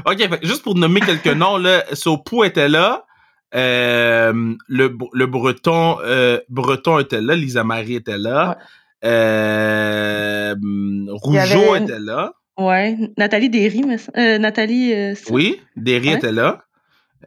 OK, 0.05 0.29
juste 0.43 0.63
pour 0.63 0.75
nommer 0.75 1.01
quelques 1.01 1.27
noms, 1.27 1.57
là, 1.57 1.83
Sopou 1.93 2.43
était 2.43 2.69
là. 2.69 3.05
Euh, 3.55 4.55
le, 4.67 4.97
le 5.13 5.25
breton 5.27 5.99
euh, 6.01 6.39
breton 6.49 6.97
était 6.97 7.21
là, 7.21 7.35
Lisa 7.35 7.63
Marie 7.63 7.95
était 7.95 8.17
là. 8.17 8.57
Euh, 9.05 10.55
Rougeau 11.09 11.75
était 11.75 11.99
là. 11.99 12.33
Ouais, 12.57 12.97
Nathalie 13.17 13.49
Derry, 13.49 13.83
mais, 13.83 13.97
euh, 14.17 14.37
Nathalie. 14.37 14.93
Euh, 14.93 15.15
oui, 15.29 15.61
Derry 15.75 16.09
était 16.09 16.31
là. 16.31 16.63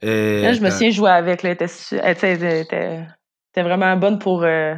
là, 0.02 0.52
je 0.52 0.60
me 0.60 0.70
souviens 0.70 0.90
jouer 0.90 1.10
avec. 1.10 1.44
elle, 1.44 1.52
était, 1.52 3.06
vraiment 3.56 3.96
bonne 3.96 4.18
pour 4.18 4.44
euh, 4.44 4.74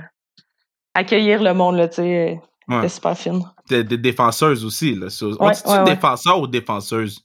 accueillir 0.95 1.43
le 1.43 1.53
monde. 1.53 1.77
Là, 1.77 1.89
Elle 1.99 2.39
était 2.71 2.89
super 2.89 3.17
fine. 3.17 3.43
Des, 3.69 3.85
défenseuses 3.85 4.65
aussi. 4.65 4.95
Là. 4.95 5.09
On 5.39 5.51
dit 5.51 5.91
défenseur 5.91 6.41
ou 6.41 6.47
défenseuse? 6.47 7.23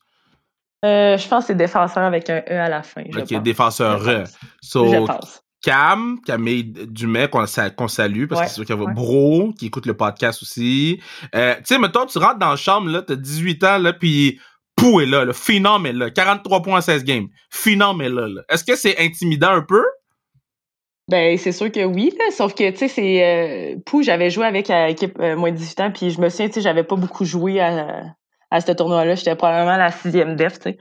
je 0.84 1.30
pense 1.30 1.44
que 1.44 1.48
c'est 1.48 1.56
défenseur 1.56 2.04
avec 2.04 2.30
un 2.30 2.44
E 2.50 2.60
à 2.60 2.68
la 2.68 2.84
fin. 2.84 3.04
ok, 3.04 3.42
défenseur. 3.42 4.00
Je, 4.02 4.26
je 4.62 5.06
pense. 5.06 5.43
Cam, 5.63 6.19
Camille 6.26 6.73
Dumais, 6.89 7.30
qu'on 7.30 7.47
salue, 7.88 8.28
parce 8.28 8.41
que 8.41 8.47
c'est 8.47 8.54
sûr 8.56 8.65
qu'il 8.65 8.76
y 8.76 8.80
a 8.80 8.93
Bro, 8.93 9.54
qui 9.58 9.67
écoute 9.67 9.86
le 9.86 9.95
podcast 9.95 10.41
aussi. 10.41 10.99
Euh, 11.34 11.56
tu 11.56 11.62
sais, 11.65 11.80
mettons, 11.80 12.06
tu 12.06 12.17
rentres 12.17 12.38
dans 12.38 12.49
la 12.49 12.56
chambre, 12.58 12.89
là, 12.89 13.02
t'as 13.02 13.15
18 13.15 13.63
ans, 13.63 13.78
là, 13.78 13.93
puis 13.93 14.39
Pou 14.76 14.99
est 14.99 15.06
là, 15.06 15.23
le 15.23 15.32
Phenom 15.32 15.86
est 15.86 15.93
là, 15.93 16.10
43 16.12 16.62
points 16.62 16.82
16 16.82 17.06
games. 17.06 17.28
Phenom 17.49 18.02
est 18.02 18.10
là, 18.10 18.28
là. 18.28 18.41
Est-ce 18.49 18.65
que 18.65 18.76
c'est 18.76 18.99
intimidant 18.99 19.52
un 19.52 19.62
peu? 19.62 19.84
Ben, 21.08 21.38
c'est 21.38 21.52
sûr 21.54 21.71
que 21.71 21.86
oui, 21.86 22.13
là, 22.19 22.26
sauf 22.32 22.54
que, 22.54 22.69
tu 22.71 22.78
sais, 22.78 22.88
c'est... 22.89 23.23
Euh, 23.23 23.80
Pou, 23.86 24.04
j'avais 24.04 24.30
joué 24.30 24.45
avec 24.45 24.67
l'équipe 24.67 25.17
euh, 25.19 25.38
moins 25.38 25.52
de 25.52 25.58
18 25.58 25.80
ans, 25.80 25.91
puis 25.91 26.12
je 26.12 26.19
me 26.19 26.28
souviens, 26.28 26.47
tu 26.47 26.56
sais, 26.56 26.62
j'avais 26.62 26.84
pas 26.84 26.97
beaucoup 26.97 27.23
joué 27.23 27.62
à, 27.62 28.04
à 28.52 28.60
ce 28.60 28.71
tournoi-là. 28.73 29.15
J'étais 29.15 29.36
probablement 29.36 29.78
la 29.78 29.91
sixième 29.91 30.36
def, 30.36 30.60
tu 30.60 30.71
sais. 30.71 30.78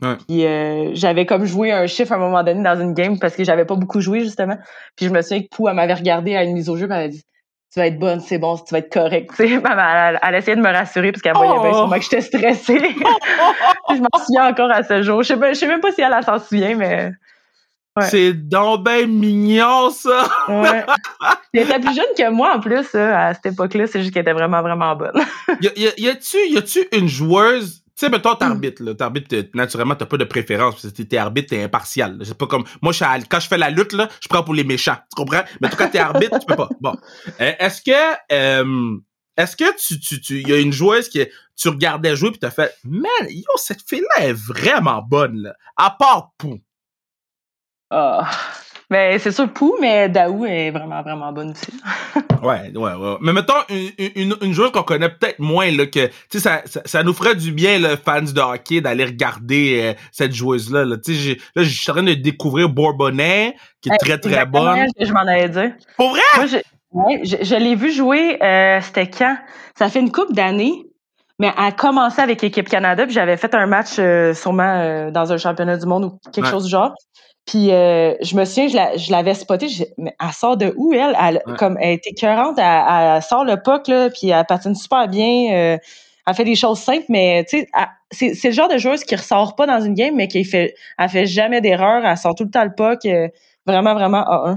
Puis 0.00 0.44
euh, 0.44 0.90
j'avais 0.92 1.24
comme 1.24 1.46
joué 1.46 1.72
un 1.72 1.86
chiffre 1.86 2.12
à 2.12 2.16
un 2.16 2.18
moment 2.18 2.42
donné 2.42 2.62
dans 2.62 2.78
une 2.78 2.92
game 2.92 3.18
parce 3.18 3.34
que 3.34 3.44
j'avais 3.44 3.64
pas 3.64 3.76
beaucoup 3.76 4.00
joué 4.00 4.20
justement. 4.20 4.58
Puis 4.94 5.06
je 5.06 5.10
me 5.10 5.22
souviens 5.22 5.42
que 5.42 5.48
Pou, 5.48 5.68
elle 5.68 5.74
m'avait 5.74 5.94
regardé 5.94 6.36
à 6.36 6.44
une 6.44 6.52
mise 6.52 6.68
au 6.68 6.76
jeu, 6.76 6.84
elle 6.84 6.88
m'avait 6.90 7.08
dit 7.08 7.22
tu 7.72 7.80
vas 7.80 7.88
être 7.88 7.98
bonne, 7.98 8.20
c'est 8.20 8.38
bon, 8.38 8.56
tu 8.56 8.72
vas 8.72 8.78
être 8.78 8.92
correct. 8.92 9.30
Tu 9.36 9.48
sais, 9.48 9.52
elle, 9.64 10.18
elle, 10.22 10.34
essayait 10.34 10.56
de 10.56 10.62
me 10.62 10.72
rassurer 10.72 11.12
parce 11.12 11.20
qu'elle 11.20 11.34
voyait 11.34 11.60
bien 11.60 11.72
sûrement 11.72 11.96
que 11.96 12.02
j'étais 12.02 12.20
stressée. 12.20 12.78
je 13.90 14.00
m'en 14.00 14.24
souviens 14.24 14.48
encore 14.48 14.70
à 14.70 14.82
ce 14.82 15.02
jour. 15.02 15.22
Je 15.22 15.34
sais, 15.34 15.54
sais 15.54 15.66
même 15.68 15.80
pas 15.80 15.92
si 15.92 16.00
elle, 16.00 16.24
s'en 16.24 16.38
souvient, 16.38 16.74
mais. 16.74 17.12
C'est 18.02 18.34
donc 18.34 18.84
ben 18.84 19.06
mignon, 19.06 19.88
ça! 19.90 20.28
ouais. 20.48 20.84
Elle 21.54 21.62
était 21.62 21.80
plus 21.80 21.94
jeune 21.94 22.04
que 22.16 22.30
moi, 22.30 22.54
en 22.54 22.60
plus, 22.60 22.94
à 22.94 23.32
cette 23.32 23.46
époque-là. 23.46 23.86
C'est 23.86 24.00
juste 24.00 24.12
qu'elle 24.12 24.20
était 24.20 24.34
vraiment, 24.34 24.60
vraiment 24.60 24.94
bonne. 24.94 25.18
y, 25.62 25.68
a, 25.68 25.90
y 25.96 26.08
a-tu, 26.08 26.36
y 26.50 26.58
a-tu 26.58 26.86
une 26.92 27.08
joueuse 27.08 27.82
sais, 27.96 28.10
toi, 28.20 28.36
t'arbitres, 28.36 28.82
là. 28.82 28.94
T'arbitres, 28.94 29.48
naturellement, 29.54 29.94
t'as 29.94 30.06
pas 30.06 30.16
de 30.16 30.24
préférence, 30.24 30.80
parce 30.80 30.92
que 30.92 31.02
t'es 31.02 31.16
arbitre, 31.16 31.48
t'es 31.50 31.62
impartial. 31.62 32.18
C'est 32.22 32.36
pas 32.36 32.46
comme, 32.46 32.64
moi, 32.82 32.92
je 32.92 33.04
quand 33.28 33.40
je 33.40 33.48
fais 33.48 33.58
la 33.58 33.70
lutte, 33.70 33.92
là, 33.92 34.08
je 34.20 34.28
prends 34.28 34.42
pour 34.42 34.54
les 34.54 34.64
méchants. 34.64 34.96
Tu 35.10 35.22
comprends? 35.22 35.42
Mais 35.60 35.68
toi, 35.68 35.78
quand 35.78 35.90
t'es 35.90 35.98
arbitre, 35.98 36.38
tu 36.38 36.46
peux 36.46 36.56
pas. 36.56 36.68
Bon. 36.80 36.94
Euh, 37.40 37.52
est-ce 37.58 37.80
que, 37.82 38.16
euh, 38.32 38.98
est-ce 39.36 39.56
que 39.56 39.64
tu, 39.76 39.98
tu, 40.00 40.20
tu, 40.20 40.42
y 40.42 40.52
a 40.52 40.58
une 40.58 40.72
joueuse 40.72 41.08
que 41.08 41.28
tu 41.56 41.68
regardais 41.68 42.16
jouer 42.16 42.30
pis 42.32 42.38
t'as 42.38 42.50
fait, 42.50 42.74
man, 42.84 43.10
yo, 43.28 43.44
cette 43.56 43.82
fille-là 43.82 44.26
est 44.26 44.32
vraiment 44.32 45.02
bonne, 45.02 45.42
là. 45.42 45.54
À 45.76 45.90
part 45.90 46.32
Pou? 46.38 46.60
Ah. 47.90 48.30
Mais 48.88 49.18
c'est 49.18 49.32
sûr, 49.32 49.52
Pou, 49.52 49.74
mais 49.80 50.08
Daou 50.08 50.46
est 50.46 50.70
vraiment, 50.70 51.02
vraiment 51.02 51.32
bonne 51.32 51.50
aussi. 51.50 51.72
ouais, 52.42 52.70
ouais, 52.72 52.94
ouais. 52.94 53.16
Mais 53.20 53.32
mettons 53.32 53.54
une, 53.68 53.90
une, 54.14 54.36
une 54.40 54.52
joueuse 54.52 54.70
qu'on 54.70 54.84
connaît 54.84 55.08
peut-être 55.08 55.40
moins, 55.40 55.68
là, 55.72 55.86
que, 55.86 56.06
tu 56.06 56.38
sais, 56.38 56.38
ça, 56.38 56.62
ça, 56.84 57.02
nous 57.02 57.12
ferait 57.12 57.34
du 57.34 57.50
bien, 57.50 57.80
le 57.80 57.96
fans 57.96 58.22
de 58.22 58.40
hockey, 58.40 58.80
d'aller 58.80 59.04
regarder 59.04 59.80
euh, 59.82 60.00
cette 60.12 60.32
joueuse-là. 60.32 60.84
Là. 60.84 60.96
Tu 60.98 61.16
sais, 61.16 61.38
là, 61.56 61.64
je 61.64 61.68
suis 61.68 61.90
en 61.90 61.94
train 61.94 62.04
de 62.04 62.14
découvrir 62.14 62.68
Bourbonnais, 62.68 63.56
qui 63.80 63.88
est 63.88 63.98
très, 63.98 64.18
très 64.18 64.46
bonne. 64.46 64.86
je 65.00 65.12
m'en 65.12 65.20
avais 65.20 65.48
dit. 65.48 65.74
Pour 65.96 66.10
vrai? 66.10 66.20
Moi, 66.36 66.46
je, 66.46 66.56
ouais, 66.92 67.20
je, 67.24 67.56
l'ai 67.56 67.74
vu 67.74 67.90
jouer, 67.90 68.40
euh, 68.40 68.80
c'était 68.82 69.10
quand? 69.10 69.36
Ça 69.76 69.88
fait 69.88 70.00
une 70.00 70.12
couple 70.12 70.34
d'années. 70.34 70.84
Mais 71.38 71.52
elle 71.58 71.64
a 71.64 71.72
commencé 71.72 72.22
avec 72.22 72.40
l'équipe 72.40 72.66
Canada, 72.66 73.04
puis 73.04 73.12
j'avais 73.12 73.36
fait 73.36 73.54
un 73.54 73.66
match 73.66 73.98
euh, 73.98 74.32
sûrement 74.32 75.10
dans 75.10 75.32
un 75.32 75.36
championnat 75.36 75.76
du 75.76 75.84
monde 75.84 76.04
ou 76.04 76.18
quelque 76.32 76.48
chose 76.48 76.64
du 76.64 76.70
genre. 76.70 76.94
Puis 77.46 77.70
euh, 77.70 78.14
je 78.22 78.34
me 78.36 78.44
souviens, 78.44 78.66
je, 78.96 79.10
l'avais 79.12 79.34
spotée, 79.34 79.68
mais 79.98 80.14
elle 80.20 80.32
sort 80.32 80.56
de 80.56 80.74
où 80.76 80.92
elle? 80.92 81.16
Elle, 81.20 81.42
comme, 81.56 81.78
elle 81.80 81.94
était 81.94 82.10
écœurante, 82.10 82.58
elle, 82.58 83.22
sort 83.22 83.44
le 83.44 83.56
puck, 83.62 83.86
là, 83.86 84.10
puis 84.10 84.30
elle 84.30 84.44
patine 84.46 84.74
super 84.74 85.06
bien. 85.06 85.52
Euh, 85.52 85.78
elle 86.26 86.34
fait 86.34 86.44
des 86.44 86.56
choses 86.56 86.80
simples, 86.80 87.06
mais 87.08 87.44
tu 87.48 87.60
sais, 87.60 87.68
c'est, 88.10 88.34
c'est 88.34 88.48
le 88.48 88.54
genre 88.54 88.68
de 88.68 88.78
joueuse 88.78 89.04
qui 89.04 89.14
ressort 89.14 89.54
pas 89.54 89.66
dans 89.66 89.80
une 89.80 89.94
game, 89.94 90.16
mais 90.16 90.26
qui 90.26 90.42
fait, 90.44 90.74
elle 90.98 91.08
fait 91.08 91.26
jamais 91.26 91.60
d'erreur, 91.60 92.04
elle 92.04 92.16
sort 92.16 92.34
tout 92.34 92.42
le 92.42 92.50
temps 92.50 92.64
le 92.64 92.74
puck, 92.76 93.04
euh, 93.06 93.28
vraiment, 93.64 93.94
vraiment 93.94 94.22
A1. 94.22 94.56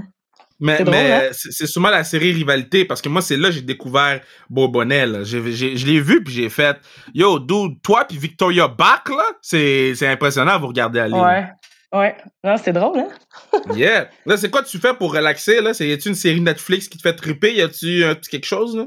Mais, 0.58 0.76
C'est 0.76 0.84
drôle, 0.84 0.96
mais 0.96 1.12
hein? 1.12 1.28
c'est 1.32 1.80
la 1.80 2.04
série 2.04 2.32
Rivalité 2.32 2.84
parce 2.84 3.00
que 3.00 3.08
moi, 3.08 3.22
c'est 3.22 3.38
là 3.38 3.48
que 3.48 3.54
j'ai 3.54 3.62
découvert 3.62 4.20
Bourbonnel. 4.50 5.24
Je 5.24 5.38
l'ai 5.86 6.00
vu 6.00 6.22
puis 6.22 6.34
j'ai 6.34 6.50
fait 6.50 6.76
Yo, 7.14 7.38
dude, 7.38 7.80
toi 7.82 8.04
puis 8.06 8.18
Victoria 8.18 8.68
Bach, 8.68 9.04
là, 9.08 9.24
c'est 9.40 9.94
c'est 9.94 10.06
impressionnant 10.06 10.52
à 10.52 10.58
vous 10.58 10.66
regarder 10.66 11.00
aller. 11.00 11.14
Ouais. 11.14 11.46
Ouais. 11.92 12.16
Non, 12.44 12.56
c'est 12.56 12.72
drôle, 12.72 12.98
hein? 13.00 13.08
Yeah. 13.74 14.08
Là, 14.26 14.36
c'est 14.36 14.50
quoi 14.50 14.62
tu 14.62 14.78
fais 14.78 14.94
pour 14.94 15.12
relaxer, 15.12 15.60
là? 15.60 15.74
C'est, 15.74 15.88
y 15.88 15.92
a-tu 15.92 16.08
une 16.08 16.14
série 16.14 16.40
Netflix 16.40 16.88
qui 16.88 16.98
te 16.98 17.02
fait 17.02 17.14
triper? 17.16 17.54
Y 17.54 17.62
a-tu 17.62 18.28
quelque 18.30 18.46
chose, 18.46 18.76
là? 18.76 18.86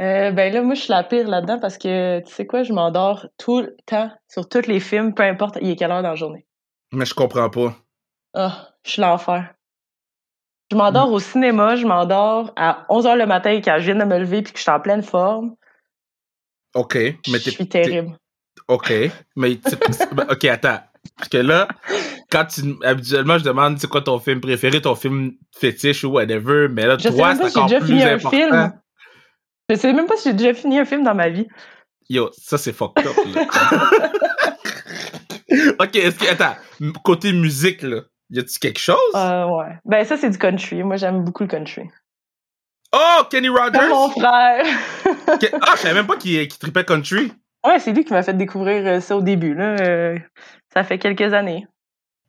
Euh, 0.00 0.30
ben 0.32 0.52
là, 0.52 0.62
moi, 0.62 0.74
je 0.74 0.80
suis 0.82 0.90
la 0.90 1.04
pire 1.04 1.28
là-dedans 1.28 1.60
parce 1.60 1.78
que, 1.78 2.20
tu 2.20 2.32
sais 2.32 2.46
quoi, 2.46 2.62
je 2.64 2.72
m'endors 2.72 3.26
tout 3.38 3.60
le 3.60 3.76
temps 3.86 4.10
sur 4.26 4.48
tous 4.48 4.66
les 4.66 4.80
films, 4.80 5.14
peu 5.14 5.22
importe 5.22 5.58
il 5.60 5.70
est 5.70 5.76
quelle 5.76 5.92
heure 5.92 6.02
dans 6.02 6.08
la 6.10 6.14
journée. 6.16 6.46
Mais 6.92 7.04
je 7.04 7.14
comprends 7.14 7.50
pas. 7.50 7.76
Ah, 8.34 8.70
je 8.84 8.90
suis 8.92 9.02
l'enfer. 9.02 9.54
Je 10.72 10.76
m'endors 10.76 11.12
au 11.12 11.20
cinéma, 11.20 11.76
je 11.76 11.86
m'endors 11.86 12.52
à 12.56 12.86
11h 12.88 13.16
le 13.16 13.26
matin 13.26 13.60
quand 13.62 13.76
je 13.78 13.92
viens 13.92 13.94
de 14.04 14.10
me 14.10 14.18
lever 14.18 14.42
puis 14.42 14.52
que 14.52 14.58
je 14.58 14.62
suis 14.62 14.70
en 14.72 14.80
pleine 14.80 15.02
forme. 15.02 15.54
OK. 16.74 16.94
Mais 16.94 17.38
Je 17.38 17.44
t'es. 17.44 17.50
suis 17.50 17.68
terrible. 17.68 18.16
OK. 18.68 18.92
Mais, 19.36 19.56
tu- 19.56 19.76
ben, 20.14 20.26
OK, 20.30 20.44
attends. 20.46 20.80
Parce 21.16 21.28
que 21.28 21.38
là, 21.38 21.68
quand 22.30 22.44
tu. 22.46 22.62
Habituellement, 22.84 23.38
je 23.38 23.44
demande 23.44 23.78
c'est 23.78 23.88
quoi 23.88 24.02
ton 24.02 24.18
film 24.18 24.40
préféré, 24.40 24.80
ton 24.80 24.94
film 24.94 25.32
fétiche 25.56 26.04
ou 26.04 26.10
whatever, 26.10 26.68
mais 26.68 26.86
là, 26.86 26.96
Je 26.98 27.04
sais 27.08 27.14
toi, 27.14 27.34
même 27.34 27.36
c'est 27.36 27.42
pas 27.42 27.48
si 27.48 27.54
j'ai 27.54 27.60
encore 27.60 27.68
déjà 27.68 27.80
plus 27.80 27.86
fini 27.88 28.02
un 28.04 28.18
film. 28.18 28.72
Je 29.68 29.74
sais 29.76 29.92
même 29.92 30.06
pas 30.06 30.16
si 30.16 30.28
j'ai 30.28 30.34
déjà 30.34 30.54
fini 30.54 30.78
un 30.78 30.84
film 30.84 31.02
dans 31.04 31.14
ma 31.14 31.28
vie. 31.28 31.46
Yo, 32.08 32.30
ça, 32.36 32.58
c'est 32.58 32.72
fucked 32.72 33.06
up, 33.06 33.16
là. 33.34 33.46
OK, 35.80 35.96
est-ce 35.96 36.18
que. 36.18 36.30
Attends. 36.30 36.56
Côté 37.04 37.32
musique, 37.32 37.82
là, 37.82 38.00
y 38.30 38.38
a-tu 38.38 38.58
quelque 38.58 38.80
chose? 38.80 38.96
Euh, 39.14 39.46
ouais. 39.46 39.78
Ben 39.84 40.04
ça, 40.04 40.16
c'est 40.16 40.30
du 40.30 40.38
country. 40.38 40.82
Moi, 40.82 40.96
j'aime 40.96 41.24
beaucoup 41.24 41.42
le 41.42 41.48
country. 41.48 41.88
Oh, 42.94 43.22
Kenny 43.30 43.48
Rogers! 43.48 43.88
Mon 43.88 44.10
frère. 44.10 44.64
Ah, 45.26 45.74
je 45.76 45.80
savais 45.80 45.94
même 45.94 46.06
pas 46.06 46.16
qu'il 46.16 46.46
qu'il 46.48 46.58
trippait 46.58 46.84
country. 46.84 47.32
ouais, 47.66 47.78
c'est 47.78 47.92
lui 47.92 48.04
qui 48.04 48.12
m'a 48.12 48.22
fait 48.22 48.36
découvrir 48.36 48.86
euh, 48.86 49.00
ça 49.00 49.16
au 49.16 49.22
début. 49.22 49.54
Là. 49.54 49.76
Euh, 49.80 50.18
ça 50.72 50.84
fait 50.84 50.98
quelques 50.98 51.32
années. 51.34 51.66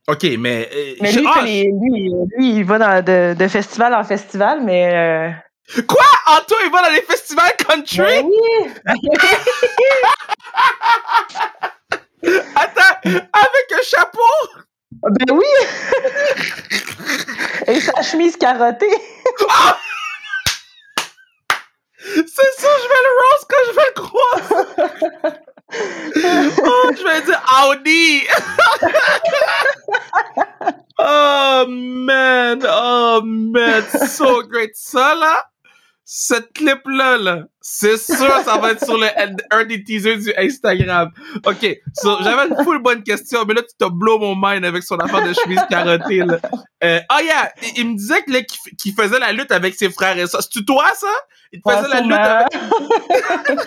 OK, 0.08 0.24
mais. 0.38 0.70
euh, 0.74 0.96
Mais 1.02 1.12
je- 1.12 1.20
lui, 1.20 1.26
il 1.26 1.32
ah, 1.34 1.41
les- 1.44 1.64
lui, 1.82 2.12
lui, 2.38 2.50
il 2.58 2.66
va 2.66 2.78
dans, 2.78 3.04
de, 3.04 3.34
de 3.36 3.48
festival 3.48 3.94
en 3.94 4.04
festival, 4.04 4.62
mais... 4.62 4.94
Euh, 4.94 5.30
Quoi? 5.88 6.04
Anto, 6.28 6.56
il 6.66 6.72
va 6.72 6.82
dans 6.82 6.91
les 6.91 7.02
festivals 7.04 7.54
country? 7.58 7.98
ben 7.98 8.26
oui! 8.26 8.70
Attends, 12.56 12.96
avec 13.06 13.72
un 13.72 13.82
chapeau? 13.84 14.36
Ben 14.91 15.32
oui! 15.34 15.46
Et 17.68 17.80
sa 17.80 18.02
chemise 18.02 18.36
carottée. 18.38 18.86
C'est 21.98 22.52
ça, 22.58 22.68
je 22.84 22.88
vais 22.89 23.04
le 23.04 23.14
rose 23.22 23.46
quand 23.50 23.64
je 23.68 23.72
vais 23.76 23.88
le 23.88 23.96
croire. 24.02 25.38
oh, 25.74 26.91
vais 27.03 27.26
dire 27.26 27.41
Audi. 27.64 28.24
oh 30.99 31.66
man, 31.68 32.61
oh 32.64 33.22
man, 33.24 33.84
so 34.07 34.43
great. 34.43 34.72
Là, 34.93 35.43
cette 36.06 36.51
clip 36.54 36.80
là, 36.86 37.18
là 37.18 37.43
c'est 37.62 37.97
sûr 37.97 38.16
ça 38.43 38.58
va 38.58 38.72
être 38.72 38.84
sur 38.84 38.97
le 38.97 39.08
un 39.51 39.64
des 39.66 39.84
teasers 39.84 40.18
du 40.18 40.34
Instagram. 40.38 41.10
Ok, 41.45 41.66
so, 41.93 42.18
j'avais 42.24 42.49
une 42.49 42.64
full 42.64 42.82
bonne 42.82 43.04
question, 43.04 43.45
mais 43.45 43.54
là 43.54 43.62
tu 43.62 43.70
t'as 43.78 43.89
blow 43.89 44.20
mon 44.20 44.36
mind 44.36 44.66
avec 44.66 44.84
son 44.84 44.97
affaire 44.97 45.26
de 45.26 45.34
chemise 45.34 45.62
carottée 45.70 46.20
là. 46.20 46.39
Euh, 46.84 46.99
oh 47.12 47.20
yeah, 47.24 47.51
il, 47.62 47.80
il 47.80 47.89
me 47.91 47.95
disait 47.97 48.22
que 48.24 48.32
là, 48.32 48.41
qu'il 48.41 48.76
qu'il 48.78 48.93
faisait 48.93 49.20
la 49.20 49.32
lutte 49.32 49.51
avec 49.51 49.76
ses 49.76 49.89
frères 49.89 50.18
et 50.18 50.28
ça. 50.28 50.39
C'est 50.41 50.66
toi 50.66 50.86
ça? 50.95 51.08
Il 51.54 51.62
te 51.62 51.72
faisait 51.72 51.88
la 51.88 52.01
lutte 52.01 52.12
avec. 52.14 52.47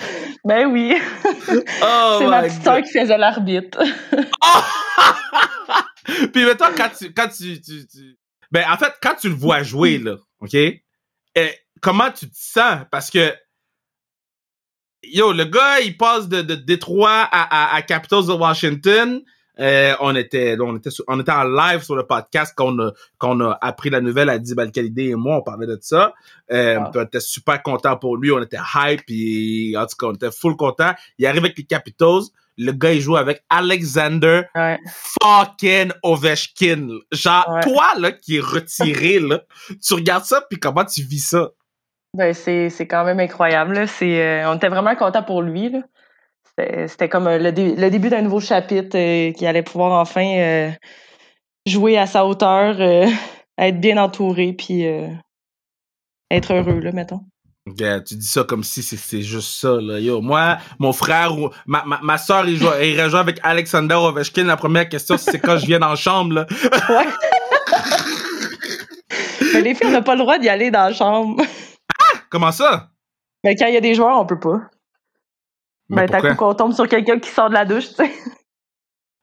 Ben 0.45 0.67
oui. 0.67 0.95
Oh 1.83 2.17
c'est 2.21 2.27
ma 2.27 2.43
petite 2.43 2.63
soeur 2.63 2.83
qui 2.83 2.93
faisait 2.93 3.17
l'arbitre. 3.19 3.83
Puis 6.33 6.45
mettons, 6.45 6.67
quand 6.77 6.91
tu, 6.97 7.13
quand 7.13 7.29
tu, 7.29 7.61
tu, 7.61 7.87
tu- 7.87 8.17
Ben, 8.53 8.65
en 8.71 8.77
fait, 8.77 8.93
quand 9.03 9.15
tu 9.21 9.29
le 9.29 9.35
vois 9.35 9.63
jouer, 9.63 9.99
là, 9.99 10.17
OK? 10.41 10.55
eh, 10.55 10.81
comment 11.87 12.11
tu 12.11 12.29
te 12.29 12.35
sens? 12.37 12.81
Parce 12.91 13.11
que, 13.11 13.33
yo, 15.05 15.33
le 15.33 15.45
gars, 15.45 15.79
il 15.81 15.97
passe 15.97 16.29
de, 16.29 16.43
de 16.43 16.57
Détroit 16.57 17.29
à, 17.31 17.73
à, 17.73 17.77
à 17.77 17.83
Capitals 17.83 18.27
de 18.27 18.33
Washington. 18.33 19.23
Euh, 19.59 19.95
on 20.01 20.15
était, 20.17 20.57
on 20.61 20.77
était, 20.77 20.91
sur- 20.91 21.05
on 21.09 21.19
était 21.21 21.31
en 21.33 21.45
live 21.45 21.83
sur 21.83 21.95
le 21.97 22.05
podcast 22.07 22.53
qu'on 22.57 22.77
a, 22.81 22.91
qu'on 23.19 23.41
a 23.41 23.57
appris 23.63 23.89
la 23.89 24.01
nouvelle 24.03 24.29
à 24.29 24.39
Dib 24.39 24.59
Al-Khalidé 24.61 25.05
et 25.11 25.15
moi, 25.15 25.37
on 25.39 25.43
parlait 25.43 25.67
de 25.67 25.79
ça. 25.81 26.13
Euh, 26.53 26.79
puis 26.91 27.01
on 27.01 27.05
était 27.05 27.21
super 27.21 27.63
content 27.63 27.97
pour 27.97 28.17
lui, 28.19 28.31
on 28.33 28.43
était 28.43 28.59
hype, 28.75 29.07
puis 29.07 29.75
en 29.79 29.87
tout 29.87 29.97
cas, 29.99 30.07
on 30.09 30.13
était 30.15 30.31
full 30.33 30.57
content. 30.57 30.93
Il 31.19 31.25
arrive 31.27 31.45
avec 31.45 31.57
les 31.57 31.65
Capitals. 31.65 32.23
Le 32.59 32.73
gars, 32.73 32.93
il 32.93 33.01
joue 33.01 33.17
avec 33.17 33.45
Alexander 33.49 34.43
Ouais. 34.55 34.79
fucking 35.23 35.93
Ovechkin. 36.03 36.89
Genre, 37.13 37.49
Ouais. 37.49 37.61
toi, 37.63 37.95
là, 37.99 38.13
qui 38.13 38.37
est 38.37 38.41
retiré, 38.41 39.21
là, 39.21 39.43
tu 39.83 39.95
regardes 39.95 40.25
ça, 40.25 40.43
puis 40.51 40.59
comment 40.59 40.85
tu 40.85 41.03
vis 41.03 41.21
ça? 41.29 41.51
Ben, 42.17 42.33
c'est, 42.33 42.71
c'est 42.71 42.87
quand 42.87 43.05
même 43.05 43.21
incroyable. 43.21 43.75
Là. 43.75 43.87
C'est, 43.87 44.23
euh, 44.23 44.51
on 44.51 44.57
était 44.57 44.69
vraiment 44.69 44.95
contents 44.97 45.23
pour 45.23 45.43
lui. 45.43 45.69
Là. 45.71 45.81
C'était, 46.49 46.89
c'était 46.89 47.09
comme 47.11 47.27
euh, 47.27 47.39
le, 47.39 47.53
dé- 47.53 47.77
le 47.77 47.91
début 47.91 48.09
d'un 48.09 48.23
nouveau 48.23 48.41
chapitre 48.41 48.97
euh, 48.97 49.33
qui 49.33 49.47
allait 49.47 49.63
pouvoir 49.63 50.01
enfin 50.01 50.27
euh, 50.39 50.71
jouer 51.67 51.99
à 51.99 52.07
sa 52.07 52.25
hauteur, 52.25 52.77
être 53.59 53.81
bien 53.81 53.99
entouré, 53.99 54.53
puis 54.55 54.85
être 56.31 56.55
heureux, 56.55 56.81
là, 56.81 56.93
mettons. 56.93 57.21
Tu 57.77 58.15
dis 58.15 58.27
ça 58.27 58.45
comme 58.45 58.63
si 58.65 58.83
c'est- 58.83 58.97
c'est 58.97 59.23
juste 59.23 59.61
ça, 59.61 59.77
là. 59.81 59.99
Yo, 59.99 60.21
moi, 60.23 60.59
mon 60.79 60.93
frère, 60.93 61.37
ou 61.37 61.51
ma, 61.67 61.83
ma, 61.85 61.99
ma 62.03 62.17
soeur, 62.17 62.49
il, 62.49 62.57
joue, 62.57 62.69
il 62.83 62.99
rejoint 63.01 63.21
avec 63.21 63.41
Alexander 63.43 63.97
Ovechkin. 63.97 64.45
La 64.45 64.57
première 64.57 64.89
question, 64.89 65.17
c'est 65.19 65.39
quand 65.41 65.59
je 65.59 65.67
viens 65.67 65.81
dans 65.81 65.89
la 65.91 65.97
chambre, 65.97 66.33
là. 66.35 66.47
Ouais. 66.89 67.07
Mais 69.55 69.61
les 69.63 69.75
filles 69.75 69.91
n'ont 69.91 70.03
pas 70.03 70.15
le 70.15 70.21
droit 70.21 70.39
d'y 70.39 70.49
aller 70.49 70.71
dans 70.71 70.85
la 70.89 70.93
chambre. 70.95 71.43
Comment 72.31 72.53
ça? 72.53 72.91
Mais 73.45 73.55
quand 73.57 73.67
il 73.67 73.75
y 73.75 73.77
a 73.77 73.81
des 73.81 73.95
joueurs, 73.95 74.19
on 74.19 74.27
peut 74.27 74.39
pas. 74.41 74.61
Mais 75.89 76.07
Ben, 76.07 76.21
t'as 76.21 76.31
coup 76.31 76.37
qu'on 76.37 76.55
tombe 76.55 76.73
sur 76.73 76.89
quelqu'un 76.89 77.19
qui 77.19 77.31
sort 77.31 77.49
de 77.49 77.55
la 77.55 77.65
douche, 77.65 77.89
tu 77.91 77.95
sais. 77.95 78.13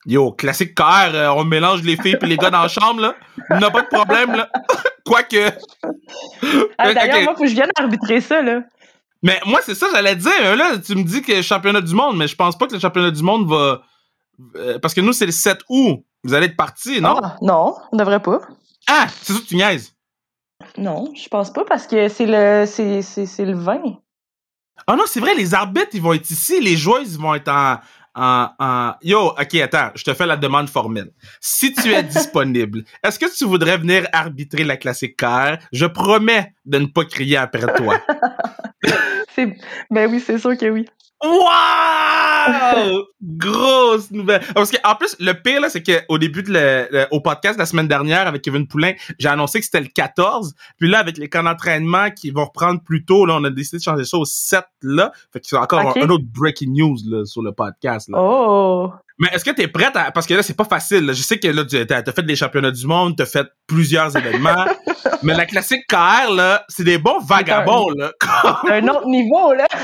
Yo, 0.05 0.31
classique 0.33 0.75
car, 0.75 1.13
euh, 1.13 1.29
on 1.29 1.45
mélange 1.45 1.81
les 1.83 1.95
filles 1.97 2.17
puis 2.19 2.27
les 2.29 2.37
gars 2.37 2.49
dans 2.49 2.61
la 2.63 2.67
chambre, 2.67 3.01
là. 3.01 3.15
On 3.49 3.59
n'a 3.59 3.71
pas 3.71 3.81
de 3.81 3.87
problème, 3.87 4.35
là. 4.35 4.49
Quoique. 5.05 5.51
Ah, 6.77 6.93
D'ailleurs, 6.93 7.17
Ok. 7.17 7.23
moi, 7.23 7.35
faut 7.35 7.43
que 7.43 7.47
je 7.49 7.53
vienne 7.53 7.69
arbitrer 7.77 8.21
ça, 8.21 8.41
là. 8.41 8.61
Mais 9.21 9.39
moi, 9.45 9.61
c'est 9.63 9.75
ça, 9.75 9.87
j'allais 9.93 10.15
dire. 10.17 10.31
hein, 10.43 10.55
Là, 10.55 10.77
tu 10.77 10.95
me 10.95 11.03
dis 11.03 11.21
que 11.21 11.31
le 11.31 11.41
championnat 11.41 11.79
du 11.81 11.93
monde, 11.95 12.17
mais 12.17 12.27
je 12.27 12.35
pense 12.35 12.57
pas 12.57 12.67
que 12.67 12.73
le 12.73 12.79
championnat 12.79 13.11
du 13.11 13.23
monde 13.23 13.47
va. 13.49 13.81
euh, 14.55 14.79
parce 14.79 14.93
que 14.93 14.99
nous, 15.01 15.13
c'est 15.13 15.25
le 15.25 15.31
7 15.31 15.59
août. 15.69 16.03
Vous 16.25 16.33
allez 16.33 16.47
être 16.47 16.57
partis, 16.57 16.99
non? 17.01 17.17
Ah, 17.23 17.35
non, 17.41 17.75
on 17.91 17.97
devrait 17.97 18.21
pas. 18.21 18.39
Ah, 18.87 19.07
c'est 19.21 19.33
ça 19.33 19.39
que 19.39 19.45
tu 19.45 19.55
niaises. 19.55 19.92
Non, 20.77 21.11
je 21.15 21.27
pense 21.29 21.51
pas 21.51 21.65
parce 21.65 21.87
que 21.87 22.07
c'est 22.07 22.25
le 22.25 22.65
c'est, 22.65 23.01
c'est, 23.01 23.25
c'est 23.25 23.45
le 23.45 23.53
20. 23.53 23.81
Ah 24.87 24.95
non, 24.95 25.03
c'est 25.05 25.19
vrai, 25.19 25.35
les 25.35 25.53
arbitres, 25.53 25.91
ils 25.93 26.01
vont 26.01 26.13
être 26.13 26.29
ici, 26.29 26.59
les 26.59 26.75
joueuses, 26.75 27.13
ils 27.13 27.21
vont 27.21 27.35
être 27.35 27.49
en, 27.49 27.77
en, 28.15 28.49
en... 28.59 28.93
Yo, 29.01 29.29
ok, 29.39 29.55
attends, 29.55 29.91
je 29.95 30.03
te 30.03 30.13
fais 30.13 30.25
la 30.25 30.35
demande 30.35 30.69
formelle. 30.69 31.11
Si 31.39 31.73
tu 31.73 31.93
es 31.93 32.03
disponible, 32.03 32.83
est-ce 33.03 33.17
que 33.17 33.33
tu 33.35 33.45
voudrais 33.45 33.77
venir 33.77 34.07
arbitrer 34.11 34.63
la 34.63 34.77
classique 34.77 35.15
car? 35.17 35.57
Je 35.71 35.85
promets 35.85 36.53
de 36.65 36.79
ne 36.79 36.85
pas 36.87 37.05
crier 37.05 37.37
après 37.37 37.73
toi. 37.75 37.99
C'est 39.35 39.55
ben 39.89 40.09
oui, 40.11 40.19
c'est 40.19 40.37
sûr 40.37 40.57
que 40.57 40.65
oui. 40.69 40.85
Wow! 41.23 43.03
Grosse 43.21 44.11
nouvelle. 44.11 44.41
Parce 44.53 44.71
que, 44.71 44.77
en 44.83 44.95
plus, 44.95 45.15
le 45.19 45.31
pire, 45.33 45.61
là, 45.61 45.69
c'est 45.69 45.81
qu'au 45.83 46.17
début 46.17 46.43
de 46.43 46.51
le, 46.51 46.87
le- 46.91 47.07
au 47.11 47.21
podcast 47.21 47.57
la 47.57 47.65
semaine 47.65 47.87
dernière 47.87 48.27
avec 48.27 48.41
Kevin 48.41 48.67
Poulain, 48.67 48.91
j'ai 49.19 49.29
annoncé 49.29 49.59
que 49.59 49.65
c'était 49.65 49.79
le 49.79 49.87
14. 49.87 50.53
Puis 50.77 50.89
là, 50.89 50.99
avec 50.99 51.17
les 51.17 51.29
camps 51.29 51.43
d'entraînement 51.43 52.09
qui 52.11 52.31
vont 52.31 52.45
reprendre 52.45 52.81
plus 52.83 53.05
tôt, 53.05 53.25
là, 53.25 53.35
on 53.39 53.43
a 53.45 53.49
décidé 53.49 53.77
de 53.77 53.83
changer 53.83 54.03
ça 54.03 54.17
au 54.17 54.25
7, 54.25 54.65
là. 54.81 55.11
Fait 55.31 55.39
que 55.39 55.47
c'est 55.47 55.55
encore 55.55 55.85
Ok. 55.85 55.97
un, 55.97 56.01
un 56.03 56.09
autre 56.09 56.25
breaking 56.27 56.73
news, 56.73 56.97
là, 57.05 57.23
sur 57.25 57.41
le 57.41 57.53
podcast, 57.53 58.09
là. 58.09 58.17
Oh! 58.19 58.91
Mais 59.19 59.29
est-ce 59.31 59.45
que 59.45 59.51
t'es 59.51 59.67
prête 59.67 59.95
à, 59.95 60.11
parce 60.11 60.25
que 60.25 60.33
là, 60.33 60.41
c'est 60.43 60.55
pas 60.55 60.63
facile, 60.63 61.05
là. 61.05 61.13
Je 61.13 61.21
sais 61.21 61.37
que 61.39 61.47
là, 61.47 61.63
tu 61.65 61.77
as, 61.77 62.11
fait 62.11 62.25
des 62.25 62.35
championnats 62.35 62.71
du 62.71 62.87
monde, 62.87 63.15
t'as 63.15 63.25
fait 63.25 63.47
plusieurs 63.67 64.15
événements. 64.17 64.65
mais 65.23 65.33
la 65.35 65.45
classique 65.45 65.85
KR, 65.87 66.31
là, 66.33 66.63
c'est 66.67 66.83
des 66.83 66.97
bons 66.97 67.19
vagabonds, 67.19 67.89
là. 67.91 68.11
Un 68.69 68.87
autre 68.87 69.07
niveau, 69.07 69.53
là! 69.53 69.65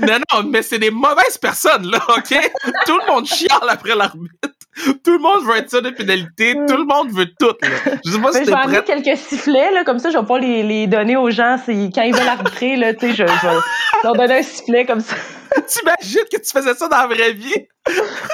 Non, 0.00 0.18
non, 0.32 0.42
mais 0.48 0.62
c'est 0.62 0.78
des 0.78 0.90
mauvaises 0.90 1.38
personnes, 1.38 1.90
là, 1.90 1.98
OK? 2.16 2.34
tout 2.86 2.98
le 2.98 3.12
monde 3.12 3.26
chiale 3.26 3.68
après 3.68 3.94
l'arbitre. 3.94 4.34
Tout 5.04 5.12
le 5.12 5.18
monde 5.18 5.44
veut 5.46 5.56
être 5.56 5.70
ça 5.70 5.80
de 5.80 5.90
pénalité. 5.90 6.54
Tout 6.68 6.76
le 6.76 6.84
monde 6.84 7.10
veut 7.10 7.26
tout, 7.38 7.54
là. 7.62 7.68
Je 8.04 8.10
sais 8.10 8.18
pas 8.18 8.30
Ben, 8.30 8.38
si 8.38 8.44
je 8.44 8.50
vais 8.50 8.56
amener 8.56 8.82
prête. 8.82 9.02
quelques 9.02 9.18
sifflets, 9.18 9.72
là, 9.72 9.84
comme 9.84 9.98
ça, 9.98 10.10
je 10.10 10.18
vais 10.18 10.24
pas 10.26 10.38
les, 10.38 10.62
les 10.62 10.86
donner 10.86 11.16
aux 11.16 11.30
gens. 11.30 11.56
Quand 11.66 12.02
ils 12.02 12.14
veulent 12.14 12.28
arbitrer, 12.28 12.76
là, 12.76 12.92
tu 12.94 13.00
sais, 13.00 13.10
je, 13.10 13.26
je 13.26 13.46
vais 13.46 13.54
leur 14.04 14.14
donner 14.14 14.38
un 14.38 14.42
sifflet 14.42 14.84
comme 14.84 15.00
ça. 15.00 15.16
T'imagines 15.66 16.24
que 16.30 16.38
tu 16.38 16.50
faisais 16.52 16.74
ça 16.74 16.88
dans 16.88 16.96
la 16.96 17.06
vraie 17.06 17.32
vie? 17.32 17.66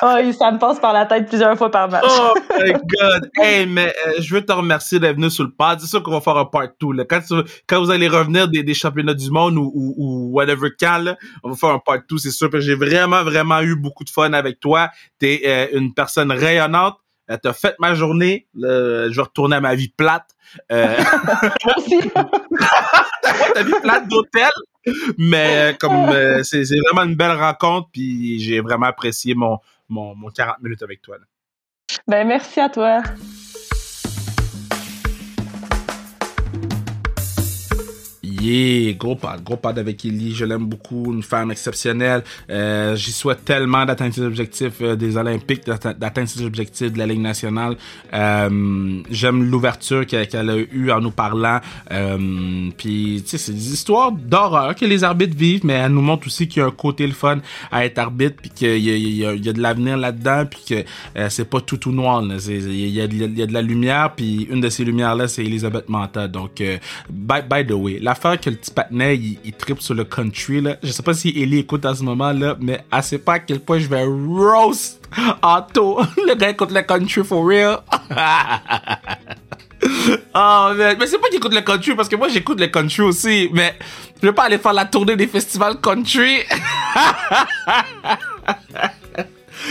oh, 0.02 0.32
ça 0.38 0.52
me 0.52 0.58
passe 0.58 0.80
par 0.80 0.92
la 0.92 1.06
tête 1.06 1.28
plusieurs 1.28 1.56
fois 1.56 1.70
par 1.70 1.88
match. 1.88 2.04
oh 2.08 2.34
my 2.58 2.72
god. 2.72 3.30
Hey, 3.36 3.66
mais 3.66 3.94
euh, 4.06 4.14
je 4.18 4.34
veux 4.34 4.44
te 4.44 4.52
remercier 4.52 4.98
d'être 4.98 5.16
venu 5.16 5.30
sur 5.30 5.44
le 5.44 5.50
pod. 5.50 5.80
C'est 5.80 5.86
sûr 5.86 6.02
qu'on 6.02 6.12
va 6.12 6.20
faire 6.20 6.36
un 6.36 6.44
part 6.44 6.68
2. 6.80 7.04
Quand, 7.04 7.20
quand 7.66 7.80
vous 7.80 7.90
allez 7.90 8.08
revenir 8.08 8.48
des, 8.48 8.62
des 8.62 8.74
championnats 8.74 9.14
du 9.14 9.30
monde 9.30 9.56
ou, 9.56 9.70
ou, 9.74 9.94
ou 9.96 10.32
whatever 10.32 10.70
quand, 10.78 10.98
là, 10.98 11.16
on 11.42 11.50
va 11.50 11.56
faire 11.56 11.70
un 11.70 11.78
part 11.78 11.98
2, 12.08 12.18
c'est 12.18 12.30
sûr. 12.30 12.48
J'ai 12.60 12.74
vraiment, 12.74 13.22
vraiment 13.24 13.60
eu 13.60 13.76
beaucoup 13.76 14.04
de 14.04 14.10
fun 14.10 14.32
avec 14.32 14.60
toi. 14.60 14.90
T'es 15.18 15.42
euh, 15.44 15.78
une 15.78 15.94
personne 15.94 16.32
rayonnante. 16.32 16.96
Euh, 17.32 17.36
T'as 17.42 17.52
fait 17.52 17.74
ma 17.78 17.94
journée. 17.94 18.46
je 18.54 19.14
vais 19.14 19.22
retourner 19.22 19.56
à 19.56 19.60
ma 19.60 19.74
vie 19.74 19.88
plate. 19.88 20.28
Euh... 20.70 20.96
Aussi. 21.76 22.10
ta 23.54 23.62
vie 23.62 23.72
plate 23.82 24.08
d'hôtel. 24.08 24.50
Mais 25.18 25.76
comme 25.78 26.08
euh, 26.10 26.42
c'est 26.42 26.64
vraiment 26.90 27.08
une 27.08 27.14
belle 27.14 27.36
rencontre, 27.38 27.88
puis 27.92 28.40
j'ai 28.40 28.60
vraiment 28.60 28.86
apprécié 28.86 29.34
mon, 29.34 29.58
mon, 29.88 30.14
mon 30.14 30.28
40 30.28 30.60
minutes 30.62 30.82
avec 30.82 31.00
toi. 31.02 31.18
Là. 31.18 31.24
Ben 32.08 32.26
merci 32.26 32.60
à 32.60 32.68
toi. 32.68 33.02
Yeah, 38.42 38.94
gros 38.94 39.14
pad, 39.14 39.44
gros 39.44 39.56
pad 39.56 39.78
avec 39.78 40.04
Ellie, 40.04 40.34
je 40.34 40.44
l'aime 40.44 40.66
beaucoup, 40.66 41.12
une 41.12 41.22
femme 41.22 41.52
exceptionnelle. 41.52 42.24
Euh, 42.50 42.96
J'y 42.96 43.12
souhaite 43.12 43.44
tellement 43.44 43.84
d'atteindre 43.84 44.12
ses 44.12 44.22
objectifs 44.22 44.80
euh, 44.82 44.96
des 44.96 45.16
Olympiques, 45.16 45.64
d'atteindre 45.64 46.28
ses 46.28 46.44
objectifs 46.44 46.92
de 46.92 46.98
la 46.98 47.06
Ligue 47.06 47.20
nationale. 47.20 47.76
Euh, 48.12 49.00
J'aime 49.12 49.48
l'ouverture 49.48 50.04
qu'elle 50.06 50.50
a 50.50 50.56
eue 50.56 50.90
en 50.90 51.00
nous 51.00 51.12
parlant. 51.12 51.60
Puis, 52.76 53.22
tu 53.22 53.30
sais, 53.30 53.38
c'est 53.38 53.52
des 53.52 53.72
histoires 53.72 54.10
d'horreur 54.10 54.74
que 54.74 54.86
les 54.86 55.04
arbitres 55.04 55.36
vivent, 55.36 55.64
mais 55.64 55.74
elle 55.74 55.92
nous 55.92 56.02
montre 56.02 56.26
aussi 56.26 56.48
qu'il 56.48 56.62
y 56.62 56.64
a 56.64 56.66
un 56.66 56.72
côté 56.72 57.06
le 57.06 57.12
fun 57.12 57.38
à 57.70 57.84
être 57.84 57.98
arbitre, 57.98 58.38
puis 58.42 58.50
qu'il 58.50 58.78
y, 58.78 59.24
a 59.24 59.52
de 59.52 59.62
l'avenir 59.62 59.96
là-dedans, 59.96 60.46
puis 60.46 60.62
que 60.68 61.28
c'est 61.28 61.48
pas 61.48 61.60
tout 61.60 61.76
tout 61.76 61.92
noir. 61.92 62.24
Il 62.24 62.88
y, 62.88 63.00
a 63.00 63.06
de 63.06 63.52
la 63.52 63.62
lumière, 63.62 64.14
puis 64.16 64.48
une 64.50 64.60
de 64.60 64.68
ces 64.68 64.84
lumières-là, 64.84 65.28
c'est 65.28 65.44
Elisabeth 65.44 65.88
Manta. 65.88 66.26
Donc, 66.26 66.60
by, 67.08 67.66
the 67.66 67.72
way, 67.72 68.00
la 68.00 68.16
que 68.36 68.50
le 68.50 68.56
petit 68.56 68.70
patinet, 68.70 69.16
il, 69.16 69.38
il 69.44 69.52
tripe 69.52 69.80
sur 69.80 69.94
le 69.94 70.04
country, 70.04 70.60
là. 70.60 70.76
Je 70.82 70.90
sais 70.90 71.02
pas 71.02 71.14
si 71.14 71.28
Ellie 71.30 71.60
écoute 71.60 71.84
à 71.84 71.94
ce 71.94 72.02
moment-là, 72.02 72.56
mais 72.60 72.84
elle 72.92 73.02
sait 73.02 73.18
pas 73.18 73.34
à 73.34 73.38
quel 73.38 73.60
point 73.60 73.78
je 73.78 73.86
vais 73.86 74.04
roast 74.04 75.00
Otto. 75.42 76.00
le 76.26 76.34
gars 76.34 76.50
écoute 76.50 76.72
le 76.72 76.82
country 76.82 77.24
for 77.24 77.46
real. 77.46 77.78
oh, 80.34 80.72
man. 80.76 80.96
Mais 80.98 81.06
c'est 81.06 81.18
pas 81.18 81.28
qu'il 81.28 81.36
écoute 81.36 81.54
le 81.54 81.60
country, 81.60 81.94
parce 81.94 82.08
que 82.08 82.16
moi, 82.16 82.28
j'écoute 82.28 82.60
le 82.60 82.68
country 82.68 83.02
aussi, 83.02 83.50
mais 83.52 83.74
je 84.20 84.26
vais 84.26 84.32
pas 84.32 84.44
aller 84.44 84.58
faire 84.58 84.72
la 84.72 84.84
tournée 84.84 85.16
des 85.16 85.26
festivals 85.26 85.80
country. 85.80 86.38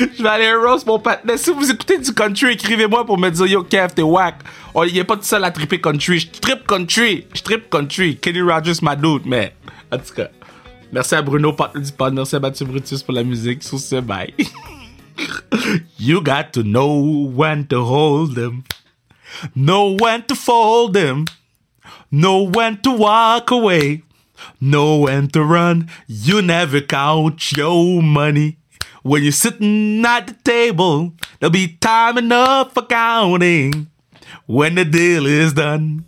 je 0.18 0.24
vais 0.24 0.30
aller 0.30 0.54
roast 0.54 0.86
mon 0.86 1.00
patinet. 1.00 1.38
Si 1.38 1.52
vous 1.52 1.70
écoutez 1.70 1.98
du 2.00 2.14
country, 2.14 2.54
écrivez-moi 2.54 3.06
pour 3.06 3.18
me 3.18 3.30
dire 3.30 3.46
Yo, 3.46 3.64
Kev, 3.64 3.94
t'es 3.94 4.02
whack. 4.02 4.36
Oh, 4.74 4.84
il 4.84 4.98
est 4.98 5.04
pas 5.04 5.16
tout 5.16 5.24
seul 5.24 5.44
à 5.44 5.52
tripper 5.52 5.80
country. 5.80 6.20
Je 6.20 6.28
trip 6.40 6.66
country. 6.66 7.28
Je 7.34 7.42
trip 7.42 7.70
country. 7.70 8.18
Kenny 8.18 8.42
Rogers, 8.42 8.82
ma 8.82 8.96
dude. 8.96 9.26
Mais, 9.26 9.54
en 9.92 9.98
tout 9.98 10.14
cas, 10.16 10.30
merci 10.92 11.16
à 11.16 11.22
Bruno, 11.22 11.54
partenaire 11.54 11.86
du 11.86 11.92
pod. 11.92 12.14
Merci 12.14 12.36
à 12.36 12.40
Mathieu 12.40 12.66
Brutus 12.66 13.04
pour 13.04 13.14
la 13.14 13.24
musique. 13.24 13.64
Sur 13.64 13.80
ce, 13.80 14.00
bye. 14.00 14.34
you 16.00 16.22
got 16.22 16.52
to 16.54 16.64
know 16.64 17.30
when 17.36 17.68
to 17.68 17.84
hold 17.84 18.36
them. 18.36 18.64
Know 19.56 19.98
when 20.00 20.24
to 20.24 20.36
fold 20.36 20.94
them. 20.94 21.26
Know 22.12 22.50
when 22.50 22.78
to 22.82 22.92
walk 22.92 23.52
away. 23.52 24.04
Know 24.60 24.98
when 24.98 25.28
to 25.30 25.44
run. 25.44 25.88
You 26.08 26.42
never 26.42 26.82
count 26.82 27.52
your 27.52 28.02
money. 28.02 28.58
When 29.04 29.24
you're 29.24 29.32
sitting 29.32 30.06
at 30.06 30.28
the 30.28 30.34
table, 30.34 31.14
there'll 31.40 31.52
be 31.52 31.76
time 31.78 32.18
enough 32.20 32.74
for 32.74 32.84
counting 32.84 33.88
when 34.46 34.76
the 34.76 34.86
deal 34.86 35.26
is 35.26 35.54
done. 35.54 36.06